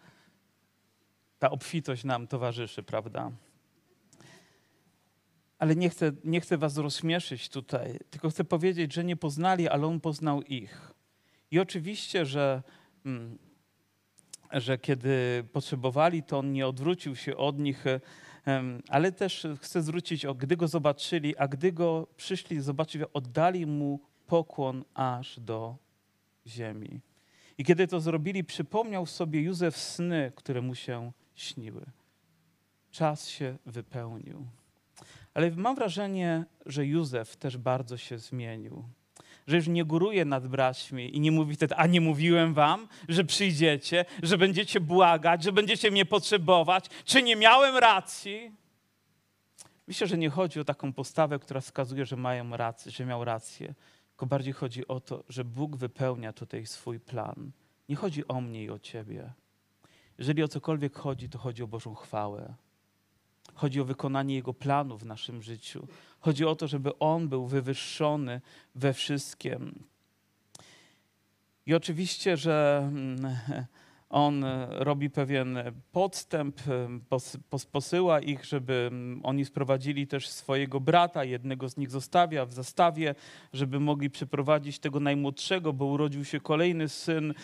Ta 1.38 1.50
obfitość 1.50 2.04
nam 2.04 2.26
towarzyszy, 2.26 2.82
prawda? 2.82 3.30
Ale 5.58 5.76
nie 5.76 5.90
chcę, 5.90 6.12
nie 6.24 6.40
chcę 6.40 6.58
was 6.58 6.76
rozśmieszyć 6.76 7.48
tutaj, 7.48 7.98
tylko 8.10 8.30
chcę 8.30 8.44
powiedzieć, 8.44 8.94
że 8.94 9.04
nie 9.04 9.16
poznali, 9.16 9.68
ale 9.68 9.86
on 9.86 10.00
poznał 10.00 10.42
ich. 10.42 10.92
I 11.50 11.58
oczywiście, 11.60 12.26
że... 12.26 12.62
Hmm, 13.04 13.38
że 14.52 14.78
kiedy 14.78 15.44
potrzebowali, 15.52 16.22
to 16.22 16.38
on 16.38 16.52
nie 16.52 16.66
odwrócił 16.66 17.16
się 17.16 17.36
od 17.36 17.58
nich 17.58 17.84
Ale 18.88 19.12
też 19.12 19.46
chcę 19.60 19.82
zwrócić, 19.82 20.24
o, 20.24 20.34
gdy 20.34 20.56
go 20.56 20.68
zobaczyli, 20.68 21.36
a 21.36 21.48
gdy 21.48 21.72
go 21.72 22.06
przyszli 22.16 22.60
zobaczyć, 22.60 23.02
oddali 23.12 23.66
mu 23.66 24.00
pokłon 24.26 24.84
aż 24.94 25.40
do 25.40 25.76
ziemi. 26.46 27.00
I 27.58 27.64
kiedy 27.64 27.88
to 27.88 28.00
zrobili, 28.00 28.44
przypomniał 28.44 29.06
sobie 29.06 29.40
Józef 29.40 29.76
sny, 29.76 30.32
które 30.36 30.62
mu 30.62 30.74
się 30.74 31.12
śniły. 31.34 31.86
Czas 32.90 33.28
się 33.28 33.58
wypełnił. 33.66 34.46
Ale 35.34 35.50
mam 35.50 35.74
wrażenie, 35.74 36.44
że 36.66 36.86
Józef 36.86 37.36
też 37.36 37.56
bardzo 37.56 37.96
się 37.96 38.18
zmienił. 38.18 38.84
Że 39.46 39.56
już 39.56 39.66
nie 39.66 39.84
góruje 39.84 40.24
nad 40.24 40.46
braćmi 40.46 41.16
i 41.16 41.20
nie 41.20 41.32
mówi 41.32 41.54
wtedy, 41.54 41.76
a 41.76 41.86
nie 41.86 42.00
mówiłem 42.00 42.54
wam, 42.54 42.88
że 43.08 43.24
przyjdziecie, 43.24 44.04
że 44.22 44.38
będziecie 44.38 44.80
błagać, 44.80 45.42
że 45.42 45.52
będziecie 45.52 45.90
mnie 45.90 46.04
potrzebować, 46.04 46.84
czy 47.04 47.22
nie 47.22 47.36
miałem 47.36 47.76
racji? 47.76 48.52
Myślę, 49.86 50.06
że 50.06 50.18
nie 50.18 50.30
chodzi 50.30 50.60
o 50.60 50.64
taką 50.64 50.92
postawę, 50.92 51.38
która 51.38 51.60
wskazuje, 51.60 52.06
że 52.06 52.16
mają 52.16 52.56
rację, 52.56 52.92
że 52.92 53.06
miał 53.06 53.24
rację, 53.24 53.74
tylko 54.08 54.26
bardziej 54.26 54.52
chodzi 54.52 54.88
o 54.88 55.00
to, 55.00 55.24
że 55.28 55.44
Bóg 55.44 55.76
wypełnia 55.76 56.32
tutaj 56.32 56.66
swój 56.66 57.00
plan. 57.00 57.52
Nie 57.88 57.96
chodzi 57.96 58.28
o 58.28 58.40
mnie 58.40 58.64
i 58.64 58.70
o 58.70 58.78
ciebie. 58.78 59.32
Jeżeli 60.18 60.42
o 60.42 60.48
cokolwiek 60.48 60.96
chodzi, 60.96 61.28
to 61.28 61.38
chodzi 61.38 61.62
o 61.62 61.66
Bożą 61.66 61.94
chwałę. 61.94 62.54
Chodzi 63.54 63.80
o 63.80 63.84
wykonanie 63.84 64.34
Jego 64.34 64.54
planu 64.54 64.98
w 64.98 65.04
naszym 65.04 65.42
życiu. 65.42 65.86
Chodzi 66.20 66.44
o 66.44 66.56
to, 66.56 66.68
żeby 66.68 66.98
On 66.98 67.28
był 67.28 67.46
wywyższony 67.46 68.40
we 68.74 68.92
wszystkim. 68.92 69.84
I 71.66 71.74
oczywiście, 71.74 72.36
że 72.36 72.82
mm, 72.84 73.36
on 74.12 74.44
e, 74.44 74.66
robi 74.70 75.10
pewien 75.10 75.58
podstęp, 75.92 76.60
e, 76.68 76.88
posyła 77.72 78.20
ich, 78.20 78.44
żeby 78.44 78.90
oni 79.22 79.44
sprowadzili 79.44 80.06
też 80.06 80.28
swojego 80.28 80.80
brata, 80.80 81.24
jednego 81.24 81.68
z 81.68 81.76
nich 81.76 81.90
zostawia 81.90 82.46
w 82.46 82.52
zastawie, 82.52 83.14
żeby 83.52 83.80
mogli 83.80 84.10
przeprowadzić 84.10 84.78
tego 84.78 85.00
najmłodszego, 85.00 85.72
bo 85.72 85.84
urodził 85.84 86.24
się 86.24 86.40
kolejny 86.40 86.88
syn 86.88 87.34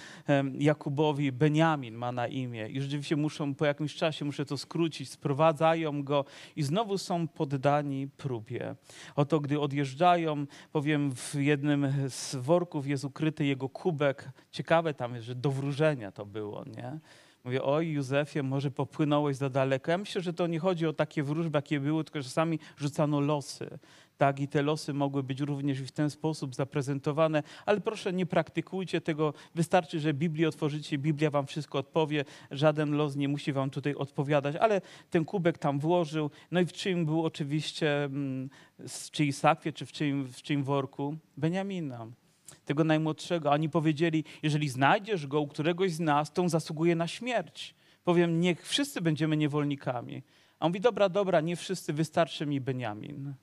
Jakubowi, 0.58 1.32
Beniamin 1.32 1.94
ma 1.94 2.12
na 2.12 2.26
imię. 2.26 2.68
I 2.68 2.80
rzeczywiście 2.80 3.16
muszą, 3.16 3.54
po 3.54 3.64
jakimś 3.64 3.94
czasie, 3.94 4.24
muszę 4.24 4.44
to 4.44 4.58
skrócić, 4.58 5.10
sprowadzają 5.10 6.02
go 6.02 6.24
i 6.56 6.62
znowu 6.62 6.98
są 6.98 7.28
poddani 7.28 8.08
próbie. 8.08 8.74
Oto 9.16 9.40
gdy 9.40 9.60
odjeżdżają, 9.60 10.46
powiem, 10.72 11.14
w 11.14 11.34
jednym 11.34 11.92
z 12.08 12.36
worków 12.36 12.86
jest 12.86 13.04
ukryty 13.04 13.44
jego 13.44 13.68
kubek. 13.68 14.30
Ciekawe 14.50 14.94
tam 14.94 15.14
jest, 15.14 15.26
że 15.26 15.34
do 15.34 15.50
wróżenia 15.50 16.12
to 16.12 16.26
było 16.26 16.57
nie? 16.64 16.98
Mówię, 17.44 17.62
oj 17.62 17.92
Józefie, 17.92 18.42
może 18.42 18.70
popłynąłeś 18.70 19.36
za 19.36 19.50
daleko. 19.50 19.90
Ja 19.90 19.98
myślę, 19.98 20.22
że 20.22 20.32
to 20.32 20.46
nie 20.46 20.58
chodzi 20.58 20.86
o 20.86 20.92
takie 20.92 21.22
wróżby, 21.22 21.58
jakie 21.58 21.80
były, 21.80 22.04
tylko 22.04 22.22
czasami 22.22 22.58
rzucano 22.76 23.20
losy. 23.20 23.78
Tak, 24.18 24.40
i 24.40 24.48
te 24.48 24.62
losy 24.62 24.94
mogły 24.94 25.22
być 25.22 25.40
również 25.40 25.82
w 25.82 25.90
ten 25.90 26.10
sposób 26.10 26.54
zaprezentowane, 26.54 27.42
ale 27.66 27.80
proszę 27.80 28.12
nie 28.12 28.26
praktykujcie 28.26 29.00
tego. 29.00 29.34
Wystarczy, 29.54 30.00
że 30.00 30.14
Biblię 30.14 30.48
otworzycie, 30.48 30.98
Biblia 30.98 31.30
wam 31.30 31.46
wszystko 31.46 31.78
odpowie, 31.78 32.24
żaden 32.50 32.96
los 32.96 33.16
nie 33.16 33.28
musi 33.28 33.52
wam 33.52 33.70
tutaj 33.70 33.94
odpowiadać, 33.94 34.56
ale 34.56 34.80
ten 35.10 35.24
kubek 35.24 35.58
tam 35.58 35.78
włożył. 35.78 36.30
No 36.50 36.60
i 36.60 36.66
w 36.66 36.72
czyim 36.72 37.06
był 37.06 37.24
oczywiście, 37.24 38.04
mm, 38.04 38.50
czy 39.10 39.24
Isakwie, 39.24 39.72
czy 39.72 39.86
w 39.86 39.92
czyim, 39.92 40.24
w 40.24 40.42
czyim 40.42 40.64
worku? 40.64 41.16
Beniamina 41.36 42.06
tego 42.68 42.84
najmłodszego. 42.84 43.50
Oni 43.50 43.68
powiedzieli, 43.68 44.24
jeżeli 44.42 44.68
znajdziesz 44.68 45.26
go 45.26 45.40
u 45.40 45.48
któregoś 45.48 45.92
z 45.92 46.00
nas, 46.00 46.32
to 46.32 46.42
on 46.42 46.48
zasługuje 46.48 46.96
na 46.96 47.06
śmierć. 47.06 47.74
Powiem, 48.04 48.40
niech 48.40 48.66
wszyscy 48.66 49.00
będziemy 49.00 49.36
niewolnikami. 49.36 50.22
A 50.58 50.66
on 50.66 50.70
mówi, 50.70 50.80
dobra, 50.80 51.08
dobra, 51.08 51.40
nie 51.40 51.56
wszyscy, 51.56 51.92
wystarczy 51.92 52.46
mi 52.46 52.60
Beniamin. 52.60 53.34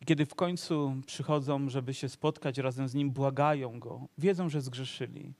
I 0.00 0.04
kiedy 0.04 0.26
w 0.26 0.34
końcu 0.34 0.96
przychodzą, 1.06 1.68
żeby 1.68 1.94
się 1.94 2.08
spotkać 2.08 2.58
razem 2.58 2.88
z 2.88 2.94
nim, 2.94 3.10
błagają 3.10 3.80
go, 3.80 4.08
wiedzą, 4.18 4.48
że 4.48 4.60
zgrzeszyli. 4.60 5.34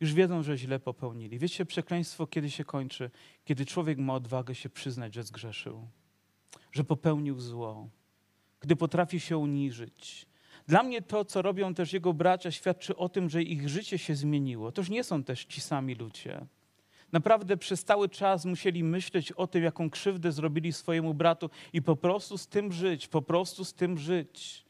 Już 0.00 0.14
wiedzą, 0.14 0.42
że 0.42 0.58
źle 0.58 0.80
popełnili. 0.80 1.38
Wiecie, 1.38 1.66
przekleństwo 1.66 2.26
kiedy 2.26 2.50
się 2.50 2.64
kończy? 2.64 3.10
Kiedy 3.44 3.66
człowiek 3.66 3.98
ma 3.98 4.14
odwagę 4.14 4.54
się 4.54 4.68
przyznać, 4.68 5.14
że 5.14 5.22
zgrzeszył, 5.22 5.88
że 6.72 6.84
popełnił 6.84 7.40
zło, 7.40 7.88
gdy 8.60 8.76
potrafi 8.76 9.20
się 9.20 9.38
uniżyć, 9.38 10.26
dla 10.68 10.82
mnie 10.82 11.02
to, 11.02 11.24
co 11.24 11.42
robią 11.42 11.74
też 11.74 11.92
jego 11.92 12.12
bracia, 12.14 12.50
świadczy 12.50 12.96
o 12.96 13.08
tym, 13.08 13.30
że 13.30 13.42
ich 13.42 13.68
życie 13.68 13.98
się 13.98 14.14
zmieniło. 14.14 14.72
To 14.72 14.80
już 14.80 14.90
nie 14.90 15.04
są 15.04 15.24
też 15.24 15.44
ci 15.44 15.60
sami 15.60 15.94
ludzie. 15.94 16.46
Naprawdę 17.12 17.56
przez 17.56 17.84
cały 17.84 18.08
czas 18.08 18.44
musieli 18.44 18.84
myśleć 18.84 19.32
o 19.32 19.46
tym, 19.46 19.64
jaką 19.64 19.90
krzywdę 19.90 20.32
zrobili 20.32 20.72
swojemu 20.72 21.14
bratu 21.14 21.50
i 21.72 21.82
po 21.82 21.96
prostu 21.96 22.38
z 22.38 22.46
tym 22.46 22.72
żyć, 22.72 23.08
po 23.08 23.22
prostu 23.22 23.64
z 23.64 23.74
tym 23.74 23.98
żyć. 23.98 24.67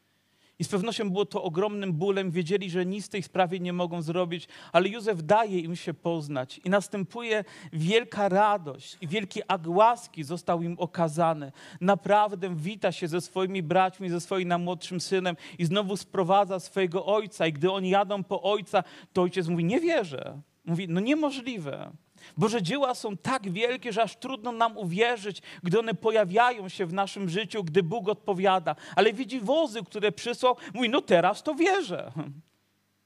I 0.59 0.65
z 0.65 0.69
pewnością 0.69 1.11
było 1.11 1.27
to 1.27 1.43
ogromnym 1.43 1.93
bólem. 1.93 2.31
Wiedzieli, 2.31 2.71
że 2.71 2.87
nic 2.87 3.07
w 3.07 3.09
tej 3.09 3.23
sprawie 3.23 3.61
nie 3.61 3.73
mogą 3.73 4.03
zrobić, 4.03 4.49
ale 4.73 4.89
Józef 4.89 5.23
daje 5.23 5.61
im 5.61 5.77
się 5.77 5.95
poznać. 5.95 6.61
I 6.65 6.71
następuje 6.71 7.45
wielka 7.73 8.29
radość 8.29 8.97
i 9.01 9.09
wielki 9.09 9.41
akt 9.49 9.67
łaski 9.67 10.25
został 10.25 10.63
im 10.63 10.77
okazany. 10.79 11.53
Naprawdę 11.81 12.57
wita 12.57 12.93
się 12.93 13.09
ze 13.09 13.21
swoimi 13.21 13.63
braćmi, 13.63 14.11
ze 14.11 14.21
swoim 14.21 14.49
najmłodszym 14.49 15.01
synem 15.01 15.37
i 15.59 15.65
znowu 15.65 15.97
sprowadza 15.97 16.61
swojego 16.61 17.07
ojca. 17.07 17.47
I 17.47 17.53
gdy 17.53 17.73
oni 17.73 17.91
jadą 17.91 18.25
po 18.25 18.43
ojca, 18.43 18.85
to 19.13 19.23
ojciec 19.23 19.49
mówi, 19.49 19.65
nie 19.65 19.81
wierzę. 19.81 20.41
Mówi, 20.65 20.89
no 20.89 21.01
niemożliwe. 21.01 21.91
Boże 22.37 22.63
dzieła 22.63 22.95
są 22.95 23.17
tak 23.17 23.51
wielkie, 23.51 23.93
że 23.93 24.03
aż 24.03 24.17
trudno 24.17 24.53
nam 24.53 24.77
uwierzyć, 24.77 25.43
gdy 25.63 25.79
one 25.79 25.95
pojawiają 25.95 26.69
się 26.69 26.87
w 26.87 26.93
naszym 26.93 27.29
życiu, 27.29 27.65
gdy 27.65 27.83
Bóg 27.83 28.09
odpowiada. 28.09 28.77
Ale 28.97 29.13
widzi 29.13 29.41
wozy, 29.41 29.85
które 29.85 30.13
przysłał, 30.13 30.57
mówi, 30.75 30.89
no 30.89 31.01
teraz 31.01 31.43
to 31.43 31.55
wierzę. 31.55 32.13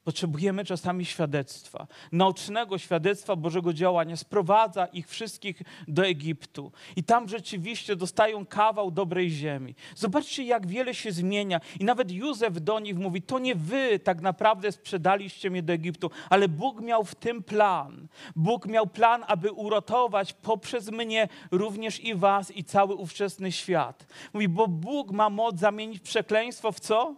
Potrzebujemy 0.05 0.65
czasami 0.65 1.05
świadectwa, 1.05 1.87
naocznego 2.13 2.79
świadectwa 2.79 3.37
Bożego 3.37 3.73
działania. 3.73 4.17
Sprowadza 4.17 4.87
ich 4.87 5.09
wszystkich 5.09 5.63
do 5.89 6.07
Egiptu 6.07 6.73
i 6.97 7.05
tam 7.05 7.29
rzeczywiście 7.29 7.97
dostają 7.97 8.47
kawał 8.47 8.91
dobrej 8.91 9.31
ziemi. 9.31 9.75
Zobaczcie, 9.95 10.45
jak 10.45 10.67
wiele 10.67 10.95
się 10.95 11.13
zmienia. 11.13 11.61
I 11.81 11.85
nawet 11.85 12.11
Józef 12.11 12.61
do 12.61 12.81
nich 12.81 12.99
mówi: 12.99 13.23
To 13.23 13.39
nie 13.39 13.55
wy 13.55 13.99
tak 13.99 14.21
naprawdę 14.21 14.73
sprzedaliście 14.73 15.51
mnie 15.51 15.63
do 15.63 15.73
Egiptu, 15.73 16.11
ale 16.31 16.49
Bóg 16.49 16.81
miał 16.81 17.05
w 17.05 17.15
tym 17.15 17.43
plan. 17.43 18.09
Bóg 18.37 18.67
miał 18.67 18.87
plan, 18.87 19.25
aby 19.27 19.53
uratować 19.53 20.33
poprzez 20.33 20.91
mnie 20.91 21.29
również 21.51 22.01
i 22.01 22.15
was, 22.15 22.51
i 22.51 22.65
cały 22.65 22.95
ówczesny 22.95 23.53
świat. 23.53 24.07
Mówi, 24.33 24.49
bo 24.49 24.69
Bóg 24.69 25.11
ma 25.11 25.31
moc 25.31 25.59
zamienić 25.59 26.01
przekleństwo 26.01 26.73
w 26.73 26.81
co? 26.81 27.15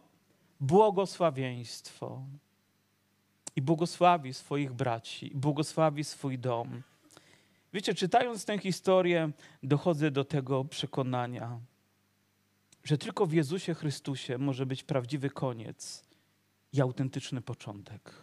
Błogosławieństwo 0.61 2.23
i 3.57 3.63
błogosławi 3.63 4.35
swoich 4.35 4.73
braci, 4.73 5.33
i 5.33 5.37
błogosławi 5.37 6.05
swój 6.05 6.39
dom. 6.39 6.83
Wiecie, 7.73 7.95
czytając 7.95 8.45
tę 8.45 8.59
historię, 8.59 9.31
dochodzę 9.63 10.11
do 10.11 10.25
tego 10.25 10.65
przekonania, 10.65 11.61
że 12.85 12.99
tylko 12.99 13.27
w 13.27 13.33
Jezusie 13.33 13.75
Chrystusie 13.75 14.39
może 14.39 14.67
być 14.67 14.83
prawdziwy 14.83 15.31
koniec 15.31 16.05
i 16.73 16.81
autentyczny 16.81 17.41
początek. 17.41 18.15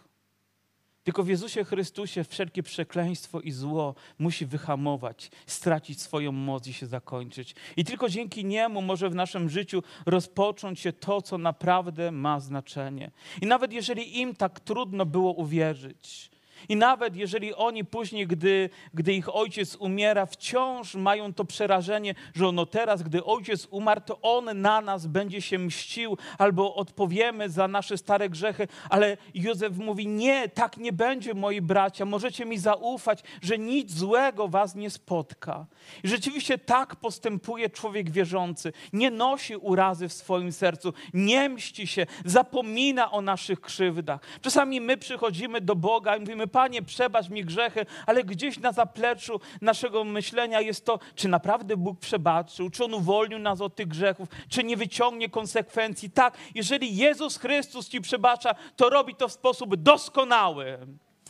Tylko 1.03 1.23
w 1.23 1.27
Jezusie 1.27 1.63
Chrystusie 1.63 2.23
wszelkie 2.23 2.63
przekleństwo 2.63 3.41
i 3.41 3.51
zło 3.51 3.95
musi 4.19 4.45
wyhamować, 4.45 5.31
stracić 5.45 6.01
swoją 6.01 6.31
moc 6.31 6.67
i 6.67 6.73
się 6.73 6.85
zakończyć. 6.85 7.55
I 7.77 7.85
tylko 7.85 8.09
dzięki 8.09 8.45
Niemu 8.45 8.81
może 8.81 9.09
w 9.09 9.15
naszym 9.15 9.49
życiu 9.49 9.83
rozpocząć 10.05 10.79
się 10.79 10.93
to, 10.93 11.21
co 11.21 11.37
naprawdę 11.37 12.11
ma 12.11 12.39
znaczenie. 12.39 13.11
I 13.41 13.45
nawet 13.45 13.73
jeżeli 13.73 14.19
im 14.19 14.35
tak 14.35 14.59
trudno 14.59 15.05
było 15.05 15.33
uwierzyć, 15.33 16.31
i 16.69 16.75
nawet 16.75 17.15
jeżeli 17.15 17.55
oni 17.55 17.85
później, 17.85 18.27
gdy, 18.27 18.69
gdy 18.93 19.13
ich 19.13 19.35
ojciec 19.35 19.75
umiera, 19.75 20.25
wciąż 20.25 20.95
mają 20.95 21.33
to 21.33 21.45
przerażenie, 21.45 22.15
że 22.33 22.47
ono 22.47 22.65
teraz, 22.65 23.03
gdy 23.03 23.23
ojciec 23.23 23.67
umarł, 23.71 24.01
to 24.05 24.21
on 24.21 24.61
na 24.61 24.81
nas 24.81 25.07
będzie 25.07 25.41
się 25.41 25.59
mścił 25.59 26.17
albo 26.37 26.75
odpowiemy 26.75 27.49
za 27.49 27.67
nasze 27.67 27.97
stare 27.97 28.29
grzechy. 28.29 28.67
Ale 28.89 29.17
Józef 29.33 29.77
mówi: 29.77 30.07
Nie, 30.07 30.49
tak 30.49 30.77
nie 30.77 30.93
będzie, 30.93 31.33
moi 31.33 31.61
bracia. 31.61 32.05
Możecie 32.05 32.45
mi 32.45 32.57
zaufać, 32.57 33.23
że 33.41 33.57
nic 33.57 33.93
złego 33.93 34.47
was 34.47 34.75
nie 34.75 34.89
spotka. 34.89 35.65
I 36.03 36.07
rzeczywiście 36.07 36.57
tak 36.57 36.95
postępuje 36.95 37.69
człowiek 37.69 38.11
wierzący. 38.11 38.73
Nie 38.93 39.11
nosi 39.11 39.55
urazy 39.55 40.07
w 40.07 40.13
swoim 40.13 40.51
sercu, 40.51 40.93
nie 41.13 41.49
mści 41.49 41.87
się, 41.87 42.05
zapomina 42.25 43.11
o 43.11 43.21
naszych 43.21 43.61
krzywdach. 43.61 44.21
Czasami 44.41 44.81
my 44.81 44.97
przychodzimy 44.97 45.61
do 45.61 45.75
Boga 45.75 46.17
i 46.17 46.19
mówimy: 46.19 46.47
Panie, 46.51 46.81
przebacz 46.81 47.29
mi 47.29 47.45
grzechy, 47.45 47.85
ale 48.05 48.23
gdzieś 48.23 48.59
na 48.59 48.71
zapleczu 48.71 49.39
naszego 49.61 50.03
myślenia 50.03 50.61
jest 50.61 50.85
to, 50.85 50.99
czy 51.15 51.27
naprawdę 51.27 51.77
Bóg 51.77 51.99
przebaczył, 51.99 52.69
czy 52.69 52.85
On 52.85 52.93
uwolnił 52.93 53.39
nas 53.39 53.61
od 53.61 53.75
tych 53.75 53.87
grzechów, 53.87 54.29
czy 54.49 54.63
nie 54.63 54.77
wyciągnie 54.77 55.29
konsekwencji. 55.29 56.09
Tak, 56.09 56.37
jeżeli 56.55 56.95
Jezus 56.95 57.37
Chrystus 57.37 57.89
Ci 57.89 58.01
przebacza, 58.01 58.55
to 58.75 58.89
robi 58.89 59.15
to 59.15 59.27
w 59.27 59.31
sposób 59.31 59.75
doskonały. 59.75 60.87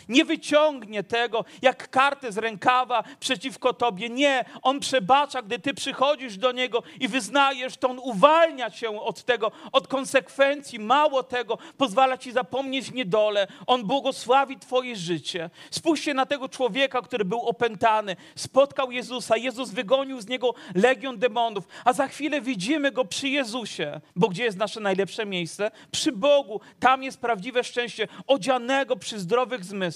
Nie 0.10 0.26
wyciągnie 0.26 1.04
tego 1.04 1.45
jak 1.62 1.89
kartę 1.89 2.32
z 2.32 2.38
rękawa 2.38 3.04
przeciwko 3.20 3.74
tobie. 3.74 4.10
Nie, 4.10 4.45
on 4.62 4.80
przebacza, 4.80 5.41
gdy 5.41 5.60
ty 5.60 5.74
przychodzisz 5.74 6.38
do 6.38 6.52
niego 6.52 6.84
i 6.99 7.08
wyznajesz, 7.08 7.78
to 7.78 7.89
on 7.89 7.99
uwalnia 7.99 8.72
cię 8.72 8.89
od 8.89 9.24
tego, 9.24 9.52
od 9.72 9.88
konsekwencji. 9.88 10.80
Mało 10.80 11.24
tego, 11.24 11.58
pozwala 11.78 12.18
ci 12.18 12.32
zapomnieć 12.32 12.91
niedolę. 12.91 13.47
On 13.68 13.84
błogosławi 13.84 14.60
twoje 14.60 14.95
życie. 14.95 15.49
Spójrzcie 15.72 16.14
na 16.14 16.26
tego 16.26 16.49
człowieka, 16.49 17.02
który 17.02 17.26
był 17.26 17.41
opętany, 17.41 18.16
spotkał 18.36 18.91
Jezusa. 18.91 19.38
Jezus 19.38 19.70
wygonił 19.70 20.22
z 20.22 20.28
niego 20.28 20.54
legion 20.76 21.18
demonów, 21.20 21.68
a 21.86 21.93
za 21.93 22.08
chwilę 22.08 22.41
widzimy 22.41 22.91
go 22.91 23.06
przy 23.06 23.30
Jezusie. 23.30 24.02
Bo 24.16 24.28
gdzie 24.28 24.43
jest 24.43 24.58
nasze 24.58 24.80
najlepsze 24.80 25.26
miejsce? 25.26 25.72
Przy 25.91 26.12
Bogu. 26.12 26.62
Tam 26.80 27.04
jest 27.04 27.20
prawdziwe 27.22 27.64
szczęście, 27.64 28.08
odzianego 28.28 28.95
przy 28.95 29.20
zdrowych 29.20 29.66
zmysłach. 29.66 29.91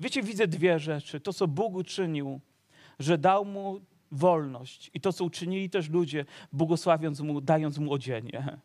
Wiecie, 0.00 0.22
widzę 0.22 0.48
dwie 0.48 0.78
rzeczy. 0.78 1.20
To, 1.20 1.32
co 1.32 1.48
Bóg 1.48 1.74
uczynił, 1.74 2.40
że 2.98 3.18
dał 3.18 3.44
mu 3.44 3.80
wolność 4.12 4.90
i 4.94 5.00
to, 5.00 5.12
co 5.12 5.24
uczynili 5.24 5.70
też 5.70 5.88
ludzie, 5.88 6.24
błogosławiąc 6.52 7.20
mu, 7.20 7.40
dając 7.40 7.78
mu 7.78 7.92
odzienie. 7.92 8.58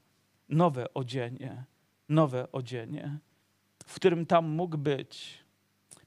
Nowe 0.49 0.93
odzienie, 0.93 1.63
nowe 2.09 2.51
odzienie, 2.51 3.19
w 3.85 3.95
którym 3.95 4.25
tam 4.25 4.49
mógł 4.49 4.77
być 4.77 5.43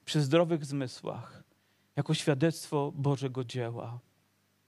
przy 0.05 0.21
zdrowych 0.21 0.65
zmysłach, 0.65 1.43
jako 1.95 2.13
świadectwo 2.13 2.91
Bożego 2.95 3.43
dzieła. 3.43 3.99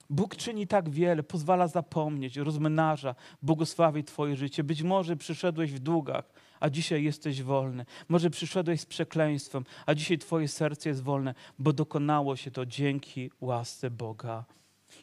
Bóg 0.10 0.36
czyni 0.36 0.68
tak 0.68 0.90
wiele, 0.90 1.24
pozwala 1.24 1.68
zapomnieć, 1.68 2.38
rozmnaża, 2.38 3.16
błogosławi 3.42 4.04
Twoje 4.04 4.36
życie. 4.36 4.64
Być 4.64 4.84
może 4.84 5.16
przyszedłeś 5.16 5.72
w 5.72 5.80
długach, 5.80 6.34
a 6.60 6.70
dzisiaj 6.70 7.04
jesteś 7.04 7.44
wolny. 7.44 7.86
Może 8.08 8.30
przyszedłeś 8.30 8.82
z 8.82 8.86
przekleństwem, 8.86 9.64
a 9.86 9.96
dzisiaj 9.96 10.18
Twoje 10.18 10.48
serce 10.48 10.90
jest 10.90 11.04
wolne, 11.04 11.34
bo 11.60 11.74
dokonało 11.74 12.36
się 12.36 12.52
to 12.52 12.66
dzięki 12.66 13.32
łasce 13.42 13.92
Boga. 13.92 14.46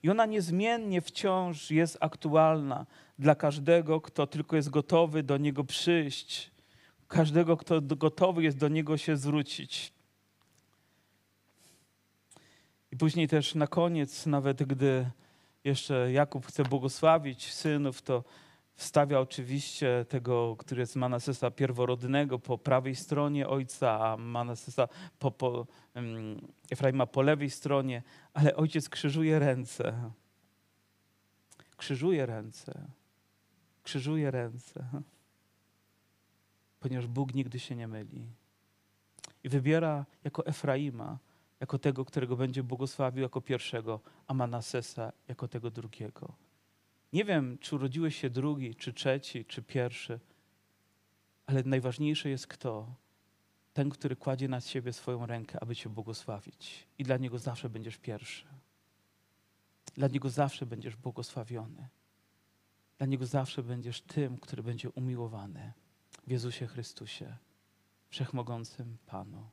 I 0.02 0.10
ona 0.10 0.26
niezmiennie 0.26 1.00
wciąż 1.00 1.70
jest 1.70 1.98
aktualna 2.00 2.86
dla 3.18 3.34
każdego, 3.34 4.00
kto 4.00 4.26
tylko 4.26 4.56
jest 4.56 4.70
gotowy 4.70 5.22
do 5.22 5.36
Niego 5.36 5.64
przyjść, 5.64 6.50
każdego, 7.08 7.56
kto 7.56 7.80
gotowy 7.80 8.42
jest 8.42 8.58
do 8.58 8.68
Niego 8.68 8.96
się 8.96 9.16
zwrócić. 9.16 9.95
I 12.96 12.98
później 12.98 13.28
też 13.28 13.54
na 13.54 13.66
koniec, 13.66 14.26
nawet 14.26 14.62
gdy 14.62 15.10
jeszcze 15.64 16.12
Jakub 16.12 16.46
chce 16.46 16.62
błogosławić 16.62 17.52
synów, 17.52 18.02
to 18.02 18.24
wstawia 18.74 19.20
oczywiście 19.20 20.06
tego, 20.08 20.56
który 20.56 20.80
jest 20.80 20.96
Manasesa 20.96 21.50
pierworodnego 21.50 22.38
po 22.38 22.58
prawej 22.58 22.94
stronie 22.94 23.48
ojca, 23.48 24.00
a 24.00 24.16
Manasesa 24.16 24.88
po, 25.18 25.30
po, 25.30 25.66
Efraima 26.70 27.06
po 27.06 27.22
lewej 27.22 27.50
stronie, 27.50 28.02
ale 28.34 28.56
ojciec 28.56 28.88
krzyżuje 28.88 29.38
ręce. 29.38 30.10
Krzyżuje 31.76 32.26
ręce. 32.26 32.88
Krzyżuje 33.82 34.30
ręce. 34.30 34.88
Ponieważ 36.80 37.06
Bóg 37.06 37.34
nigdy 37.34 37.58
się 37.58 37.76
nie 37.76 37.88
myli. 37.88 38.28
I 39.44 39.48
wybiera 39.48 40.06
jako 40.24 40.46
Efraima, 40.46 41.18
jako 41.60 41.78
tego, 41.78 42.04
którego 42.04 42.36
będzie 42.36 42.62
błogosławił 42.62 43.22
jako 43.22 43.40
pierwszego, 43.40 44.00
a 44.26 44.34
Manasesa 44.34 45.12
jako 45.28 45.48
tego 45.48 45.70
drugiego. 45.70 46.34
Nie 47.12 47.24
wiem, 47.24 47.58
czy 47.58 47.74
urodziłeś 47.74 48.16
się 48.16 48.30
drugi, 48.30 48.74
czy 48.74 48.92
trzeci, 48.92 49.44
czy 49.44 49.62
pierwszy, 49.62 50.20
ale 51.46 51.62
najważniejsze 51.62 52.28
jest 52.28 52.46
kto? 52.46 52.94
Ten, 53.72 53.90
który 53.90 54.16
kładzie 54.16 54.48
na 54.48 54.60
siebie 54.60 54.92
swoją 54.92 55.26
rękę, 55.26 55.60
aby 55.60 55.76
cię 55.76 55.88
błogosławić. 55.88 56.86
I 56.98 57.04
dla 57.04 57.16
niego 57.16 57.38
zawsze 57.38 57.68
będziesz 57.68 57.96
pierwszy. 57.96 58.46
Dla 59.94 60.08
niego 60.08 60.30
zawsze 60.30 60.66
będziesz 60.66 60.96
błogosławiony. 60.96 61.88
Dla 62.98 63.06
niego 63.06 63.26
zawsze 63.26 63.62
będziesz 63.62 64.00
tym, 64.00 64.38
który 64.38 64.62
będzie 64.62 64.90
umiłowany 64.90 65.72
w 66.26 66.30
Jezusie 66.30 66.66
Chrystusie, 66.66 67.36
wszechmogącym 68.08 68.96
Panu. 69.06 69.50